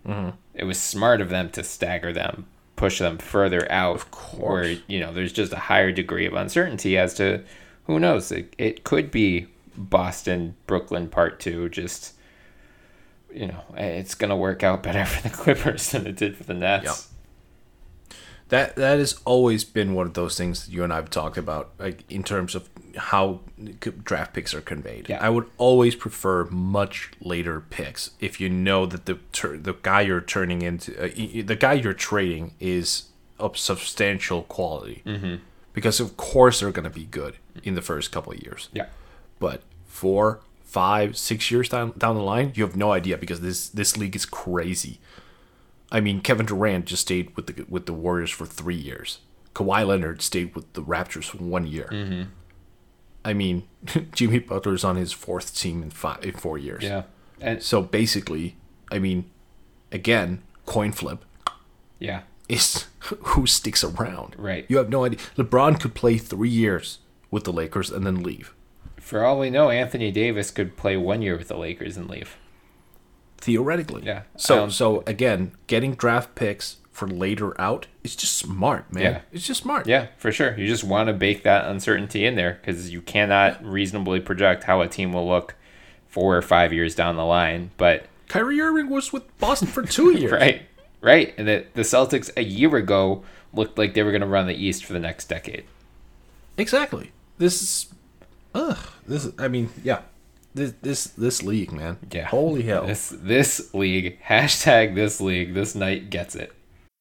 Mm-hmm. 0.04 0.30
It 0.54 0.64
was 0.64 0.80
smart 0.80 1.20
of 1.20 1.28
them 1.28 1.48
to 1.50 1.62
stagger 1.62 2.12
them, 2.12 2.46
push 2.76 2.98
them 2.98 3.18
further 3.18 3.70
out, 3.70 4.00
where 4.36 4.76
you 4.86 5.00
know 5.00 5.12
there's 5.12 5.32
just 5.32 5.52
a 5.52 5.58
higher 5.58 5.92
degree 5.92 6.26
of 6.26 6.34
uncertainty 6.34 6.96
as 6.98 7.14
to 7.14 7.44
who 7.86 7.98
knows? 7.98 8.30
It, 8.32 8.54
it 8.58 8.84
could 8.84 9.10
be 9.10 9.48
Boston, 9.76 10.56
Brooklyn 10.66 11.08
part 11.08 11.40
two. 11.40 11.68
Just, 11.68 12.14
you 13.32 13.48
know, 13.48 13.60
eh, 13.76 13.86
it's 13.86 14.14
going 14.14 14.30
to 14.30 14.36
work 14.36 14.62
out 14.62 14.82
better 14.82 15.04
for 15.06 15.28
the 15.28 15.34
Clippers 15.34 15.90
than 15.90 16.06
it 16.06 16.16
did 16.16 16.36
for 16.36 16.44
the 16.44 16.54
Nets. 16.54 16.84
Yep. 16.84 18.18
That 18.48 18.76
that 18.76 18.98
has 18.98 19.18
always 19.24 19.64
been 19.64 19.94
one 19.94 20.06
of 20.06 20.14
those 20.14 20.36
things 20.36 20.66
that 20.66 20.72
you 20.72 20.84
and 20.84 20.92
I 20.92 20.96
have 20.96 21.08
talked 21.10 21.38
about, 21.38 21.70
like 21.78 22.04
in 22.10 22.22
terms 22.22 22.54
of 22.54 22.68
how 22.96 23.40
draft 24.04 24.34
picks 24.34 24.54
are 24.54 24.60
conveyed. 24.60 25.08
Yeah. 25.08 25.18
I 25.20 25.30
would 25.30 25.50
always 25.58 25.94
prefer 25.94 26.44
much 26.46 27.10
later 27.20 27.60
picks 27.60 28.10
if 28.20 28.40
you 28.40 28.48
know 28.48 28.86
that 28.86 29.06
the 29.06 29.18
the 29.56 29.76
guy 29.82 30.02
you're 30.02 30.20
turning 30.20 30.62
into, 30.62 30.92
uh, 31.02 31.08
the 31.44 31.56
guy 31.56 31.74
you're 31.74 31.94
trading 31.94 32.54
is 32.60 33.04
of 33.38 33.56
substantial 33.58 34.42
quality. 34.44 35.02
Mm-hmm 35.06 35.36
because 35.72 36.00
of 36.00 36.16
course 36.16 36.60
they're 36.60 36.70
going 36.70 36.84
to 36.84 36.90
be 36.90 37.04
good 37.04 37.36
in 37.62 37.74
the 37.74 37.82
first 37.82 38.12
couple 38.12 38.32
of 38.32 38.42
years. 38.42 38.68
Yeah. 38.72 38.86
But 39.38 39.62
four, 39.86 40.40
five, 40.64 41.16
six 41.16 41.50
years 41.50 41.68
down 41.68 41.92
down 41.96 42.16
the 42.16 42.22
line, 42.22 42.52
you 42.54 42.64
have 42.64 42.76
no 42.76 42.92
idea 42.92 43.18
because 43.18 43.40
this 43.40 43.68
this 43.68 43.96
league 43.96 44.16
is 44.16 44.26
crazy. 44.26 45.00
I 45.90 46.00
mean, 46.00 46.20
Kevin 46.20 46.46
Durant 46.46 46.86
just 46.86 47.02
stayed 47.02 47.34
with 47.36 47.46
the 47.46 47.64
with 47.68 47.86
the 47.86 47.92
Warriors 47.92 48.30
for 48.30 48.46
three 48.46 48.76
years. 48.76 49.18
Kawhi 49.54 49.86
Leonard 49.86 50.22
stayed 50.22 50.54
with 50.54 50.72
the 50.72 50.82
Raptors 50.82 51.24
for 51.24 51.38
one 51.38 51.66
year. 51.66 51.88
Mm-hmm. 51.92 52.22
I 53.24 53.32
mean, 53.32 53.68
Jimmy 54.12 54.38
Butler's 54.38 54.84
on 54.84 54.96
his 54.96 55.12
fourth 55.12 55.54
team 55.54 55.82
in 55.82 55.90
five 55.90 56.24
in 56.24 56.32
four 56.32 56.58
years. 56.58 56.82
Yeah, 56.82 57.04
and 57.40 57.62
so 57.62 57.82
basically, 57.82 58.56
I 58.90 58.98
mean, 58.98 59.30
again, 59.90 60.42
coin 60.66 60.92
flip. 60.92 61.24
Yeah, 61.98 62.22
is 62.48 62.86
who 63.00 63.46
sticks 63.46 63.82
around. 63.84 64.36
Right. 64.38 64.66
You 64.68 64.76
have 64.78 64.88
no 64.90 65.04
idea. 65.04 65.18
LeBron 65.36 65.80
could 65.80 65.94
play 65.94 66.18
three 66.18 66.50
years 66.50 66.98
with 67.30 67.44
the 67.44 67.52
Lakers 67.52 67.90
and 67.90 68.06
then 68.06 68.22
leave. 68.22 68.54
For 69.00 69.24
all 69.24 69.38
we 69.38 69.50
know, 69.50 69.70
Anthony 69.70 70.10
Davis 70.10 70.50
could 70.50 70.76
play 70.76 70.96
one 70.96 71.22
year 71.22 71.36
with 71.36 71.48
the 71.48 71.56
Lakers 71.56 71.96
and 71.96 72.08
leave. 72.08 72.36
Theoretically. 73.38 74.02
Yeah. 74.04 74.22
So 74.36 74.68
so 74.68 75.02
again, 75.06 75.52
getting 75.66 75.94
draft 75.94 76.34
picks 76.34 76.76
for 76.92 77.08
later 77.08 77.58
out 77.60 77.86
is 78.04 78.14
just 78.14 78.36
smart, 78.36 78.92
man. 78.92 79.02
Yeah. 79.02 79.20
It's 79.32 79.46
just 79.46 79.62
smart. 79.62 79.86
Yeah, 79.86 80.08
for 80.18 80.30
sure. 80.30 80.56
You 80.56 80.66
just 80.66 80.84
want 80.84 81.08
to 81.08 81.12
bake 81.12 81.42
that 81.42 81.66
uncertainty 81.66 82.24
in 82.24 82.36
there 82.36 82.58
because 82.60 82.90
you 82.90 83.00
cannot 83.00 83.64
reasonably 83.64 84.20
project 84.20 84.64
how 84.64 84.80
a 84.82 84.88
team 84.88 85.12
will 85.12 85.26
look 85.26 85.54
four 86.08 86.36
or 86.36 86.42
five 86.42 86.72
years 86.72 86.94
down 86.94 87.16
the 87.16 87.24
line. 87.24 87.70
But 87.76 88.06
Kyrie 88.28 88.60
Irving 88.60 88.90
was 88.90 89.12
with 89.12 89.36
Boston 89.38 89.68
for 89.68 89.82
two 89.82 90.10
years. 90.18 90.32
right 90.32 90.62
right? 91.02 91.34
And 91.36 91.46
that 91.48 91.74
the 91.74 91.82
Celtics 91.82 92.30
a 92.36 92.42
year 92.42 92.74
ago 92.76 93.22
looked 93.52 93.76
like 93.76 93.92
they 93.92 94.02
were 94.02 94.12
going 94.12 94.22
to 94.22 94.26
run 94.26 94.46
the 94.46 94.54
East 94.54 94.84
for 94.84 94.94
the 94.94 94.98
next 94.98 95.26
decade. 95.26 95.64
Exactly. 96.56 97.12
This 97.36 97.60
is, 97.60 97.94
ugh. 98.54 98.78
This 99.06 99.28
I 99.38 99.48
mean, 99.48 99.68
yeah. 99.84 100.02
This 100.54 100.74
this 100.82 101.04
this 101.04 101.42
league, 101.42 101.72
man. 101.72 101.98
Yeah. 102.10 102.26
Holy 102.26 102.62
hell. 102.62 102.86
This 102.86 103.08
this 103.14 103.74
league. 103.74 104.18
Hashtag 104.22 104.94
this 104.94 105.20
league. 105.20 105.54
This 105.54 105.74
night 105.74 106.10
gets 106.10 106.34
it. 106.34 106.52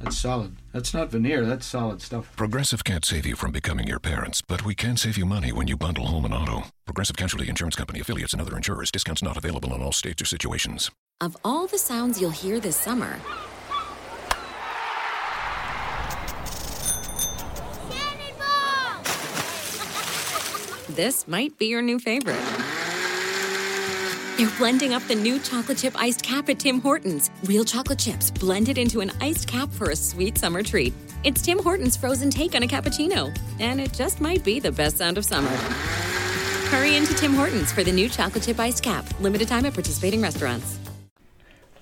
That's 0.00 0.18
solid. 0.18 0.56
That's 0.72 0.92
not 0.92 1.10
veneer, 1.10 1.46
that's 1.46 1.66
solid 1.66 2.02
stuff. 2.02 2.34
Progressive 2.36 2.84
can't 2.84 3.04
save 3.04 3.26
you 3.26 3.36
from 3.36 3.52
becoming 3.52 3.86
your 3.86 3.98
parents, 3.98 4.42
but 4.42 4.64
we 4.64 4.74
can 4.74 4.96
save 4.96 5.16
you 5.16 5.24
money 5.24 5.52
when 5.52 5.68
you 5.68 5.76
bundle 5.76 6.06
home 6.06 6.24
and 6.24 6.34
auto. 6.34 6.64
Progressive 6.84 7.16
Casualty 7.16 7.48
Insurance 7.48 7.76
Company 7.76 8.00
affiliates 8.00 8.32
and 8.32 8.42
other 8.42 8.56
insurers. 8.56 8.90
Discounts 8.90 9.22
not 9.22 9.36
available 9.36 9.72
in 9.74 9.82
all 9.82 9.92
states 9.92 10.20
or 10.20 10.26
situations. 10.26 10.90
Of 11.20 11.36
all 11.44 11.66
the 11.66 11.78
sounds 11.78 12.20
you'll 12.20 12.30
hear 12.30 12.60
this 12.60 12.76
summer, 12.76 13.18
this 20.88 21.26
might 21.26 21.56
be 21.58 21.66
your 21.66 21.82
new 21.82 21.98
favorite. 21.98 22.83
They're 24.36 24.50
blending 24.58 24.94
up 24.94 25.04
the 25.04 25.14
new 25.14 25.38
chocolate 25.38 25.78
chip 25.78 25.94
iced 25.96 26.24
cap 26.24 26.48
at 26.48 26.58
Tim 26.58 26.80
Hortons. 26.80 27.30
Real 27.44 27.64
chocolate 27.64 28.00
chips 28.00 28.32
blended 28.32 28.78
into 28.78 29.00
an 29.00 29.12
iced 29.20 29.46
cap 29.46 29.70
for 29.70 29.90
a 29.90 29.96
sweet 29.96 30.38
summer 30.38 30.60
treat. 30.60 30.92
It's 31.22 31.40
Tim 31.40 31.60
Hortons' 31.60 31.96
frozen 31.96 32.30
take 32.30 32.56
on 32.56 32.64
a 32.64 32.66
cappuccino, 32.66 33.32
and 33.60 33.80
it 33.80 33.92
just 33.92 34.20
might 34.20 34.42
be 34.42 34.58
the 34.58 34.72
best 34.72 34.98
sound 34.98 35.18
of 35.18 35.24
summer. 35.24 35.50
Hurry 36.70 36.96
into 36.96 37.14
Tim 37.14 37.34
Hortons 37.34 37.70
for 37.70 37.84
the 37.84 37.92
new 37.92 38.08
chocolate 38.08 38.42
chip 38.42 38.58
iced 38.58 38.82
cap. 38.82 39.06
Limited 39.20 39.46
time 39.46 39.66
at 39.66 39.74
participating 39.74 40.20
restaurants. 40.20 40.80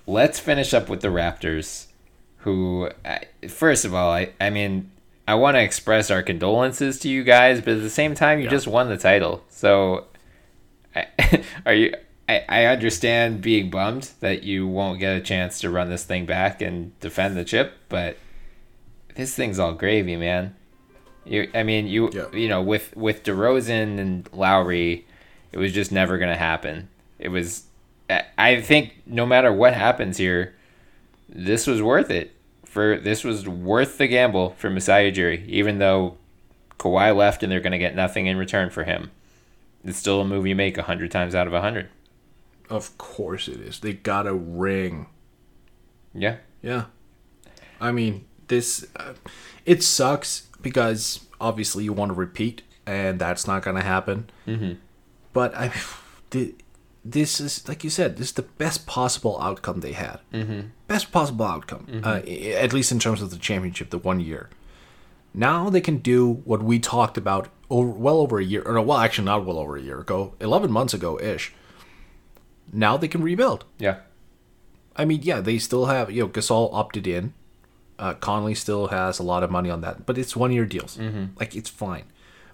Let's 0.05 0.39
finish 0.39 0.75
up 0.75 0.89
with 0.89 1.01
the 1.01 1.07
Raptors, 1.07 1.87
who, 2.37 2.91
first 3.49 3.83
of 3.83 3.95
all, 3.95 4.11
I, 4.11 4.29
I 4.39 4.51
mean, 4.51 4.91
I 5.27 5.33
want 5.33 5.55
to 5.55 5.63
express 5.63 6.11
our 6.11 6.21
condolences 6.21 6.99
to 6.99 7.09
you 7.09 7.23
guys, 7.23 7.61
but 7.61 7.69
at 7.69 7.81
the 7.81 7.89
same 7.89 8.13
time, 8.13 8.37
you 8.37 8.45
yeah. 8.45 8.51
just 8.51 8.67
won 8.67 8.89
the 8.89 8.97
title. 8.97 9.43
So, 9.49 10.05
are 11.65 11.73
you 11.73 11.95
I, 12.29 12.43
I 12.47 12.65
understand 12.65 13.41
being 13.41 13.69
bummed 13.69 14.11
that 14.21 14.43
you 14.43 14.67
won't 14.67 14.99
get 14.99 15.17
a 15.17 15.21
chance 15.21 15.59
to 15.61 15.69
run 15.69 15.89
this 15.89 16.03
thing 16.05 16.25
back 16.25 16.61
and 16.61 16.97
defend 16.99 17.35
the 17.35 17.43
chip, 17.43 17.73
but 17.89 18.17
this 19.15 19.35
thing's 19.35 19.59
all 19.59 19.73
gravy, 19.73 20.15
man. 20.15 20.55
You, 21.25 21.49
I 21.53 21.63
mean, 21.63 21.87
you, 21.87 22.09
Yeah. 22.13 22.31
you 22.33 22.47
know, 22.47 22.61
with 22.61 22.95
with 22.95 23.23
DeRozan 23.23 23.99
and 23.99 24.29
Lowry, 24.33 25.05
it 25.51 25.57
was 25.57 25.71
just 25.73 25.91
never 25.91 26.17
gonna 26.17 26.35
happen. 26.37 26.89
It 27.19 27.29
was, 27.29 27.63
I- 28.09 28.25
I 28.37 28.61
think, 28.61 29.01
no 29.05 29.25
matter 29.25 29.51
what 29.51 29.73
happens 29.73 30.17
here, 30.17 30.53
this 31.29 31.67
was 31.67 31.81
worth 31.81 32.09
it. 32.09 32.31
For 32.65 32.97
this 32.97 33.23
was 33.23 33.47
worth 33.47 33.97
the 33.97 34.07
gamble 34.07 34.51
for 34.57 34.69
Masai 34.69 35.11
Ujiri, 35.11 35.45
even 35.47 35.77
though 35.77 36.17
Kawhi 36.79 37.15
left 37.15 37.43
and 37.43 37.51
they're 37.51 37.59
gonna 37.59 37.77
get 37.77 37.95
nothing 37.95 38.25
in 38.27 38.35
return 38.37 38.69
for 38.69 38.83
him. 38.83 39.11
It's 39.85 39.97
still 39.97 40.21
a 40.21 40.25
move 40.25 40.47
you 40.47 40.55
make 40.55 40.77
a 40.77 40.83
hundred 40.83 41.11
times 41.11 41.35
out 41.35 41.47
of 41.47 41.53
a 41.53 41.61
hundred. 41.61 41.89
Of 42.73 42.97
course 42.97 43.47
it 43.47 43.59
is. 43.61 43.81
They 43.81 43.93
got 43.93 44.25
a 44.25 44.33
ring. 44.33 45.05
Yeah. 46.11 46.37
Yeah. 46.63 46.85
I 47.79 47.91
mean, 47.91 48.25
this 48.47 48.87
uh, 48.95 49.13
it 49.63 49.83
sucks 49.83 50.47
because 50.59 51.19
obviously 51.39 51.83
you 51.83 51.93
want 51.93 52.09
to 52.09 52.15
repeat, 52.15 52.63
and 52.87 53.19
that's 53.19 53.45
not 53.45 53.61
gonna 53.61 53.83
happen. 53.83 54.31
Mm-hmm. 54.47 54.73
But 55.33 55.55
I, 55.55 55.69
thi- 56.31 56.55
this 57.05 57.39
is 57.39 57.67
like 57.67 57.83
you 57.83 57.91
said, 57.91 58.17
this 58.17 58.29
is 58.29 58.33
the 58.33 58.41
best 58.41 58.87
possible 58.87 59.39
outcome 59.39 59.81
they 59.81 59.91
had. 59.93 60.19
Mm-hmm. 60.33 60.61
Best 60.87 61.11
possible 61.11 61.45
outcome, 61.45 62.01
uh, 62.03 62.21
at 62.25 62.73
least 62.73 62.91
in 62.91 62.97
terms 62.97 63.21
of 63.21 63.29
the 63.29 63.37
championship, 63.37 63.91
the 63.91 63.99
one 63.99 64.19
year. 64.19 64.49
Now 65.35 65.69
they 65.69 65.81
can 65.81 65.97
do 65.97 66.41
what 66.45 66.63
we 66.63 66.79
talked 66.79 67.17
about 67.19 67.49
over, 67.69 67.89
well 67.89 68.17
over 68.17 68.39
a 68.39 68.43
year, 68.43 68.63
or 68.65 68.73
no, 68.73 68.81
well, 68.81 68.97
actually 68.97 69.25
not 69.25 69.45
well 69.45 69.59
over 69.59 69.77
a 69.77 69.81
year 69.81 69.99
ago, 69.99 70.33
eleven 70.39 70.71
months 70.71 70.95
ago 70.95 71.19
ish. 71.19 71.53
Now 72.71 72.97
they 72.97 73.07
can 73.07 73.21
rebuild. 73.21 73.65
Yeah. 73.77 73.97
I 74.95 75.05
mean, 75.05 75.21
yeah, 75.23 75.41
they 75.41 75.57
still 75.57 75.85
have 75.87 76.11
you 76.11 76.23
know 76.23 76.29
Gasol 76.29 76.69
opted 76.73 77.07
in. 77.07 77.33
Uh, 77.99 78.13
Conley 78.15 78.55
still 78.55 78.87
has 78.87 79.19
a 79.19 79.23
lot 79.23 79.43
of 79.43 79.51
money 79.51 79.69
on 79.69 79.81
that, 79.81 80.05
but 80.05 80.17
it's 80.17 80.35
one 80.35 80.51
year 80.51 80.65
deals. 80.65 80.97
Like 81.39 81.55
it's 81.55 81.69
fine. 81.69 82.05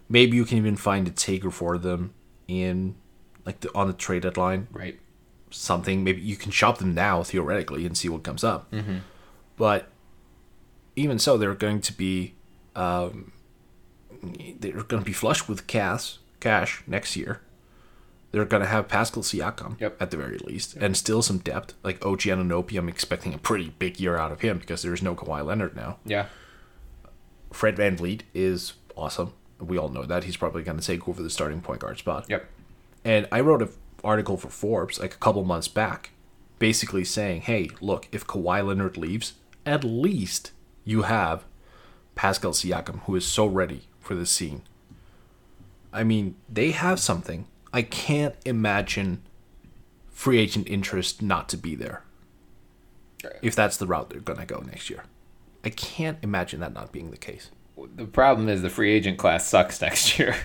Maybe 0.09 0.35
you 0.35 0.45
can 0.45 0.57
even 0.57 0.75
find 0.75 1.07
a 1.07 1.11
taker 1.11 1.51
for 1.51 1.77
them 1.77 2.13
in 2.47 2.95
like 3.45 3.61
the, 3.61 3.73
on 3.75 3.87
the 3.87 3.93
trade 3.93 4.23
deadline. 4.23 4.67
Right. 4.71 4.99
Something 5.51 6.03
maybe 6.03 6.21
you 6.21 6.35
can 6.35 6.51
shop 6.51 6.77
them 6.77 6.93
now 6.93 7.23
theoretically 7.23 7.85
and 7.85 7.97
see 7.97 8.09
what 8.09 8.23
comes 8.23 8.43
up. 8.43 8.71
But 9.57 9.87
even 10.95 11.19
so, 11.19 11.37
they're 11.37 11.55
going 11.55 11.81
to 11.81 11.93
be 11.93 12.35
um, 12.75 13.31
they're 14.59 14.83
going 14.83 15.01
to 15.03 15.05
be 15.05 15.13
flush 15.13 15.47
with 15.47 15.67
cash 15.67 16.17
cash 16.39 16.83
next 16.87 17.15
year. 17.15 17.41
They're 18.31 18.45
going 18.45 18.61
to 18.61 18.69
have 18.69 18.87
Pascal 18.87 19.23
Siakam 19.23 19.79
Yep. 19.79 19.99
at 20.01 20.11
the 20.11 20.17
very 20.17 20.37
least, 20.37 20.75
and 20.75 20.95
still 20.95 21.21
some 21.23 21.39
depth. 21.39 21.73
Like 21.83 22.05
OG 22.05 22.19
Anunoby, 22.21 22.77
I'm 22.77 22.87
expecting 22.89 23.33
a 23.33 23.39
pretty 23.39 23.73
big 23.79 23.99
year 23.99 24.17
out 24.17 24.31
of 24.31 24.41
him 24.41 24.59
because 24.59 24.81
there's 24.83 25.01
no 25.01 25.15
Kawhi 25.15 25.43
Leonard 25.43 25.75
now. 25.75 25.97
Yeah. 26.05 26.27
Fred 27.51 27.75
VanVleet 27.75 28.21
is 28.33 28.73
awesome. 28.95 29.33
We 29.59 29.77
all 29.77 29.89
know 29.89 30.03
that. 30.03 30.25
He's 30.25 30.37
probably 30.37 30.63
going 30.63 30.79
to 30.79 30.85
take 30.85 31.07
over 31.09 31.23
the 31.23 31.29
starting 31.29 31.61
point 31.61 31.81
guard 31.81 31.97
spot. 31.97 32.25
Yep. 32.29 32.47
And 33.03 33.27
I 33.31 33.39
wrote 33.39 33.61
an 33.63 33.69
article 34.03 34.37
for 34.37 34.49
Forbes 34.49 34.99
like 34.99 35.15
a 35.15 35.17
couple 35.17 35.43
months 35.43 35.67
back, 35.67 36.11
basically 36.59 37.03
saying, 37.03 37.41
hey, 37.41 37.69
look, 37.81 38.07
if 38.11 38.27
Kawhi 38.27 38.65
Leonard 38.65 38.95
leaves, 38.97 39.33
at 39.65 39.83
least 39.83 40.51
you 40.85 41.01
have 41.03 41.43
Pascal 42.15 42.51
Siakam, 42.51 42.99
who 43.01 43.15
is 43.15 43.25
so 43.25 43.45
ready 43.47 43.87
for 43.99 44.13
this 44.13 44.29
scene. 44.29 44.61
I 45.91 46.03
mean, 46.03 46.35
they 46.47 46.71
have 46.71 46.99
something. 46.99 47.47
I 47.73 47.81
can't 47.81 48.35
imagine 48.45 49.21
free 50.09 50.39
agent 50.39 50.67
interest 50.67 51.21
not 51.21 51.47
to 51.49 51.57
be 51.57 51.75
there. 51.75 52.03
If 53.41 53.55
that's 53.55 53.77
the 53.77 53.87
route 53.87 54.09
they're 54.09 54.21
going 54.21 54.39
to 54.39 54.45
go 54.45 54.59
next 54.59 54.89
year. 54.89 55.03
I 55.63 55.69
can't 55.69 56.17
imagine 56.21 56.61
that 56.61 56.73
not 56.73 56.91
being 56.91 57.11
the 57.11 57.17
case. 57.17 57.51
The 57.95 58.05
problem 58.05 58.49
is 58.49 58.61
the 58.61 58.69
free 58.69 58.91
agent 58.93 59.17
class 59.17 59.47
sucks 59.47 59.81
next 59.81 60.17
year. 60.19 60.35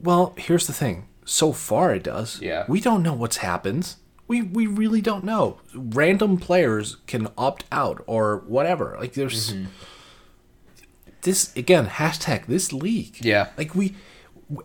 Well, 0.00 0.34
here's 0.36 0.66
the 0.66 0.72
thing. 0.72 1.08
So 1.24 1.52
far, 1.52 1.94
it 1.94 2.02
does. 2.02 2.40
Yeah. 2.40 2.64
We 2.68 2.80
don't 2.80 3.02
know 3.02 3.12
what's 3.12 3.38
happens. 3.38 3.96
We 4.26 4.42
we 4.42 4.66
really 4.66 5.00
don't 5.00 5.24
know. 5.24 5.60
Random 5.74 6.38
players 6.38 6.96
can 7.06 7.28
opt 7.36 7.64
out 7.70 8.02
or 8.06 8.42
whatever. 8.46 8.96
Like 8.98 9.12
there's 9.12 9.52
mm-hmm. 9.52 9.66
this 11.22 11.54
again. 11.56 11.86
Hashtag 11.86 12.46
this 12.46 12.72
league. 12.72 13.24
Yeah. 13.24 13.50
Like 13.56 13.74
we 13.74 13.94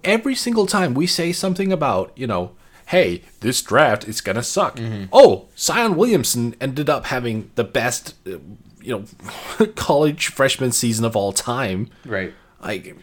every 0.03 0.35
single 0.35 0.65
time 0.65 0.93
we 0.93 1.07
say 1.07 1.31
something 1.31 1.71
about 1.71 2.11
you 2.15 2.27
know. 2.27 2.51
Hey, 2.87 3.23
this 3.41 3.61
draft 3.61 4.07
is 4.07 4.21
gonna 4.21 4.41
suck. 4.43 4.79
Oh, 5.11 5.49
Zion 5.57 5.97
Williamson 5.97 6.55
ended 6.61 6.89
up 6.89 7.07
having 7.07 7.51
the 7.55 7.65
best, 7.65 8.13
uh, 8.25 8.37
you 8.81 9.05
know, 9.59 9.65
college 9.75 10.27
freshman 10.27 10.71
season 10.71 11.03
of 11.03 11.13
all 11.13 11.33
time 11.33 11.89
Right. 12.05 12.33
like 12.61 12.95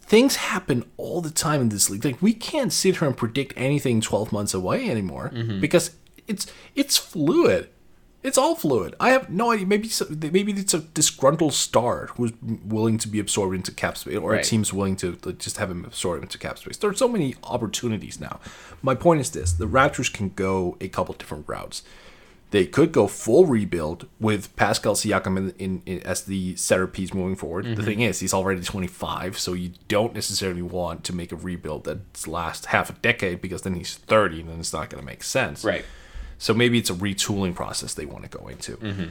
things 0.00 0.36
happen 0.36 0.84
all 0.96 1.20
the 1.20 1.28
time 1.30 1.60
in 1.60 1.68
this 1.68 1.90
league. 1.90 2.02
Like 2.02 2.22
we 2.22 2.32
can't 2.32 2.72
sit 2.72 2.96
here 2.96 3.06
and 3.08 3.14
predict 3.16 3.52
anything 3.56 4.00
12 4.00 4.32
months 4.32 4.54
away 4.54 4.88
anymore 4.88 5.28
because 5.60 5.94
it's 6.26 6.46
it's 6.74 6.96
fluid. 6.96 7.68
It's 8.22 8.36
all 8.36 8.56
fluid. 8.56 8.96
I 8.98 9.10
have 9.10 9.30
no 9.30 9.52
idea. 9.52 9.66
Maybe 9.66 9.88
maybe 10.30 10.52
it's 10.52 10.74
a 10.74 10.80
disgruntled 10.80 11.54
star 11.54 12.08
who's 12.16 12.32
willing 12.64 12.98
to 12.98 13.08
be 13.08 13.20
absorbed 13.20 13.54
into 13.54 13.70
cap 13.70 13.96
space, 13.96 14.16
or 14.16 14.32
Right. 14.32 14.44
a 14.44 14.48
team's 14.48 14.72
willing 14.72 14.96
to 14.96 15.16
just 15.38 15.58
have 15.58 15.70
him 15.70 15.84
absorbed 15.84 16.24
into 16.24 16.36
cap 16.36 16.58
space. 16.58 16.76
There 16.76 16.90
are 16.90 16.94
so 16.94 17.08
many 17.08 17.36
opportunities 17.44 18.20
now. 18.20 18.40
My 18.82 18.94
point 18.96 19.20
is 19.20 19.30
this: 19.30 19.52
the 19.52 19.68
Raptors 19.68 20.12
can 20.12 20.30
go 20.30 20.76
a 20.80 20.88
couple 20.88 21.14
different 21.14 21.44
routes. 21.48 21.82
They 22.50 22.64
could 22.64 22.92
go 22.92 23.06
full 23.06 23.44
rebuild 23.44 24.08
with 24.18 24.56
Pascal 24.56 24.94
Siakam 24.94 25.36
in, 25.36 25.50
in, 25.58 25.82
in 25.84 26.00
as 26.00 26.22
the 26.22 26.56
centerpiece 26.56 27.12
moving 27.12 27.36
forward. 27.36 27.66
The 27.66 27.72
mm-hmm. 27.72 27.84
thing 27.84 28.00
is, 28.00 28.20
he's 28.20 28.32
already 28.32 28.62
25, 28.62 29.38
so 29.38 29.52
you 29.52 29.72
don't 29.86 30.14
necessarily 30.14 30.62
want 30.62 31.04
to 31.04 31.14
make 31.14 31.30
a 31.30 31.36
rebuild 31.36 31.84
that's 31.84 32.26
last 32.26 32.66
half 32.66 32.88
a 32.88 32.94
decade 32.94 33.42
because 33.42 33.62
then 33.62 33.74
he's 33.74 33.96
30 33.96 34.40
and 34.40 34.48
then 34.48 34.60
it's 34.60 34.72
not 34.72 34.88
going 34.88 35.00
to 35.00 35.06
make 35.06 35.22
sense. 35.22 35.62
Right. 35.62 35.84
So 36.38 36.54
maybe 36.54 36.78
it's 36.78 36.90
a 36.90 36.94
retooling 36.94 37.54
process 37.54 37.94
they 37.94 38.06
want 38.06 38.30
to 38.30 38.38
go 38.38 38.48
into. 38.48 38.76
Mm-hmm. 38.76 39.04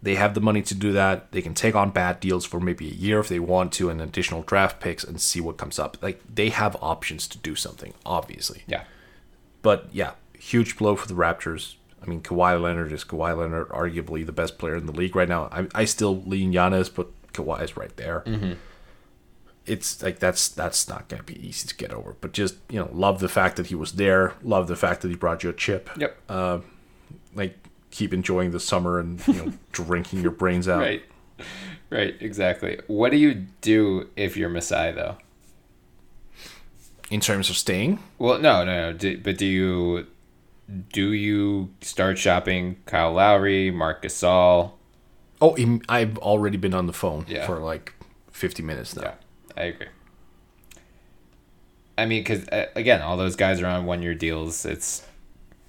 They 0.00 0.14
have 0.14 0.34
the 0.34 0.40
money 0.40 0.62
to 0.62 0.74
do 0.74 0.92
that. 0.92 1.32
They 1.32 1.42
can 1.42 1.54
take 1.54 1.74
on 1.74 1.90
bad 1.90 2.20
deals 2.20 2.44
for 2.44 2.60
maybe 2.60 2.86
a 2.86 2.92
year 2.92 3.18
if 3.18 3.28
they 3.28 3.40
want 3.40 3.72
to, 3.74 3.90
and 3.90 4.00
additional 4.00 4.42
draft 4.42 4.78
picks, 4.78 5.02
and 5.02 5.20
see 5.20 5.40
what 5.40 5.56
comes 5.56 5.78
up. 5.78 5.96
Like 6.00 6.20
they 6.32 6.50
have 6.50 6.76
options 6.80 7.26
to 7.28 7.38
do 7.38 7.56
something, 7.56 7.94
obviously. 8.06 8.62
Yeah. 8.68 8.84
But 9.62 9.88
yeah, 9.90 10.12
huge 10.38 10.76
blow 10.76 10.94
for 10.94 11.08
the 11.08 11.14
Raptors. 11.14 11.74
I 12.00 12.06
mean, 12.06 12.20
Kawhi 12.20 12.60
Leonard 12.60 12.92
is 12.92 13.02
Kawhi 13.02 13.36
Leonard, 13.36 13.70
arguably 13.70 14.24
the 14.24 14.30
best 14.30 14.56
player 14.56 14.76
in 14.76 14.86
the 14.86 14.92
league 14.92 15.16
right 15.16 15.28
now. 15.28 15.48
I, 15.50 15.66
I 15.74 15.84
still 15.84 16.22
lean 16.22 16.52
Giannis, 16.52 16.94
but 16.94 17.08
Kawhi 17.32 17.62
is 17.64 17.76
right 17.76 17.94
there. 17.96 18.22
It's 19.68 20.02
like 20.02 20.18
that's 20.18 20.48
that's 20.48 20.88
not 20.88 21.08
going 21.08 21.22
to 21.22 21.32
be 21.32 21.46
easy 21.46 21.68
to 21.68 21.76
get 21.76 21.92
over. 21.92 22.16
But 22.20 22.32
just 22.32 22.56
you 22.70 22.78
know, 22.80 22.88
love 22.92 23.20
the 23.20 23.28
fact 23.28 23.56
that 23.56 23.66
he 23.66 23.74
was 23.74 23.92
there. 23.92 24.34
Love 24.42 24.66
the 24.68 24.76
fact 24.76 25.02
that 25.02 25.08
he 25.08 25.14
brought 25.16 25.42
you 25.44 25.50
a 25.50 25.52
chip. 25.52 25.90
Yep. 25.96 26.16
Uh, 26.28 26.58
like 27.34 27.58
keep 27.90 28.12
enjoying 28.12 28.50
the 28.50 28.60
summer 28.60 28.98
and 28.98 29.26
you 29.28 29.34
know 29.34 29.52
drinking 29.72 30.20
your 30.22 30.30
brains 30.30 30.68
out. 30.68 30.80
Right. 30.80 31.02
Right. 31.90 32.14
Exactly. 32.20 32.80
What 32.86 33.10
do 33.12 33.16
you 33.16 33.46
do 33.60 34.08
if 34.16 34.36
you're 34.36 34.48
Masai 34.50 34.92
though? 34.92 35.16
In 37.10 37.20
terms 37.20 37.48
of 37.48 37.56
staying, 37.56 38.00
Well, 38.18 38.38
no, 38.38 38.64
no, 38.64 38.90
no. 38.90 38.92
Do, 38.92 39.16
but 39.18 39.38
do 39.38 39.46
you 39.46 40.06
do 40.92 41.12
you 41.12 41.70
start 41.80 42.18
shopping 42.18 42.76
Kyle 42.84 43.12
Lowry, 43.12 43.70
Marc 43.70 44.02
Gasol? 44.02 44.72
oh, 45.40 45.56
I've 45.88 46.18
already 46.18 46.58
been 46.58 46.74
on 46.74 46.86
the 46.86 46.92
phone 46.92 47.24
Yeah. 47.28 47.46
for 47.46 47.58
like 47.60 47.94
fifty 48.30 48.62
minutes 48.62 48.94
now. 48.94 49.02
Yeah, 49.02 49.14
I 49.58 49.62
agree. 49.64 49.88
I 51.96 52.06
mean, 52.06 52.22
because 52.22 52.46
uh, 52.48 52.66
again, 52.76 53.02
all 53.02 53.16
those 53.16 53.34
guys 53.36 53.60
are 53.60 53.66
on 53.66 53.84
one-year 53.84 54.14
deals. 54.14 54.64
It's 54.64 55.04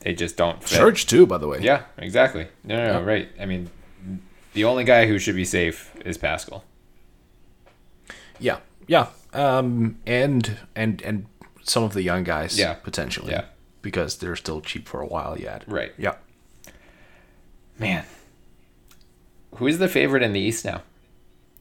they 0.01 0.13
just 0.13 0.37
don't 0.37 0.61
fit. 0.61 0.69
Serge 0.77 1.07
too, 1.07 1.25
by 1.25 1.37
the 1.39 1.47
way. 1.47 1.59
Yeah, 1.61 1.83
exactly. 1.97 2.47
No, 2.63 2.75
no, 2.77 2.93
no, 2.93 2.99
Yeah. 2.99 3.05
right. 3.05 3.29
I 3.39 3.45
mean, 3.45 3.69
the 4.53 4.63
only 4.65 4.83
guy 4.83 5.07
who 5.07 5.17
should 5.17 5.35
be 5.35 5.45
safe 5.45 5.91
is 6.05 6.17
Pascal. 6.17 6.63
Yeah, 8.39 8.59
yeah, 8.87 9.07
um, 9.33 9.97
and 10.05 10.57
and 10.75 11.01
and 11.01 11.25
some 11.63 11.83
of 11.83 11.93
the 11.93 12.03
young 12.03 12.23
guys, 12.23 12.57
Yeah. 12.59 12.75
potentially, 12.75 13.31
Yeah. 13.31 13.45
because 13.81 14.17
they're 14.17 14.35
still 14.35 14.61
cheap 14.61 14.87
for 14.87 15.01
a 15.01 15.07
while 15.07 15.37
yet. 15.37 15.63
Right. 15.67 15.93
Yeah, 15.97 16.15
Man, 17.79 18.05
who 19.55 19.65
is 19.67 19.79
the 19.79 19.87
favorite 19.87 20.21
in 20.23 20.33
the 20.33 20.39
East 20.39 20.63
now? 20.65 20.83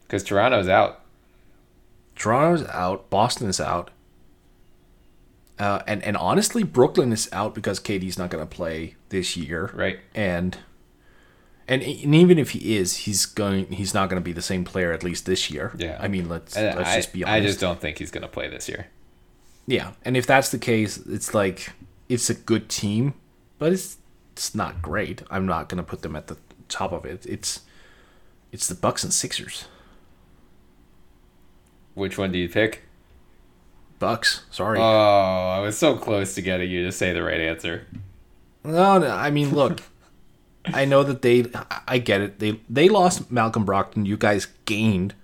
Because 0.02 0.22
Toronto's 0.24 0.68
out. 0.68 1.00
Toronto's 2.18 2.66
out, 2.68 3.08
Boston's 3.10 3.60
out, 3.60 3.90
uh, 5.58 5.82
and 5.86 6.02
and 6.02 6.16
honestly, 6.16 6.62
Brooklyn 6.62 7.12
is 7.12 7.28
out 7.32 7.54
because 7.54 7.80
KD's 7.80 8.18
not 8.18 8.30
going 8.30 8.46
to 8.46 8.54
play 8.54 8.96
this 9.08 9.36
year, 9.36 9.70
Right. 9.74 9.98
And 10.14 10.58
and 11.66 11.82
and 11.82 12.14
even 12.14 12.38
if 12.38 12.50
he 12.50 12.76
is, 12.76 12.98
he's 12.98 13.26
going, 13.26 13.66
he's 13.72 13.92
not 13.92 14.08
going 14.08 14.20
to 14.20 14.24
be 14.24 14.32
the 14.32 14.42
same 14.42 14.64
player 14.64 14.92
at 14.92 15.02
least 15.02 15.26
this 15.26 15.50
year. 15.50 15.72
Yeah. 15.76 15.98
I 16.00 16.08
mean, 16.08 16.28
let's 16.28 16.56
And 16.56 16.76
let's 16.76 16.90
I, 16.90 16.96
just 16.96 17.12
be 17.12 17.24
honest. 17.24 17.36
I 17.36 17.46
just 17.46 17.60
don't 17.60 17.80
think 17.80 17.98
he's 17.98 18.10
going 18.10 18.22
to 18.22 18.28
play 18.28 18.48
this 18.48 18.68
year. 18.68 18.88
Yeah, 19.66 19.92
and 20.02 20.16
if 20.16 20.26
that's 20.26 20.50
the 20.50 20.58
case, 20.58 20.96
it's 20.96 21.34
like 21.34 21.72
it's 22.08 22.30
a 22.30 22.34
good 22.34 22.70
team, 22.70 23.12
but 23.58 23.70
it's 23.70 23.98
it's 24.32 24.54
not 24.54 24.80
great. 24.80 25.22
I'm 25.30 25.44
not 25.44 25.68
gonna 25.68 25.82
put 25.82 26.00
them 26.00 26.16
at 26.16 26.28
the 26.28 26.38
top 26.70 26.90
of 26.90 27.04
it. 27.04 27.26
It's 27.26 27.60
it's 28.50 28.66
the 28.66 28.74
Bucks 28.74 29.04
and 29.04 29.12
Sixers. 29.12 29.66
Which 31.98 32.16
one 32.18 32.32
do 32.32 32.38
you 32.38 32.48
pick? 32.48 32.82
Bucks. 33.98 34.44
Sorry. 34.50 34.78
Oh, 34.78 34.82
I 34.82 35.58
was 35.60 35.76
so 35.76 35.96
close 35.96 36.34
to 36.36 36.42
getting 36.42 36.70
you 36.70 36.84
to 36.86 36.92
say 36.92 37.12
the 37.12 37.22
right 37.22 37.40
answer. 37.40 37.86
No, 38.64 38.98
no. 38.98 39.08
I 39.10 39.30
mean, 39.30 39.54
look. 39.54 39.80
I 40.66 40.84
know 40.84 41.02
that 41.02 41.22
they. 41.22 41.46
I 41.86 41.98
get 41.98 42.20
it. 42.20 42.38
They 42.38 42.60
they 42.68 42.88
lost 42.88 43.30
Malcolm 43.32 43.66
Brogdon. 43.66 44.06
You 44.06 44.16
guys 44.16 44.46
gained 44.66 45.14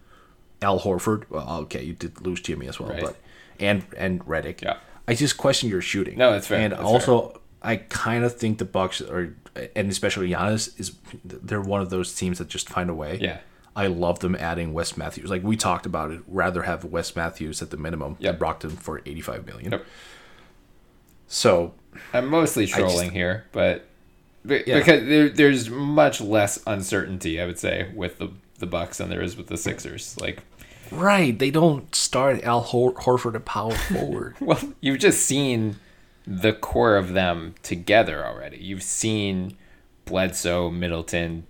Al 0.63 0.81
Horford. 0.81 1.25
Well, 1.31 1.49
okay, 1.63 1.83
you 1.85 1.93
did 1.93 2.21
lose 2.23 2.41
Jimmy 2.41 2.67
as 2.67 2.81
well, 2.81 2.91
Right. 2.91 3.03
but 3.03 3.17
and 3.61 3.85
and 3.97 4.25
Redick. 4.27 4.63
Yeah. 4.63 4.79
I 5.07 5.15
just 5.15 5.37
question 5.37 5.69
your 5.69 5.83
shooting. 5.83 6.17
No, 6.17 6.33
that's 6.33 6.47
fair. 6.47 6.59
And 6.61 6.73
That's 6.73 6.83
also, 6.83 7.41
I 7.63 7.77
kind 7.77 8.25
of 8.25 8.35
think 8.37 8.57
the 8.57 8.65
Bucks 8.65 9.03
are, 9.03 9.37
and 9.77 9.91
especially 9.91 10.31
Giannis 10.31 10.81
is, 10.81 10.97
they're 11.23 11.61
one 11.61 11.83
of 11.83 11.91
those 11.91 12.15
teams 12.15 12.39
that 12.39 12.49
just 12.49 12.71
find 12.71 12.89
a 12.89 12.95
way. 12.95 13.19
Yeah. 13.21 13.41
I 13.77 13.89
love 13.89 14.21
them 14.21 14.37
adding 14.37 14.73
Wes 14.73 14.97
Matthews. 14.97 15.29
Like 15.31 15.43
we 15.43 15.57
talked 15.57 15.85
about 15.87 16.11
it, 16.13 16.21
rather 16.29 16.63
have 16.63 16.85
Wes 16.85 17.17
Matthews 17.17 17.61
at 17.63 17.71
the 17.71 17.77
minimum 17.77 18.17
Yep. 18.21 18.39
than 18.39 18.49
Brogdon 18.49 18.79
for 18.79 19.01
eighty 19.07 19.21
five 19.21 19.47
million. 19.47 19.73
Yep. 19.73 19.85
So 21.29 21.75
I'm 22.13 22.29
mostly 22.29 22.67
just- 22.67 22.79
trolling 22.79 23.11
here, 23.11 23.45
but, 23.53 23.87
Yeah. 24.45 24.79
because 24.79 25.07
there, 25.09 25.29
there's 25.29 25.71
much 25.71 26.21
less 26.21 26.63
uncertainty, 26.67 27.41
I 27.41 27.47
would 27.47 27.59
say, 27.59 27.91
with 27.95 28.19
the 28.19 28.31
the 28.61 28.67
Bucks 28.67 28.99
than 28.99 29.11
there 29.11 29.21
is 29.21 29.37
with 29.37 29.49
the 29.49 29.57
Sixers. 29.57 30.17
Like, 30.21 30.45
right, 30.93 31.37
they 31.37 31.51
don't 31.51 31.93
start 31.93 32.45
Al 32.45 32.61
Hor- 32.61 32.95
Horford 32.95 33.35
at 33.35 33.45
power 33.45 33.73
forward. 33.75 34.37
well, 34.41 34.61
you've 34.81 35.01
just 35.01 35.27
seen 35.27 35.77
the 36.25 36.53
core 36.53 36.97
of 36.97 37.15
them 37.15 37.57
together 37.65 38.25
already. 38.25 38.59
You've 38.59 38.85
seen 38.85 39.57
Bledsoe, 40.05 40.71
Middleton, 40.71 41.47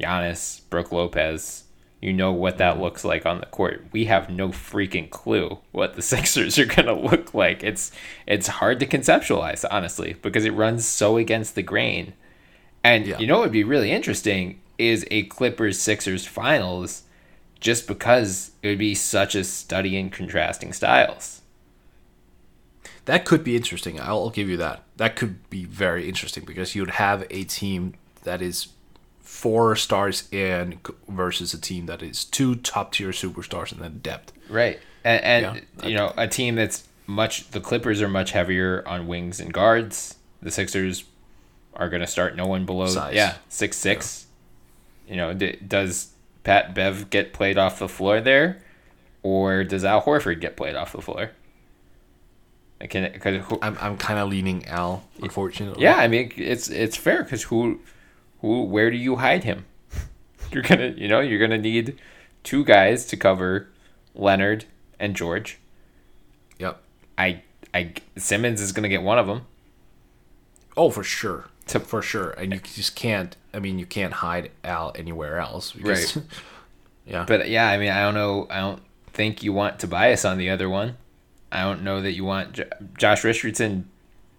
Giannis, 0.00 0.62
Brook 0.70 0.92
Lopez. 0.92 1.64
You 2.00 2.12
know 2.14 2.32
what 2.32 2.58
that 2.58 2.74
mm-hmm. 2.74 2.82
looks 2.82 3.04
like 3.04 3.26
on 3.26 3.40
the 3.40 3.46
court. 3.46 3.84
We 3.92 4.06
have 4.06 4.30
no 4.30 4.48
freaking 4.48 5.10
clue 5.10 5.58
what 5.72 5.94
the 5.94 6.02
Sixers 6.14 6.58
are 6.58 6.66
going 6.66 6.86
to 6.86 6.94
look 6.94 7.34
like. 7.34 7.62
It's 7.62 7.92
it's 8.26 8.46
hard 8.46 8.80
to 8.80 8.86
conceptualize, 8.86 9.64
honestly, 9.70 10.16
because 10.22 10.44
it 10.44 10.54
runs 10.54 10.86
so 10.86 11.16
against 11.16 11.54
the 11.54 11.62
grain. 11.62 12.14
And 12.82 13.06
Yeah. 13.06 13.18
you 13.18 13.26
know 13.26 13.38
what 13.38 13.44
would 13.44 13.52
be 13.52 13.64
really 13.64 13.90
interesting 13.90 14.60
is 14.78 15.06
a 15.10 15.24
Clippers 15.24 15.78
Sixers 15.78 16.26
finals 16.26 17.02
just 17.60 17.86
because 17.86 18.52
it 18.62 18.68
would 18.68 18.78
be 18.78 18.94
such 18.94 19.34
a 19.34 19.44
study 19.44 19.96
in 19.98 20.08
contrasting 20.08 20.72
styles. 20.72 21.42
That 23.04 23.24
could 23.24 23.44
be 23.44 23.56
interesting. 23.56 24.00
I'll, 24.00 24.20
I'll 24.20 24.30
give 24.30 24.48
you 24.48 24.56
that. 24.56 24.84
That 24.96 25.16
could 25.16 25.48
be 25.50 25.64
very 25.64 26.08
interesting 26.08 26.44
because 26.44 26.74
you'd 26.74 26.90
have 26.92 27.26
a 27.30 27.44
team 27.44 27.94
that 28.22 28.40
is 28.40 28.68
four 29.40 29.74
stars 29.76 30.28
in 30.32 30.78
versus 31.08 31.54
a 31.54 31.60
team 31.60 31.86
that 31.86 32.02
is 32.02 32.24
two 32.24 32.54
top 32.56 32.92
tier 32.92 33.10
superstars 33.10 33.72
and 33.72 33.80
then 33.80 33.98
depth. 33.98 34.32
Right. 34.48 34.78
And, 35.04 35.24
and 35.24 35.62
Yeah. 35.82 35.86
you 35.88 35.94
know, 35.96 36.12
a 36.16 36.28
team 36.28 36.54
that's 36.56 36.86
much 37.06 37.48
the 37.50 37.60
Clippers 37.60 38.02
are 38.02 38.08
much 38.08 38.32
heavier 38.32 38.82
on 38.86 39.06
wings 39.06 39.40
and 39.40 39.52
guards. 39.52 40.16
The 40.42 40.50
Sixers 40.50 41.04
are 41.74 41.88
going 41.88 42.00
to 42.02 42.06
start 42.06 42.36
no 42.36 42.46
one 42.46 42.64
below 42.66 42.86
Size. 42.86 43.14
yeah, 43.14 43.36
6 43.48 43.76
6. 43.76 44.26
You 45.08 45.16
know, 45.16 45.32
d- 45.34 45.56
does 45.66 46.12
Pat 46.44 46.74
Bev 46.74 47.10
get 47.10 47.32
played 47.32 47.58
off 47.58 47.78
the 47.78 47.88
floor 47.88 48.20
there 48.20 48.62
or 49.22 49.64
does 49.64 49.84
Al 49.84 50.02
Horford 50.02 50.40
get 50.40 50.56
played 50.56 50.76
off 50.76 50.92
the 50.92 51.02
floor? 51.02 51.30
I 52.80 52.86
can 52.86 53.10
cuz 53.20 53.44
who, 53.46 53.58
I'm, 53.60 53.76
I'm 53.80 53.96
kind 53.98 54.18
of 54.18 54.28
leaning 54.30 54.66
Al, 54.66 55.04
unfortunately. 55.22 55.82
yeah, 55.82 55.96
I 55.96 56.08
mean 56.08 56.32
it's 56.36 56.68
it's 56.68 56.96
fair 56.96 57.24
cuz 57.24 57.42
who 57.44 57.80
who 58.40 58.64
where 58.64 58.90
do 58.90 58.96
you 58.96 59.16
hide 59.16 59.44
him? 59.44 59.64
You're 60.52 60.62
going 60.62 60.94
to, 60.94 61.00
you 61.00 61.06
know, 61.08 61.20
you're 61.20 61.46
to 61.46 61.58
need 61.58 61.98
two 62.42 62.64
guys 62.64 63.06
to 63.06 63.16
cover 63.16 63.68
Leonard 64.14 64.64
and 64.98 65.14
George. 65.14 65.58
Yep. 66.58 66.80
I 67.16 67.42
I 67.72 67.92
Simmons 68.16 68.60
is 68.60 68.72
gonna 68.72 68.88
get 68.88 69.02
one 69.02 69.18
of 69.18 69.26
them. 69.26 69.42
Oh, 70.76 70.90
for 70.90 71.04
sure. 71.04 71.46
To- 71.68 71.80
for 71.80 72.02
sure. 72.02 72.30
And 72.30 72.52
you 72.52 72.60
just 72.60 72.96
can't, 72.96 73.36
I 73.54 73.58
mean, 73.58 73.78
you 73.78 73.86
can't 73.86 74.14
hide 74.14 74.50
Al 74.64 74.92
anywhere 74.94 75.38
else. 75.38 75.72
Because, 75.72 76.16
Right. 76.16 76.26
yeah. 77.06 77.24
But 77.26 77.48
yeah, 77.48 77.68
I 77.68 77.78
mean, 77.78 77.90
I 77.90 78.02
don't 78.02 78.14
know. 78.14 78.46
I 78.50 78.58
don't 78.60 78.82
think 79.12 79.42
you 79.42 79.52
want 79.52 79.78
Tobias 79.78 80.24
on 80.24 80.38
the 80.38 80.50
other 80.50 80.68
one. 80.68 80.96
I 81.52 81.62
don't 81.62 81.82
know 81.82 82.00
that 82.00 82.12
you 82.12 82.24
want 82.24 82.52
J- 82.54 82.70
Josh 82.96 83.24
Richardson, 83.24 83.89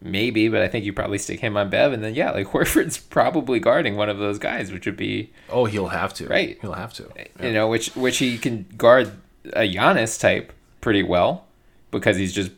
maybe, 0.02 0.48
but 0.50 0.62
I 0.62 0.68
think 0.68 0.86
you 0.86 0.94
probably 0.94 1.18
stick 1.18 1.40
him 1.40 1.56
on 1.56 1.70
Bev, 1.70 1.94
and 1.94 2.04
then 2.04 2.16
yeah, 2.16 2.32
like 2.32 2.48
Horford's 2.52 2.98
probably 2.98 3.60
guarding 3.60 3.96
one 3.96 4.10
of 4.10 4.18
those 4.18 4.40
guys, 4.40 4.72
which 4.72 4.86
would 4.86 4.98
be 4.98 5.32
oh, 5.50 5.66
he'll 5.66 5.90
have 5.90 6.14
to. 6.16 6.28
Right. 6.28 6.58
He'll 6.62 6.74
have 6.74 6.94
to. 6.94 7.10
Eh, 7.16 7.28
you 7.42 7.54
know, 7.54 7.68
which 7.68 7.96
which 7.96 8.18
he 8.18 8.38
can 8.38 8.66
guard 8.78 9.12
a 9.54 9.72
Giannis 9.72 10.20
type 10.20 10.54
pretty 10.82 11.04
well 11.04 11.46
because 11.92 12.18
he's 12.18 12.34
just 12.34 12.52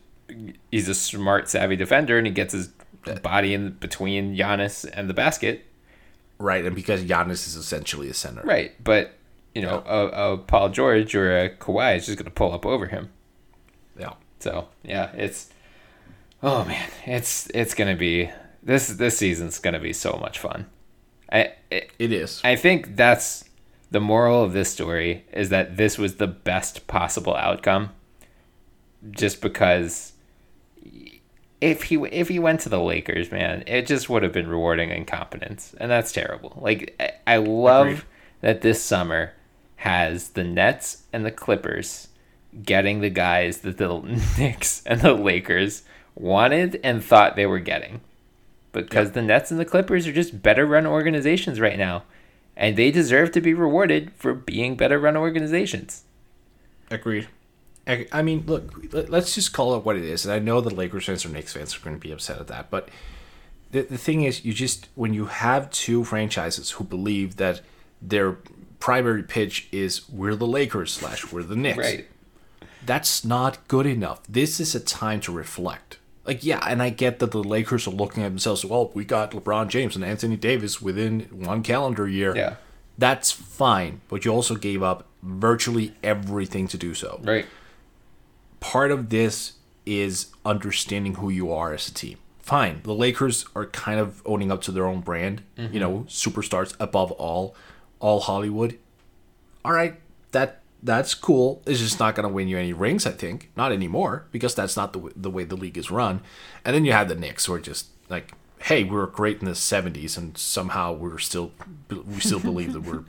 he's 0.71 0.87
a 0.87 0.95
smart, 0.95 1.49
savvy 1.49 1.75
defender, 1.75 2.17
and 2.17 2.25
he 2.25 2.33
gets 2.33 2.53
his 2.53 2.69
body 3.21 3.53
in 3.53 3.71
between 3.71 4.35
Giannis 4.35 4.89
and 4.93 5.09
the 5.09 5.13
basket. 5.13 5.65
Right. 6.39 6.65
And 6.65 6.75
because 6.75 7.03
Giannis 7.03 7.47
is 7.47 7.55
essentially 7.55 8.09
a 8.09 8.13
center. 8.13 8.41
Right, 8.43 8.71
but 8.83 9.13
you 9.53 9.61
know, 9.61 9.83
a, 9.85 10.33
a 10.33 10.37
Paul 10.37 10.69
George 10.69 11.13
or 11.15 11.37
a 11.37 11.49
Kawhi 11.49 11.97
is 11.97 12.07
just 12.07 12.17
going 12.17 12.25
to 12.25 12.31
pull 12.31 12.51
up 12.53 12.65
over 12.65 12.87
him. 12.87 13.11
Yeah. 13.97 14.13
So 14.39 14.67
yeah, 14.83 15.11
it's 15.15 15.49
oh 16.43 16.65
man, 16.65 16.89
it's 17.05 17.49
it's 17.53 17.73
going 17.73 17.89
to 17.89 17.97
be 17.97 18.29
this 18.61 18.89
this 18.89 19.17
season's 19.17 19.59
going 19.59 19.73
to 19.73 19.79
be 19.79 19.93
so 19.93 20.17
much 20.21 20.37
fun. 20.37 20.67
I 21.31 21.53
it, 21.71 21.91
It 21.97 22.11
is. 22.11 22.41
I 22.43 22.55
think 22.55 22.95
that's 22.95 23.45
the 23.89 24.01
moral 24.01 24.43
of 24.43 24.53
this 24.53 24.69
story 24.69 25.25
is 25.31 25.49
that 25.49 25.77
this 25.77 25.97
was 25.97 26.15
the 26.15 26.27
best 26.27 26.85
possible 26.87 27.35
outcome. 27.35 27.91
Just 29.11 29.41
because 29.41 30.13
if 31.59 31.83
he 31.83 31.95
if 31.95 32.27
he 32.27 32.39
went 32.39 32.59
to 32.61 32.69
the 32.69 32.81
Lakers, 32.81 33.31
man, 33.31 33.63
it 33.67 33.87
just 33.87 34.09
would 34.09 34.23
have 34.23 34.33
been 34.33 34.47
rewarding 34.47 34.91
incompetence, 34.91 35.73
and 35.79 35.89
that's 35.89 36.11
terrible. 36.11 36.57
Like 36.61 36.95
I, 36.99 37.35
I 37.35 37.37
love 37.37 37.87
Agreed. 37.87 38.03
that 38.41 38.61
this 38.61 38.81
summer 38.81 39.33
has 39.77 40.29
the 40.29 40.43
Nets 40.43 41.03
and 41.11 41.25
the 41.25 41.31
Clippers 41.31 42.09
getting 42.63 43.01
the 43.01 43.09
guys 43.09 43.59
that 43.59 43.77
the 43.77 43.99
Knicks 44.37 44.83
and 44.85 45.01
the 45.01 45.13
Lakers 45.13 45.83
wanted 46.15 46.79
and 46.83 47.03
thought 47.03 47.35
they 47.35 47.45
were 47.45 47.59
getting. 47.59 48.01
Because 48.71 49.11
the 49.11 49.21
Nets 49.21 49.51
and 49.51 49.59
the 49.59 49.65
Clippers 49.65 50.07
are 50.07 50.13
just 50.13 50.41
better 50.41 50.65
run 50.65 50.87
organizations 50.87 51.59
right 51.59 51.77
now. 51.77 52.03
And 52.55 52.75
they 52.75 52.91
deserve 52.91 53.31
to 53.31 53.41
be 53.41 53.53
rewarded 53.53 54.11
for 54.15 54.33
being 54.33 54.75
better 54.75 54.99
run 54.99 55.15
organizations. 55.15 56.03
Agreed. 56.89 57.27
I 57.85 58.21
mean, 58.21 58.45
look, 58.45 58.93
let- 58.93 59.09
let's 59.09 59.35
just 59.35 59.51
call 59.51 59.75
it 59.75 59.83
what 59.83 59.97
it 59.97 60.05
is. 60.05 60.25
And 60.25 60.33
I 60.33 60.39
know 60.39 60.61
the 60.61 60.73
Lakers 60.73 61.05
fans 61.05 61.25
or 61.25 61.29
Knicks 61.29 61.53
fans 61.53 61.75
are 61.75 61.79
going 61.81 61.95
to 61.95 61.99
be 61.99 62.11
upset 62.11 62.39
at 62.39 62.47
that, 62.47 62.69
but 62.69 62.89
the 63.73 63.81
the 63.81 63.97
thing 63.97 64.21
is, 64.23 64.45
you 64.45 64.53
just 64.53 64.87
when 64.95 65.13
you 65.13 65.25
have 65.25 65.69
two 65.69 66.05
franchises 66.05 66.71
who 66.71 66.85
believe 66.85 67.35
that 67.35 67.61
their 68.01 68.37
primary 68.79 69.23
pitch 69.23 69.67
is 69.71 70.07
we're 70.09 70.35
the 70.35 70.47
Lakers 70.47 70.93
slash 70.93 71.31
we're 71.31 71.43
the 71.43 71.55
Knicks, 71.55 71.77
right. 71.77 72.07
that's 72.85 73.25
not 73.25 73.67
good 73.67 73.85
enough. 73.85 74.21
This 74.29 74.59
is 74.61 74.73
a 74.75 74.79
time 74.79 75.19
to 75.21 75.31
reflect. 75.33 75.97
Like, 76.25 76.43
yeah, 76.43 76.65
and 76.67 76.81
I 76.81 76.89
get 76.89 77.19
that 77.19 77.31
the 77.31 77.43
Lakers 77.43 77.85
are 77.87 77.91
looking 77.91 78.23
at 78.23 78.29
themselves. 78.29 78.63
Well, 78.63 78.91
we 78.93 79.03
got 79.03 79.31
LeBron 79.31 79.67
James 79.67 79.95
and 79.95 80.05
Anthony 80.05 80.37
Davis 80.37 80.81
within 80.81 81.21
one 81.31 81.63
calendar 81.63 82.07
year. 82.07 82.35
Yeah. 82.35 82.55
That's 82.97 83.31
fine, 83.31 84.01
but 84.07 84.23
you 84.23 84.31
also 84.31 84.55
gave 84.55 84.83
up 84.83 85.05
virtually 85.21 85.93
everything 86.03 86.67
to 86.67 86.77
do 86.77 86.93
so 86.93 87.19
Right. 87.23 87.45
part 88.59 88.91
of 88.91 89.09
this 89.09 89.53
is 89.85 90.27
understanding 90.45 91.15
who 91.15 91.29
you 91.29 91.51
are 91.51 91.73
as 91.73 91.87
a 91.87 91.93
team. 91.93 92.17
Fine, 92.39 92.81
the 92.83 92.93
Lakers 92.93 93.45
are 93.55 93.65
kind 93.67 93.99
of 93.99 94.21
owning 94.25 94.51
up 94.51 94.61
to 94.63 94.71
their 94.71 94.85
own 94.85 94.99
brand. 94.99 95.43
You 95.57 95.63
mm-hmm. 95.63 95.79
know, 95.79 96.05
superstars 96.09 96.75
above 96.79 97.11
all, 97.13 97.55
all 97.99 98.19
Hollywood. 98.19 98.77
All 99.63 99.71
right, 99.71 99.95
that 100.31 100.61
that's 100.83 101.13
cool. 101.13 101.61
It's 101.65 101.79
just 101.79 101.99
not 101.99 102.13
going 102.15 102.27
to 102.27 102.33
win 102.33 102.47
you 102.47 102.57
any 102.57 102.73
rings. 102.73 103.05
I 103.05 103.11
think 103.11 103.49
not 103.55 103.71
anymore 103.71 104.25
because 104.31 104.53
that's 104.53 104.75
not 104.77 104.93
the 104.93 104.99
w- 104.99 105.13
the 105.15 105.29
way 105.29 105.43
the 105.45 105.55
league 105.55 105.77
is 105.77 105.89
run. 105.89 106.21
And 106.65 106.75
then 106.75 106.85
you 106.85 106.91
have 106.91 107.07
the 107.09 107.15
Knicks, 107.15 107.45
who 107.45 107.53
are 107.53 107.59
just 107.59 107.87
like, 108.09 108.33
hey, 108.59 108.83
we 108.83 108.91
were 108.91 109.07
great 109.07 109.39
in 109.39 109.45
the 109.45 109.51
'70s, 109.51 110.17
and 110.17 110.37
somehow 110.37 110.91
we're 110.93 111.17
still 111.19 111.51
we 111.89 112.19
still 112.19 112.39
believe 112.39 112.73
that 112.73 112.81
we're 112.81 113.03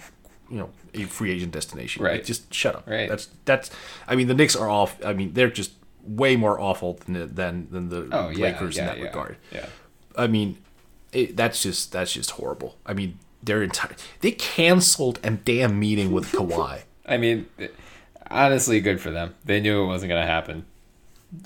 you 0.51 0.59
know 0.59 0.70
a 0.95 1.05
free 1.05 1.33
agent 1.33 1.53
destination. 1.53 2.03
Like, 2.05 2.12
Right. 2.12 2.25
just 2.25 2.53
shut 2.55 2.77
up. 2.77 2.87
Right. 2.89 3.09
That's 3.09 3.29
that's. 3.45 3.70
I 4.07 4.14
mean, 4.16 4.29
the 4.29 4.35
Knicks 4.35 4.55
are 4.57 4.68
off. 4.70 5.05
I 5.05 5.12
mean, 5.12 5.33
they're 5.35 5.51
just 5.51 5.72
way 6.03 6.37
more 6.37 6.61
awful 6.61 6.99
than 7.07 7.35
than 7.35 7.68
than 7.70 7.89
the 7.89 8.09
Oh, 8.12 8.29
yeah, 8.29 8.45
Lakers 8.45 8.77
in 8.79 8.85
yeah, 8.85 8.91
that 8.91 8.99
yeah, 8.99 9.05
regard. 9.05 9.37
yeah. 9.53 9.66
I 10.16 10.27
mean, 10.29 10.59
it, 11.12 11.37
that's 11.37 11.62
just 11.62 11.91
that's 11.93 12.12
just 12.12 12.33
horrible. 12.33 12.77
I 12.87 12.93
mean, 12.93 13.18
their 13.43 13.62
entire 13.62 13.97
they 14.20 14.31
canceled 14.33 15.18
a 15.25 15.31
damn 15.33 15.79
meeting 15.81 16.12
with 16.12 16.31
Kawhi. 16.31 16.83
I 17.07 17.16
mean, 17.16 17.46
honestly, 18.30 18.80
good 18.80 19.00
for 19.00 19.11
them. 19.11 19.34
They 19.44 19.61
knew 19.61 19.82
it 19.82 19.86
wasn't 19.86 20.11
going 20.11 20.22
to 20.22 20.30
happen. 20.30 20.66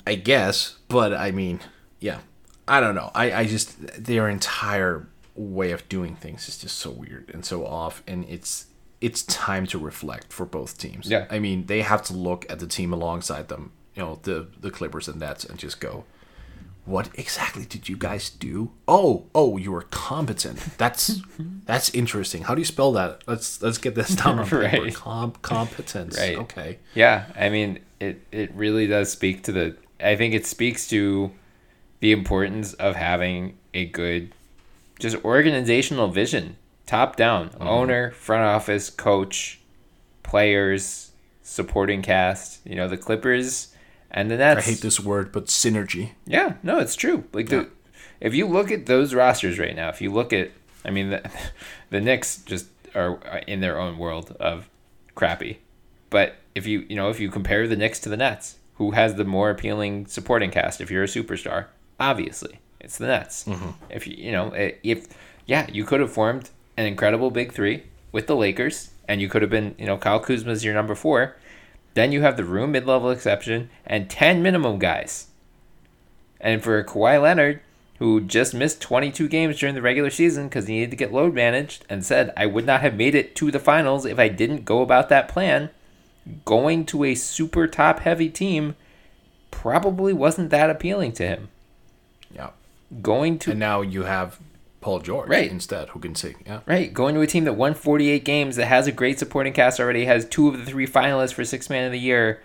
I 0.05 0.15
guess, 0.15 0.77
but 0.87 1.13
I 1.13 1.31
mean, 1.31 1.59
yeah, 1.99 2.19
I 2.67 2.79
don't 2.79 2.95
know. 2.95 3.11
I 3.15 3.31
I 3.31 3.45
just 3.45 4.03
their 4.03 4.29
entire 4.29 5.07
way 5.35 5.71
of 5.71 5.87
doing 5.89 6.15
things 6.15 6.47
is 6.47 6.57
just 6.59 6.77
so 6.77 6.91
weird 6.91 7.31
and 7.33 7.43
so 7.43 7.65
off, 7.65 8.03
and 8.07 8.25
it's 8.29 8.67
it's 9.01 9.23
time 9.23 9.65
to 9.67 9.79
reflect 9.79 10.31
for 10.31 10.45
both 10.45 10.77
teams. 10.77 11.09
Yeah. 11.09 11.25
I 11.29 11.39
mean, 11.39 11.65
they 11.67 11.81
have 11.81 12.03
to 12.03 12.13
look 12.13 12.45
at 12.49 12.59
the 12.59 12.67
team 12.67 12.91
alongside 12.93 13.47
them, 13.47 13.71
you 13.95 14.03
know, 14.03 14.19
the 14.23 14.47
the 14.59 14.69
Clippers 14.69 15.07
and 15.07 15.19
Nets, 15.19 15.43
and 15.43 15.57
just 15.57 15.79
go, 15.79 16.05
what 16.89 17.09
exactly 17.13 17.65
did 17.65 17.87
you 17.87 17.95
guys 17.95 18.29
do? 18.29 18.71
Oh, 18.87 19.25
oh, 19.35 19.57
you 19.57 19.71
were 19.71 19.83
competent. 19.91 20.57
That's 20.77 21.21
that's 21.65 21.89
interesting. 21.93 22.43
How 22.43 22.55
do 22.55 22.61
you 22.61 22.65
spell 22.65 22.91
that? 22.93 23.23
Let's 23.27 23.61
let's 23.61 23.77
get 23.77 23.95
this 23.95 24.15
down 24.15 24.39
on 24.39 24.45
paper. 24.49 24.59
Right. 24.61 24.93
Com- 24.95 25.33
competence. 25.41 26.17
Right. 26.17 26.37
Okay. 26.37 26.79
Yeah, 26.95 27.25
I 27.37 27.49
mean, 27.49 27.79
it 27.99 28.21
it 28.31 28.51
really 28.55 28.87
does 28.87 29.11
speak 29.11 29.43
to 29.43 29.51
the. 29.51 29.75
I 30.01 30.15
think 30.15 30.33
it 30.33 30.45
speaks 30.45 30.87
to 30.89 31.31
the 31.99 32.11
importance 32.11 32.73
of 32.75 32.95
having 32.95 33.57
a 33.73 33.85
good, 33.85 34.33
just 34.97 35.17
organizational 35.25 36.07
vision, 36.07 36.55
top 36.85 37.15
down, 37.17 37.49
Mm-hmm. 37.49 37.67
owner, 37.67 38.11
front 38.11 38.43
office, 38.45 38.89
coach, 38.89 39.59
players, 40.23 41.11
supporting 41.43 42.01
cast. 42.01 42.65
You 42.65 42.75
know, 42.75 42.87
the 42.87 42.97
Clippers 42.97 43.68
and 44.11 44.29
the 44.29 44.37
Nets 44.37 44.67
I 44.67 44.71
hate 44.71 44.81
this 44.81 44.99
word, 44.99 45.31
but 45.31 45.45
synergy. 45.45 46.11
Yeah, 46.25 46.55
no, 46.63 46.79
it's 46.79 46.95
true. 46.95 47.25
Like 47.33 47.49
the, 47.49 47.69
if 48.19 48.33
you 48.33 48.47
look 48.47 48.71
at 48.71 48.85
those 48.85 49.13
rosters 49.13 49.59
right 49.59 49.75
now, 49.75 49.89
if 49.89 50.01
you 50.01 50.11
look 50.11 50.33
at, 50.33 50.51
I 50.83 50.89
mean, 50.91 51.11
the, 51.11 51.29
the 51.89 52.01
Knicks 52.01 52.37
just 52.37 52.67
are 52.95 53.19
uh, 53.27 53.41
in 53.47 53.59
their 53.59 53.79
own 53.79 53.97
world 53.97 54.35
of 54.39 54.69
crappy. 55.15 55.59
But 56.09 56.37
if 56.55 56.65
you, 56.65 56.85
you 56.89 56.95
know, 56.95 57.09
if 57.09 57.19
you 57.19 57.29
compare 57.29 57.67
the 57.67 57.75
Knicks 57.75 57.99
to 58.01 58.09
the 58.09 58.17
Nets, 58.17 58.57
who 58.75 58.91
has 58.91 59.15
the 59.15 59.25
more 59.25 59.49
appealing 59.49 60.07
supporting 60.07 60.51
cast? 60.51 60.81
If 60.81 60.89
you're 60.89 61.03
a 61.03 61.07
superstar, 61.07 61.65
obviously 61.99 62.59
it's 62.79 62.97
the 62.97 63.07
Nets. 63.07 63.43
Mm-hmm. 63.43 63.69
If 63.89 64.07
you, 64.07 64.15
you 64.17 64.31
know, 64.31 64.49
eh, 64.51 64.71
if 64.83 65.07
yeah, 65.45 65.67
you 65.71 65.83
could 65.83 65.99
have 65.99 66.11
formed 66.11 66.49
an 66.77 66.85
incredible 66.85 67.29
big 67.29 67.51
three 67.51 67.83
with 68.11 68.27
the 68.27 68.35
Lakers, 68.35 68.91
and 69.07 69.21
you 69.21 69.27
could 69.27 69.41
have 69.41 69.51
been, 69.51 69.75
you 69.77 69.85
know, 69.85 69.97
Kyle 69.97 70.19
Kuzma's 70.19 70.63
your 70.63 70.73
number 70.73 70.95
four. 70.95 71.35
Then 71.93 72.11
you 72.11 72.21
have 72.21 72.37
the 72.37 72.45
room 72.45 72.71
mid-level 72.71 73.09
exception 73.09 73.69
and 73.85 74.09
ten 74.09 74.41
minimum 74.41 74.79
guys. 74.79 75.27
And 76.39 76.63
for 76.63 76.83
Kawhi 76.83 77.21
Leonard, 77.21 77.61
who 77.99 78.21
just 78.21 78.53
missed 78.53 78.81
22 78.81 79.27
games 79.27 79.59
during 79.59 79.75
the 79.75 79.81
regular 79.81 80.09
season 80.09 80.47
because 80.47 80.67
he 80.67 80.75
needed 80.75 80.91
to 80.91 80.97
get 80.97 81.11
load 81.11 81.33
managed 81.33 81.85
and 81.89 82.05
said, 82.05 82.31
I 82.37 82.45
would 82.45 82.65
not 82.65 82.81
have 82.81 82.95
made 82.95 83.13
it 83.13 83.35
to 83.35 83.51
the 83.51 83.59
finals 83.59 84.05
if 84.05 84.17
I 84.17 84.29
didn't 84.29 84.63
go 84.63 84.81
about 84.81 85.09
that 85.09 85.27
plan, 85.27 85.69
going 86.45 86.85
to 86.87 87.03
a 87.03 87.15
super 87.15 87.67
top 87.67 87.99
heavy 87.99 88.29
team 88.29 88.75
probably 89.51 90.13
wasn't 90.13 90.49
that 90.51 90.69
appealing 90.69 91.11
to 91.13 91.27
him. 91.27 91.49
Yeah. 92.33 92.51
Going 93.01 93.37
to 93.39 93.51
And 93.51 93.59
now 93.59 93.81
you 93.81 94.03
have 94.03 94.39
Paul 94.81 94.99
George 94.99 95.27
Right. 95.29 95.51
instead, 95.51 95.89
who 95.89 95.99
can 95.99 96.15
sing. 96.15 96.35
Yeah. 96.45 96.61
Right, 96.65 96.93
going 96.93 97.15
to 97.15 97.21
a 97.21 97.27
team 97.27 97.43
that 97.43 97.53
won 97.53 97.73
48 97.73 98.23
games, 98.23 98.55
that 98.55 98.67
has 98.67 98.87
a 98.87 98.91
great 98.91 99.19
supporting 99.19 99.53
cast 99.53 99.79
already, 99.79 100.05
has 100.05 100.25
two 100.25 100.47
of 100.47 100.57
the 100.57 100.65
three 100.65 100.87
finalists 100.87 101.33
for 101.33 101.43
Six 101.43 101.69
Man 101.69 101.85
of 101.85 101.91
the 101.91 101.99
Year, 101.99 102.41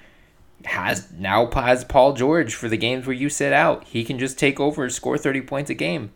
has 0.64 1.10
now 1.12 1.48
has 1.50 1.84
Paul 1.84 2.14
George 2.14 2.54
for 2.54 2.68
the 2.68 2.76
games 2.76 3.06
where 3.06 3.14
you 3.14 3.28
sit 3.28 3.52
out. 3.52 3.84
He 3.84 4.04
can 4.04 4.18
just 4.18 4.38
take 4.38 4.58
over, 4.58 4.88
score 4.90 5.18
30 5.18 5.42
points 5.42 5.70
a 5.70 5.74
game. 5.74 6.10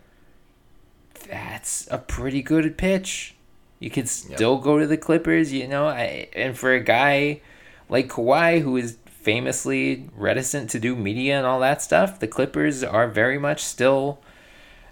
That's 1.28 1.86
a 1.90 1.98
pretty 1.98 2.42
good 2.42 2.76
pitch. 2.78 3.34
You 3.78 3.90
could 3.90 4.08
still 4.08 4.58
go 4.58 4.78
to 4.78 4.86
the 4.86 4.96
Clippers, 4.96 5.52
you 5.52 5.68
know. 5.68 5.86
I, 5.86 6.28
and 6.34 6.56
for 6.58 6.72
a 6.72 6.80
guy 6.80 7.40
like 7.88 8.08
Kawhi, 8.08 8.62
who 8.62 8.76
is 8.76 8.96
famously 9.06 10.08
reticent 10.16 10.70
to 10.70 10.80
do 10.80 10.96
media 10.96 11.36
and 11.36 11.46
all 11.46 11.60
that 11.60 11.82
stuff, 11.82 12.18
the 12.18 12.26
Clippers 12.26 12.82
are 12.82 13.06
very 13.08 13.38
much 13.38 13.62
still 13.62 14.20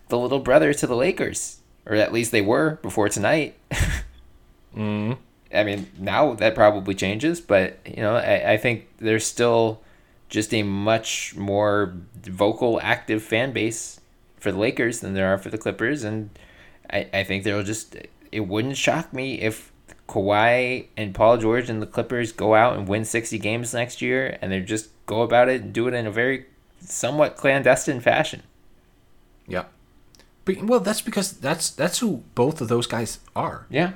the 0.09 0.19
little 0.19 0.41
brother 0.41 0.73
to 0.75 0.87
the 0.87 0.97
Lakers, 0.97 1.61
or 1.85 1.95
at 1.95 2.13
least 2.13 2.33
they 2.33 2.43
were 2.43 2.79
before 2.83 3.09
tonight. 3.09 3.55
Mm. 4.77 5.17
I 5.55 5.65
mean, 5.65 5.87
now 5.99 6.35
that 6.35 6.55
probably 6.55 6.95
changes, 6.95 7.41
but 7.41 7.79
you 7.87 8.03
know, 8.03 8.17
I, 8.17 8.53
I 8.53 8.57
think 8.59 8.87
there's 8.99 9.25
still 9.25 9.81
just 10.29 10.53
a 10.53 10.63
much 10.63 11.35
more 11.37 11.95
vocal, 12.23 12.81
active 12.83 13.23
fan 13.23 13.53
base 13.53 14.01
for 14.39 14.53
the 14.53 14.59
Lakers 14.59 15.01
than 15.01 15.15
there 15.15 15.33
are 15.33 15.39
for 15.39 15.49
the 15.49 15.59
Clippers, 15.59 16.05
and 16.05 16.31
I, 16.91 17.09
I 17.13 17.25
think 17.25 17.45
there'll 17.45 17.63
just 17.63 17.97
it 18.31 18.41
wouldn't 18.41 18.77
shock 18.77 19.13
me 19.13 19.41
if 19.41 19.73
Kawhi 20.09 20.87
and 20.97 21.15
Paul 21.15 21.39
George 21.39 21.71
and 21.71 21.81
the 21.81 21.87
Clippers 21.87 22.33
go 22.33 22.55
out 22.55 22.77
and 22.77 22.87
win 22.87 23.05
60 23.05 23.39
games 23.39 23.73
next 23.73 24.03
year, 24.03 24.39
and 24.43 24.53
they 24.53 24.61
just 24.61 24.91
go 25.07 25.23
about 25.23 25.49
it 25.49 25.63
and 25.63 25.73
do 25.73 25.89
it 25.89 25.95
in 25.95 26.07
a 26.07 26.11
very 26.11 26.47
somewhat 26.81 27.37
clandestine 27.37 28.01
fashion. 28.01 28.43
Yeah. 29.47 29.65
But, 30.47 30.63
well, 30.63 30.81
that's 30.81 31.03
because 31.03 31.33
that's 31.33 31.69
that's 31.71 31.99
who 31.99 32.23
both 32.35 32.61
of 32.63 32.69
those 32.69 32.87
guys 32.87 33.19
are. 33.35 33.67
Yeah. 33.69 33.93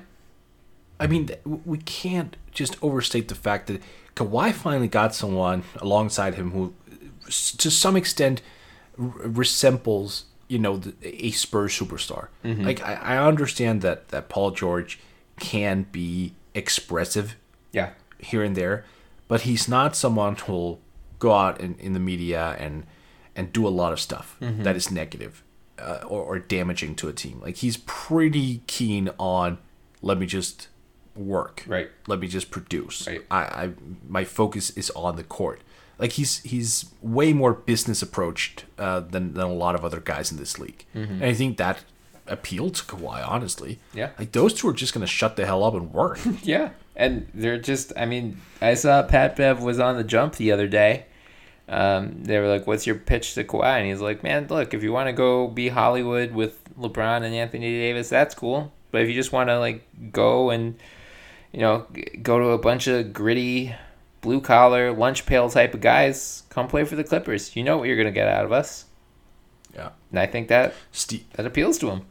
I 0.98 1.06
mean, 1.06 1.30
we 1.64 1.78
can't 1.78 2.36
just 2.52 2.76
overstate 2.82 3.28
the 3.28 3.34
fact 3.34 3.68
that 3.68 3.80
Kawhi 4.16 4.52
finally 4.52 4.88
got 4.88 5.14
someone 5.14 5.62
alongside 5.80 6.34
him 6.34 6.50
who, 6.50 6.74
to 7.56 7.70
some 7.70 7.96
extent, 7.96 8.42
r- 8.98 9.06
resembles 9.24 10.24
you 10.48 10.58
know 10.58 10.76
the, 10.76 10.92
a 11.02 11.30
Spurs 11.30 11.72
superstar. 11.78 12.28
Mhm. 12.44 12.64
Like 12.66 12.82
I, 12.82 12.94
I 12.94 13.18
understand 13.26 13.80
that 13.82 14.08
that 14.08 14.28
Paul 14.28 14.50
George 14.50 14.98
can 15.38 15.86
be 15.92 16.34
expressive, 16.54 17.36
Yeah. 17.72 17.90
here 18.18 18.42
and 18.42 18.56
there, 18.56 18.84
but 19.28 19.42
he's 19.42 19.68
not 19.68 19.94
someone 19.96 20.34
who'll 20.36 20.80
go 21.20 21.32
out 21.32 21.60
in, 21.60 21.76
in 21.78 21.92
the 21.94 22.00
media 22.00 22.56
and 22.58 22.84
and 23.36 23.52
do 23.52 23.66
a 23.66 23.70
lot 23.70 23.92
of 23.92 24.00
stuff 24.00 24.36
Mhm. 24.40 24.64
that 24.64 24.74
is 24.76 24.90
negative 24.90 25.42
uh, 25.80 26.04
or, 26.06 26.22
or 26.22 26.38
damaging 26.38 26.94
to 26.96 27.08
a 27.08 27.12
team. 27.12 27.40
Like 27.40 27.56
he's 27.56 27.76
pretty 27.78 28.62
keen 28.66 29.10
on 29.18 29.58
let 30.02 30.18
me 30.18 30.26
just 30.26 30.68
work. 31.16 31.64
Right. 31.66 31.90
Let 32.06 32.20
me 32.20 32.28
just 32.28 32.50
produce. 32.50 33.06
Right. 33.06 33.24
I, 33.30 33.40
I 33.42 33.70
my 34.08 34.24
focus 34.24 34.70
is 34.70 34.90
on 34.90 35.16
the 35.16 35.24
court. 35.24 35.60
Like 35.98 36.12
he's 36.12 36.38
he's 36.42 36.86
way 37.02 37.32
more 37.32 37.52
business 37.52 38.00
approached 38.02 38.64
uh, 38.78 39.00
than 39.00 39.34
than 39.34 39.44
a 39.44 39.52
lot 39.52 39.74
of 39.74 39.84
other 39.84 40.00
guys 40.00 40.32
in 40.32 40.38
this 40.38 40.58
league, 40.58 40.86
Mhm. 40.94 41.10
and 41.10 41.24
I 41.24 41.34
think 41.34 41.58
that 41.58 41.84
appealed 42.26 42.74
to 42.76 42.84
Kawhi. 42.84 43.26
Honestly, 43.28 43.80
Yeah. 43.92 44.10
like 44.18 44.32
those 44.32 44.54
two 44.54 44.68
are 44.68 44.72
just 44.72 44.94
gonna 44.94 45.06
shut 45.06 45.36
the 45.36 45.44
hell 45.44 45.62
up 45.62 45.74
and 45.74 45.92
work. 45.92 46.18
Yeah, 46.42 46.70
and 46.96 47.26
they're 47.34 47.58
just. 47.58 47.92
I 47.98 48.06
mean, 48.06 48.40
I 48.62 48.74
saw 48.74 49.02
Pat 49.02 49.36
Bev 49.36 49.60
was 49.62 49.78
on 49.78 49.96
the 49.98 50.04
jump 50.04 50.36
the 50.36 50.52
other 50.52 50.68
day. 50.68 51.04
Um, 51.70 52.24
they 52.24 52.38
were 52.40 52.48
like, 52.48 52.66
"What's 52.66 52.86
your 52.86 52.96
pitch 52.96 53.34
to 53.34 53.44
Kawhi?" 53.44 53.78
And 53.78 53.86
he's 53.86 54.00
like, 54.00 54.22
"Man, 54.24 54.48
look, 54.50 54.74
if 54.74 54.82
you 54.82 54.92
want 54.92 55.06
to 55.06 55.12
go 55.12 55.46
be 55.46 55.68
Hollywood 55.68 56.32
with 56.32 56.58
LeBron 56.74 57.22
and 57.22 57.34
Anthony 57.34 57.70
Davis, 57.70 58.08
that's 58.08 58.34
cool. 58.34 58.72
But 58.90 59.02
if 59.02 59.08
you 59.08 59.14
just 59.14 59.32
want 59.32 59.48
to 59.48 59.58
like 59.58 59.86
go 60.10 60.50
and 60.50 60.76
you 61.52 61.60
know 61.60 61.86
go 62.22 62.40
to 62.40 62.48
a 62.48 62.58
bunch 62.58 62.88
of 62.88 63.12
gritty, 63.12 63.74
blue 64.20 64.40
collar, 64.40 64.92
lunch 64.92 65.26
pail 65.26 65.48
type 65.48 65.72
of 65.72 65.80
guys, 65.80 66.42
come 66.50 66.66
play 66.66 66.84
for 66.84 66.96
the 66.96 67.04
Clippers. 67.04 67.54
You 67.54 67.62
know 67.62 67.78
what 67.78 67.86
you're 67.86 67.96
gonna 67.96 68.10
get 68.10 68.26
out 68.26 68.44
of 68.44 68.50
us." 68.50 68.86
Yeah. 69.72 69.90
And 70.10 70.18
I 70.18 70.26
think 70.26 70.48
that 70.48 70.74
Steve 70.90 71.24
that 71.34 71.46
appeals 71.46 71.78
to 71.78 71.90
him. 71.90 72.02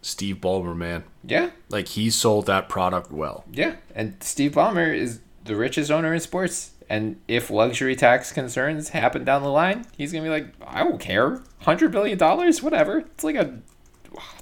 Steve 0.00 0.36
Ballmer, 0.36 0.76
man. 0.76 1.02
Yeah. 1.24 1.50
Like 1.68 1.88
he 1.88 2.08
sold 2.10 2.46
that 2.46 2.68
product 2.68 3.10
well. 3.10 3.44
Yeah, 3.52 3.76
and 3.96 4.14
Steve 4.20 4.52
Ballmer 4.52 4.94
is 4.94 5.18
the 5.44 5.56
richest 5.56 5.90
owner 5.90 6.14
in 6.14 6.20
sports. 6.20 6.70
And 6.90 7.20
if 7.28 7.50
luxury 7.50 7.94
tax 7.96 8.32
concerns 8.32 8.90
happen 8.90 9.24
down 9.24 9.42
the 9.42 9.50
line, 9.50 9.84
he's 9.96 10.10
gonna 10.12 10.24
be 10.24 10.30
like, 10.30 10.46
I 10.66 10.82
don't 10.82 10.98
care, 10.98 11.42
hundred 11.60 11.92
billion 11.92 12.16
dollars, 12.16 12.62
whatever. 12.62 12.98
It's 13.00 13.24
like 13.24 13.36
a 13.36 13.58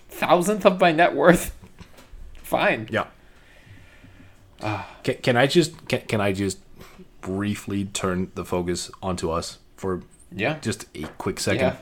thousandth 0.09 0.65
of 0.65 0.81
my 0.81 0.93
net 0.93 1.15
worth. 1.15 1.55
Fine. 2.43 2.89
Yeah. 2.91 3.07
Can, 5.03 5.17
can 5.23 5.37
I 5.37 5.47
just 5.47 5.89
can, 5.89 6.01
can 6.03 6.21
I 6.21 6.33
just 6.33 6.59
briefly 7.21 7.85
turn 7.87 8.31
the 8.35 8.45
focus 8.45 8.91
onto 9.03 9.31
us 9.31 9.59
for 9.77 10.03
Yeah. 10.33 10.59
just 10.61 10.87
a 10.95 11.03
quick 11.19 11.41
second? 11.41 11.61
Yeah. 11.61 11.77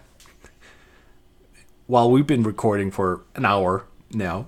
While 1.87 2.11
we've 2.11 2.27
been 2.27 2.43
recording 2.43 2.91
for 2.91 3.23
an 3.35 3.45
hour 3.45 3.85
now, 4.13 4.47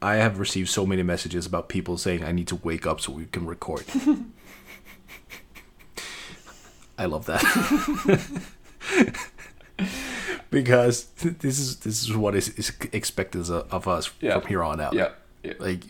I 0.00 0.14
have 0.16 0.38
received 0.38 0.68
so 0.68 0.86
many 0.86 1.02
messages 1.02 1.44
about 1.46 1.68
people 1.68 1.98
saying 1.98 2.22
I 2.22 2.30
need 2.30 2.46
to 2.48 2.56
wake 2.56 2.86
up 2.86 3.00
so 3.00 3.10
we 3.12 3.26
can 3.26 3.44
record. 3.46 3.84
I 6.98 7.04
love 7.06 7.26
that. 7.26 7.42
because 10.50 11.06
this 11.16 11.58
is 11.58 11.76
this 11.80 12.02
is 12.02 12.16
what 12.16 12.34
is, 12.34 12.48
is 12.50 12.72
expected 12.92 13.48
of 13.50 13.86
us 13.88 14.10
Yeah. 14.20 14.38
from 14.38 14.48
here 14.48 14.62
on 14.62 14.80
out. 14.80 14.94
Yeah. 14.94 15.10
Yeah. 15.42 15.54
Like 15.58 15.80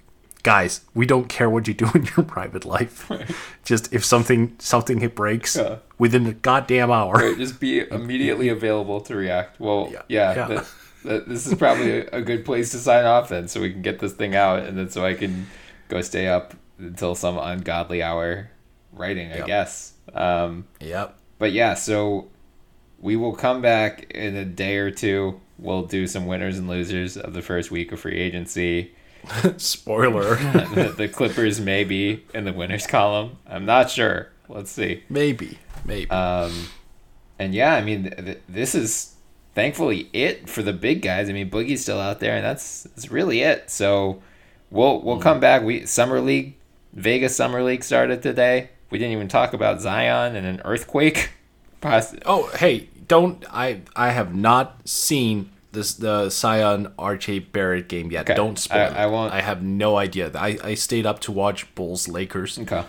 guys, 0.42 0.82
we 0.94 1.06
don't 1.06 1.28
care 1.28 1.50
what 1.50 1.66
you 1.68 1.74
do 1.74 1.88
in 1.94 2.08
your 2.16 2.24
private 2.24 2.64
life. 2.64 3.08
Right. 3.10 3.30
Just 3.64 3.92
if 3.92 4.04
something 4.04 4.56
something 4.58 5.06
breaks 5.08 5.56
Yeah. 5.56 5.76
within 5.98 6.26
a 6.26 6.32
goddamn 6.32 6.90
hour. 6.90 7.14
Right, 7.14 7.36
just 7.38 7.60
be 7.60 7.80
immediately 7.90 8.48
available 8.48 9.00
to 9.02 9.14
react. 9.16 9.60
Well, 9.60 9.88
yeah, 9.92 10.02
Yeah. 10.08 10.34
that- 10.48 10.66
that- 11.04 11.28
this 11.28 11.46
is 11.46 11.54
probably 11.54 12.00
a, 12.00 12.08
a 12.10 12.20
good 12.22 12.44
place 12.44 12.70
to 12.72 12.78
sign 12.78 13.04
off 13.04 13.28
then, 13.28 13.46
so 13.46 13.60
we 13.60 13.70
can 13.70 13.80
get 13.80 14.00
this 14.00 14.12
thing 14.12 14.34
out, 14.34 14.64
and 14.64 14.76
then 14.76 14.90
so 14.90 15.04
I 15.04 15.14
can 15.14 15.46
go 15.88 16.00
stay 16.00 16.26
up 16.26 16.54
until 16.80 17.14
some 17.14 17.38
ungodly 17.38 18.02
hour 18.02 18.50
writing, 18.92 19.30
I 19.30 19.36
Yep. 19.38 19.46
guess. 19.46 19.92
Um, 20.16 20.66
Yep. 20.80 21.16
but 21.38 21.52
yeah, 21.52 21.74
so 21.74 22.28
we 22.98 23.16
will 23.16 23.34
come 23.34 23.60
back 23.62 24.10
in 24.12 24.34
a 24.36 24.44
day 24.44 24.76
or 24.78 24.90
two. 24.90 25.40
We'll 25.58 25.84
do 25.84 26.06
some 26.06 26.26
winners 26.26 26.58
and 26.58 26.68
losers 26.68 27.16
of 27.16 27.32
the 27.34 27.42
first 27.42 27.70
week 27.70 27.92
of 27.92 28.00
free 28.00 28.18
agency. 28.18 28.94
Spoiler. 29.56 30.34
the, 30.74 30.94
the 30.96 31.08
Clippers 31.08 31.60
may 31.60 31.84
be 31.84 32.24
in 32.34 32.44
the 32.44 32.52
winners 32.52 32.86
column. 32.86 33.38
I'm 33.46 33.64
not 33.64 33.90
sure. 33.90 34.30
Let's 34.48 34.70
see. 34.70 35.02
Maybe. 35.08 35.58
Maybe. 35.84 36.10
Um, 36.10 36.68
and 37.38 37.54
yeah, 37.54 37.74
I 37.74 37.82
mean, 37.82 38.04
th- 38.04 38.16
th- 38.24 38.38
this 38.48 38.74
is 38.74 39.14
thankfully 39.54 40.08
it 40.12 40.48
for 40.48 40.62
the 40.62 40.72
big 40.72 41.02
guys. 41.02 41.28
I 41.28 41.32
mean, 41.32 41.50
Boogie's 41.50 41.82
still 41.82 42.00
out 42.00 42.20
there, 42.20 42.36
and 42.36 42.44
that's 42.44 42.84
that's 42.84 43.10
really 43.10 43.40
it. 43.40 43.70
So 43.70 44.22
we'll 44.70 45.02
we'll 45.02 45.18
come 45.20 45.40
back. 45.40 45.62
We 45.62 45.86
summer 45.86 46.20
league, 46.20 46.54
Vegas 46.92 47.34
summer 47.36 47.62
league 47.62 47.82
started 47.84 48.22
today. 48.22 48.70
We 48.90 48.98
didn't 48.98 49.12
even 49.12 49.28
talk 49.28 49.52
about 49.52 49.80
Zion 49.80 50.36
and 50.36 50.46
an 50.46 50.60
earthquake. 50.64 51.30
Oh, 52.24 52.50
hey, 52.58 52.88
don't 53.06 53.44
I? 53.52 53.82
I 53.94 54.10
have 54.10 54.34
not 54.34 54.88
seen 54.88 55.50
this 55.72 55.94
the 55.94 56.28
Zion 56.30 56.92
RJ 56.98 57.52
Barrett 57.52 57.88
game 57.88 58.10
yet. 58.10 58.22
Okay. 58.22 58.34
Don't 58.34 58.58
spoil 58.58 58.78
I- 58.80 58.84
it. 58.86 58.92
I 58.96 59.06
won't- 59.06 59.32
I 59.32 59.40
have 59.42 59.62
no 59.62 59.96
idea. 59.96 60.30
I 60.34 60.58
I 60.64 60.74
stayed 60.74 61.06
up 61.06 61.20
to 61.20 61.32
watch 61.32 61.72
Bulls 61.74 62.08
Lakers. 62.08 62.58
Okay. 62.58 62.82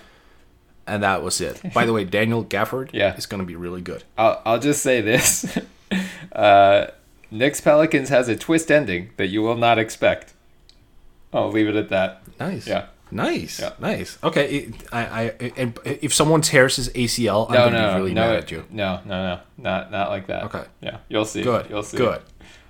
And 0.88 1.04
that 1.04 1.22
was 1.22 1.42
it. 1.42 1.62
By 1.74 1.86
the 1.86 1.94
way, 1.94 2.06
Daniel 2.20 2.46
Gafford 2.46 2.90
Yeah. 2.94 3.16
is 3.18 3.26
going 3.26 3.42
to 3.42 3.46
be 3.46 3.56
really 3.56 3.82
good. 3.82 4.04
I'll 4.18 4.42
I'll 4.46 4.60
just 4.60 4.82
say 4.82 5.02
this: 5.02 5.58
uh, 6.32 6.88
Knicks 7.30 7.60
Pelicans 7.62 8.10
has 8.10 8.30
a 8.30 8.36
twist 8.38 8.72
ending 8.72 9.10
that 9.18 9.28
you 9.28 9.42
will 9.42 9.58
not 9.58 9.78
expect. 9.78 10.34
I'll 11.34 11.52
leave 11.52 11.68
it 11.68 11.76
at 11.76 11.90
that. 11.90 12.22
Nice. 12.40 12.66
Yeah. 12.68 12.86
Nice. 13.12 13.60
Yeah. 13.60 13.74
Nice. 13.80 14.18
Okay. 14.24 14.50
It, 14.58 14.74
I, 14.92 15.00
I, 15.06 15.52
and 15.58 15.80
if 15.86 16.14
someone 16.14 16.42
tears 16.42 16.76
his 16.76 16.90
ACL, 16.90 17.48
I'm 17.48 17.54
No, 17.54 17.60
going 17.62 17.74
to 17.74 17.82
no, 17.82 17.90
be 17.94 17.96
really 18.02 18.14
no, 18.14 18.22
mad 18.28 18.36
at 18.36 18.52
you. 18.52 18.66
No, 18.70 19.00
no, 19.06 19.24
no, 19.36 19.40
not 19.58 19.92
not 19.92 20.10
like 20.10 20.28
that. 20.28 20.44
Okay. 20.46 20.64
Yeah, 20.82 20.98
you'll 21.10 21.26
see. 21.26 21.42
Good. 21.44 21.70
You'll 21.70 21.84
see. 21.84 21.98
Good. 21.98 22.22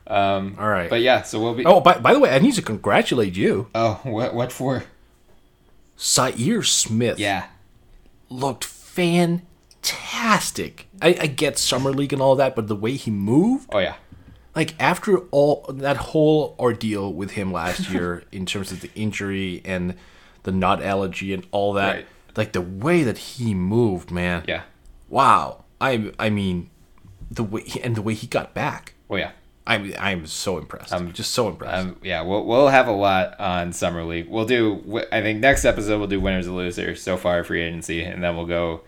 Um, 0.08 0.56
All 0.60 0.70
right. 0.70 0.90
But 0.90 1.02
yeah, 1.02 1.24
so 1.24 1.40
we'll 1.42 1.54
be. 1.56 1.66
Oh, 1.66 1.82
by, 1.82 1.98
by 1.98 2.14
the 2.14 2.20
way, 2.20 2.30
I 2.30 2.40
need 2.40 2.54
to 2.54 2.62
congratulate 2.62 3.36
you. 3.36 3.68
Oh, 3.76 4.00
what 4.04 4.34
what 4.34 4.52
for? 4.54 4.84
Zhaire 5.98 6.66
Smith 6.66 7.18
Yeah. 7.20 7.48
looked 8.30 8.64
fantastic. 9.82 10.88
I, 11.02 11.08
I 11.22 11.28
get 11.28 11.58
summer 11.58 11.92
league 11.92 12.14
and 12.14 12.22
all 12.22 12.36
that, 12.36 12.56
but 12.56 12.68
the 12.68 12.76
way 12.76 12.94
he 12.94 13.12
moved, 13.12 13.70
Oh 13.72 13.80
yeah. 13.80 13.96
like 14.56 14.76
after 14.80 15.18
all 15.32 15.66
that 15.70 15.98
whole 15.98 16.56
ordeal 16.60 17.12
with 17.14 17.32
him 17.32 17.52
last 17.52 17.90
year 17.90 18.24
in 18.32 18.46
terms 18.46 18.72
of 18.72 18.82
the 18.82 18.90
injury 18.96 19.62
and 19.66 19.96
the 20.48 20.52
nut 20.54 20.82
allergy 20.82 21.34
and 21.34 21.46
all 21.52 21.74
that, 21.74 21.94
Right. 21.96 22.06
like 22.36 22.52
the 22.54 22.62
way 22.62 23.04
that 23.04 23.18
he 23.18 23.54
moved, 23.54 24.10
man. 24.12 24.44
Yeah. 24.48 24.62
Wow. 25.10 25.66
I 25.82 26.12
I 26.18 26.30
mean, 26.30 26.70
the 27.30 27.44
way 27.44 27.62
he, 27.64 27.82
and 27.82 27.96
the 27.96 28.02
way 28.02 28.14
he 28.14 28.28
got 28.28 28.54
back. 28.54 28.94
Oh 29.10 29.18
yeah. 29.18 29.32
I'm 29.68 29.94
I'm 30.00 30.26
so 30.26 30.58
impressed. 30.58 30.94
I'm 30.94 31.12
just 31.12 31.32
so 31.32 31.50
impressed. 31.50 31.76
Um, 31.88 31.98
yeah, 32.02 32.22
we'll 32.22 32.46
we'll 32.46 32.70
have 32.70 32.88
a 32.88 32.94
lot 32.94 33.38
on 33.40 33.74
summer 33.74 34.04
league. 34.06 34.30
We'll 34.30 34.46
do. 34.46 35.04
I 35.12 35.20
think 35.22 35.42
next 35.42 35.66
episode 35.66 35.98
we'll 36.00 36.08
do 36.08 36.22
winners 36.22 36.48
and 36.48 36.56
losers 36.56 37.02
so 37.02 37.18
far 37.18 37.44
free 37.44 37.62
agency, 37.62 38.02
and 38.02 38.24
then 38.24 38.38
we'll 38.38 38.46
go 38.46 38.82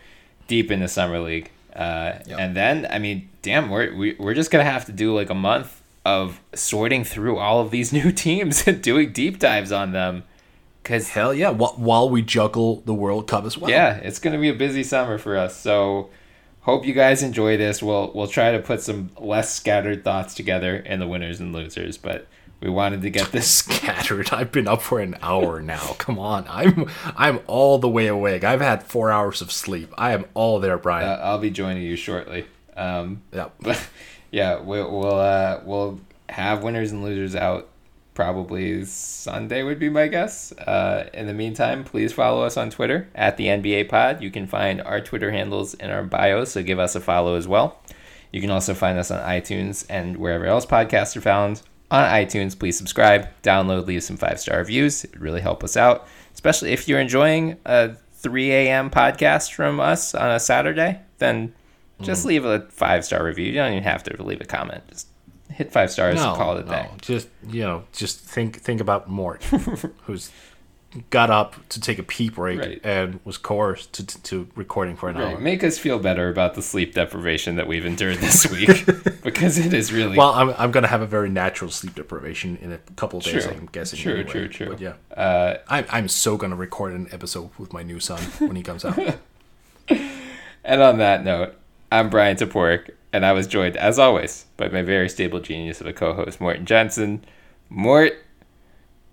deep 0.48 0.72
into 0.72 0.88
summer 0.88 1.20
league. 1.20 1.52
Uh, 1.76 2.14
And 2.38 2.56
then 2.56 2.88
I 2.90 2.98
mean, 2.98 3.28
damn, 3.42 3.70
we're 3.70 3.94
we, 3.94 4.16
we're 4.18 4.34
just 4.34 4.52
gonna 4.52 4.64
have 4.64 4.86
to 4.86 4.94
do 4.94 5.14
like 5.14 5.30
a 5.30 5.36
month 5.36 5.82
of 6.06 6.40
sorting 6.56 7.04
through 7.04 7.38
all 7.38 7.60
of 7.60 7.72
these 7.72 7.92
new 8.00 8.10
teams 8.14 8.66
and 8.66 8.82
doing 8.82 9.12
deep 9.12 9.38
dives 9.38 9.74
on 9.74 9.92
them. 9.92 10.24
Cause 10.90 11.10
Hell 11.10 11.36
yeah! 11.36 11.52
While, 11.52 11.74
while 11.74 12.10
we 12.10 12.24
juggle 12.24 12.82
the 12.82 12.96
World 12.96 13.28
Cup 13.28 13.46
as 13.46 13.56
well. 13.56 13.70
yeah, 13.70 13.98
it's 13.98 14.18
gonna 14.18 14.40
be 14.40 14.50
a 14.50 14.56
busy 14.56 14.82
summer 14.82 15.20
for 15.20 15.38
us. 15.38 15.56
So 15.56 16.10
hope 16.62 16.84
you 16.84 16.94
guys 16.94 17.22
enjoy 17.22 17.58
this. 17.58 17.84
We'll 17.84 18.12
we'll 18.16 18.26
try 18.26 18.54
to 18.54 18.60
put 18.60 18.82
some 18.82 19.12
less 19.20 19.54
scattered 19.54 20.04
thoughts 20.04 20.34
together 20.34 20.78
in 20.78 21.00
the 21.00 21.08
winners 21.08 21.40
and 21.40 21.54
losers, 21.54 22.00
but 22.00 22.26
we 22.60 22.72
wanted 22.72 23.04
to 23.04 23.12
get 23.12 23.28
this 23.32 23.48
scattered. 23.48 24.34
I've 24.34 24.52
been 24.52 24.68
up 24.68 24.82
for 24.82 25.00
an 25.00 25.16
hour 25.22 25.62
now. 25.62 25.96
Come 26.00 26.18
on, 26.18 26.48
I'm 26.50 26.90
I'm 27.16 27.42
all 27.46 27.78
the 27.78 27.88
way 27.88 28.08
awake. 28.08 28.44
I've 28.44 28.62
had 28.62 28.82
four 28.82 29.12
hours 29.12 29.44
of 29.44 29.52
sleep. 29.52 29.94
I 29.96 30.14
am 30.14 30.26
all 30.34 30.60
there, 30.60 30.80
Bryan. 30.80 31.08
Uh, 31.08 31.22
I'll 31.24 31.38
be 31.38 31.52
joining 31.52 31.84
you 31.84 31.98
shortly. 31.98 32.48
Um, 32.76 33.22
yeah, 33.32 33.50
but 33.62 33.80
yeah, 34.32 34.60
we'll 34.60 34.90
we'll, 34.92 35.20
uh, 35.20 35.62
we'll 35.64 36.00
have 36.30 36.64
winners 36.64 36.92
and 36.92 37.04
losers 37.04 37.36
out 37.36 37.70
probably 38.20 38.84
Sunday 38.84 39.64
would 39.64 39.80
be 39.80 39.88
my 39.88 40.06
guess. 40.06 40.52
Uh, 40.52 41.10
in 41.14 41.26
the 41.26 41.34
meantime, 41.34 41.86
please 41.86 42.12
follow 42.12 42.44
us 42.44 42.58
on 42.58 42.70
Twitter 42.70 43.08
at 43.16 43.38
the 43.38 43.46
NBA 43.46 43.88
Pod. 43.88 44.22
You 44.22 44.30
can 44.30 44.46
find 44.46 44.82
our 44.82 45.00
Twitter 45.00 45.32
handles 45.32 45.74
in 45.76 45.90
our 45.90 46.04
bio, 46.04 46.44
so 46.44 46.62
give 46.62 46.80
us 46.80 46.96
a 46.96 47.00
follow 47.00 47.36
as 47.36 47.48
well. 47.48 47.82
You 48.34 48.42
can 48.42 48.50
also 48.50 48.74
find 48.74 49.00
us 49.00 49.10
on 49.10 49.24
iTunes 49.24 49.86
and 49.90 50.18
wherever 50.18 50.46
else 50.46 50.66
podcasts 50.66 51.16
are 51.16 51.22
found. 51.22 51.62
On 51.92 52.04
iTunes, 52.04 52.60
please 52.60 52.78
subscribe, 52.78 53.30
download, 53.42 53.88
leave 53.88 54.04
some 54.04 54.18
five 54.18 54.38
star 54.38 54.58
reviews. 54.58 55.06
It 55.06 55.18
really 55.18 55.40
help 55.40 55.64
us 55.64 55.78
out, 55.78 56.06
especially 56.34 56.74
if 56.74 56.90
you're 56.90 57.00
enjoying 57.00 57.56
a 57.66 57.96
3 58.16 58.52
a.m. 58.52 58.90
podcast 58.90 59.54
from 59.54 59.80
us 59.80 60.14
on 60.14 60.30
a 60.30 60.42
Saturday. 60.42 61.00
Then 61.20 61.54
just 62.02 62.26
leave 62.26 62.44
a 62.44 62.68
five 62.70 63.06
star 63.06 63.24
review. 63.24 63.46
You 63.46 63.54
don't 63.54 63.72
even 63.72 63.84
have 63.84 64.04
to 64.04 64.22
leave 64.22 64.42
a 64.42 64.46
comment. 64.46 64.84
Just 64.90 65.08
hit 65.50 65.72
five 65.72 65.92
stars 65.92 66.16
no, 66.16 66.30
and 66.30 66.38
call 66.38 66.58
it 66.58 66.62
a 66.64 66.66
no, 66.66 66.72
day. 66.72 66.90
just 67.02 67.28
you 67.48 67.62
know, 67.64 67.84
just 67.94 68.20
think 68.20 68.58
think 68.62 68.82
about 68.82 69.10
Mort, 69.10 69.44
who's 70.04 70.32
got 71.12 71.30
up 71.30 71.56
to 71.70 71.80
take 71.80 72.00
a 72.00 72.04
pee 72.04 72.30
break 72.32 72.60
Right. 72.60 72.82
and 72.84 73.20
was 73.24 73.38
coerced 73.38 73.94
to, 73.94 74.06
to, 74.08 74.22
to 74.24 74.48
recording 74.56 74.96
for 74.96 75.08
an 75.08 75.18
Right. 75.18 75.34
hour. 75.36 75.40
Make 75.40 75.64
us 75.64 75.78
feel 75.78 76.00
better 76.00 76.30
about 76.30 76.56
the 76.56 76.64
sleep 76.64 76.96
deprivation 76.96 77.58
that 77.58 77.68
we've 77.68 77.86
endured 77.86 78.18
this 78.18 78.50
week 78.52 78.88
because 79.22 79.60
it 79.60 79.72
is 79.72 79.94
really 79.94 80.18
Well, 80.18 80.32
I'm, 80.32 80.50
I'm 80.58 80.72
gonna 80.72 80.88
have 80.88 81.02
a 81.04 81.06
very 81.06 81.30
natural 81.30 81.70
sleep 81.70 81.94
deprivation 81.94 82.58
in 82.60 82.72
a 82.72 82.80
couple 82.96 83.20
of 83.20 83.26
days. 83.26 83.44
True. 83.44 83.54
I'm 83.54 83.70
guessing. 83.72 84.00
True, 84.00 84.14
anyway. 84.16 84.32
true, 84.32 84.48
true. 84.48 84.70
But 84.70 84.82
yeah, 84.82 84.94
Uh, 85.16 85.58
I'm 85.68 85.86
I'm 85.92 86.08
so 86.08 86.38
gonna 86.38 86.56
record 86.56 86.94
an 86.94 87.08
episode 87.12 87.52
with 87.60 87.72
my 87.72 87.84
new 87.84 88.00
son 88.00 88.22
when 88.40 88.56
he 88.56 88.64
comes 88.64 88.84
out. 88.84 88.98
And 90.64 90.82
on 90.82 90.98
that 90.98 91.24
note, 91.24 91.56
I'm 91.92 92.10
Bryan 92.10 92.36
Toporek, 92.38 92.92
and 93.12 93.26
I 93.26 93.32
was 93.34 93.48
joined, 93.48 93.78
as 93.78 93.98
always, 94.00 94.46
by 94.58 94.70
my 94.70 94.82
very 94.82 95.10
stable 95.10 95.40
genius 95.40 95.82
of 95.82 95.88
a 95.88 95.94
co-host, 95.94 96.40
Morten 96.40 96.66
Jensen. 96.66 97.24
Mort, 97.70 98.14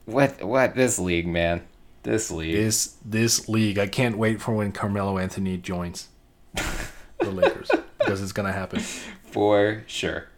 what, 0.04 0.42
what 0.42 0.74
this 0.74 0.98
league, 0.98 1.26
man? 1.26 1.62
This 2.02 2.30
league. 2.30 2.54
this 2.54 2.94
this 3.04 3.48
league. 3.48 3.78
I 3.78 3.88
can't 3.88 4.16
wait 4.16 4.40
for 4.40 4.54
when 4.54 4.70
Carmelo 4.70 5.18
Anthony 5.18 5.56
joins 5.56 6.06
the 6.54 7.30
Lakers 7.30 7.68
because 7.98 8.22
it's 8.22 8.30
gonna 8.30 8.52
happen. 8.52 8.78
For 8.78 9.82
sure. 9.88 10.28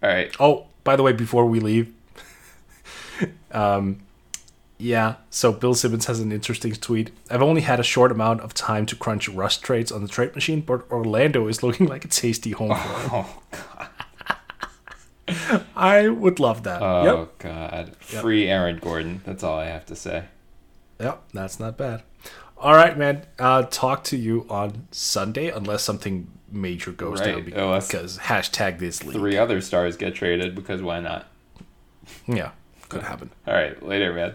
All 0.00 0.08
right. 0.08 0.32
Oh, 0.38 0.68
by 0.84 0.94
the 0.94 1.02
way, 1.02 1.12
before 1.12 1.46
we 1.46 1.58
leave, 1.58 1.92
um, 3.50 4.02
yeah. 4.80 5.16
So 5.30 5.52
Bill 5.52 5.74
Simmons 5.74 6.06
has 6.06 6.18
an 6.20 6.32
interesting 6.32 6.72
tweet. 6.72 7.10
I've 7.30 7.42
only 7.42 7.60
had 7.60 7.78
a 7.78 7.82
short 7.84 8.10
amount 8.10 8.40
of 8.40 8.54
time 8.54 8.86
to 8.86 8.96
crunch 8.96 9.28
Russ 9.28 9.56
trades 9.58 9.92
on 9.92 10.02
the 10.02 10.08
trade 10.08 10.34
machine, 10.34 10.60
but 10.62 10.90
Orlando 10.90 11.46
is 11.48 11.62
looking 11.62 11.86
like 11.86 12.04
a 12.04 12.08
tasty 12.08 12.50
home 12.52 12.74
for 12.74 13.22
him. 13.22 13.24
I 15.76 16.08
would 16.08 16.40
love 16.40 16.64
that. 16.64 16.82
Oh 16.82 17.04
Yep. 17.20 17.38
God. 17.38 17.96
Free 17.98 18.48
Aaron 18.48 18.78
Gordon. 18.78 19.20
That's 19.24 19.44
all 19.44 19.58
I 19.58 19.66
have 19.66 19.86
to 19.86 19.96
say. 19.96 20.24
Yep, 20.98 21.22
that's 21.32 21.60
not 21.60 21.76
bad. 21.76 22.02
All 22.58 22.74
right, 22.74 22.98
man. 22.98 23.24
Uh, 23.38 23.62
talk 23.62 24.04
to 24.04 24.16
you 24.16 24.44
on 24.50 24.86
Sunday, 24.90 25.48
unless 25.48 25.82
something 25.82 26.30
major 26.50 26.90
goes 26.90 27.20
down. 27.20 27.34
Right, 27.36 27.46
be- 27.46 27.52
unless 27.52 27.86
Because 27.86 28.18
hashtag 28.18 28.78
this 28.80 29.02
league. 29.04 29.16
Three 29.16 29.36
other 29.38 29.60
stars 29.60 29.96
get 29.96 30.14
traded 30.14 30.54
because 30.54 30.82
why 30.82 31.00
not? 31.00 31.26
Yeah, 32.26 32.50
could 32.88 33.02
happen. 33.02 33.30
All 33.46 33.54
right. 33.54 33.80
Later, 33.86 34.12
man. 34.12 34.34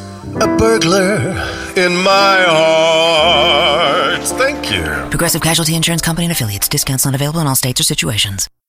a 0.35 0.57
burglar 0.57 1.31
in 1.75 1.95
my 1.97 2.43
heart. 2.47 4.23
Thank 4.23 4.71
you. 4.71 4.83
Progressive 5.09 5.41
Casualty 5.41 5.75
Insurance 5.75 6.01
Company 6.01 6.25
and 6.25 6.31
affiliates. 6.31 6.67
Discounts 6.67 7.05
not 7.05 7.15
available 7.15 7.39
in 7.39 7.47
all 7.47 7.55
states 7.55 7.79
or 7.79 7.83
situations. 7.83 8.51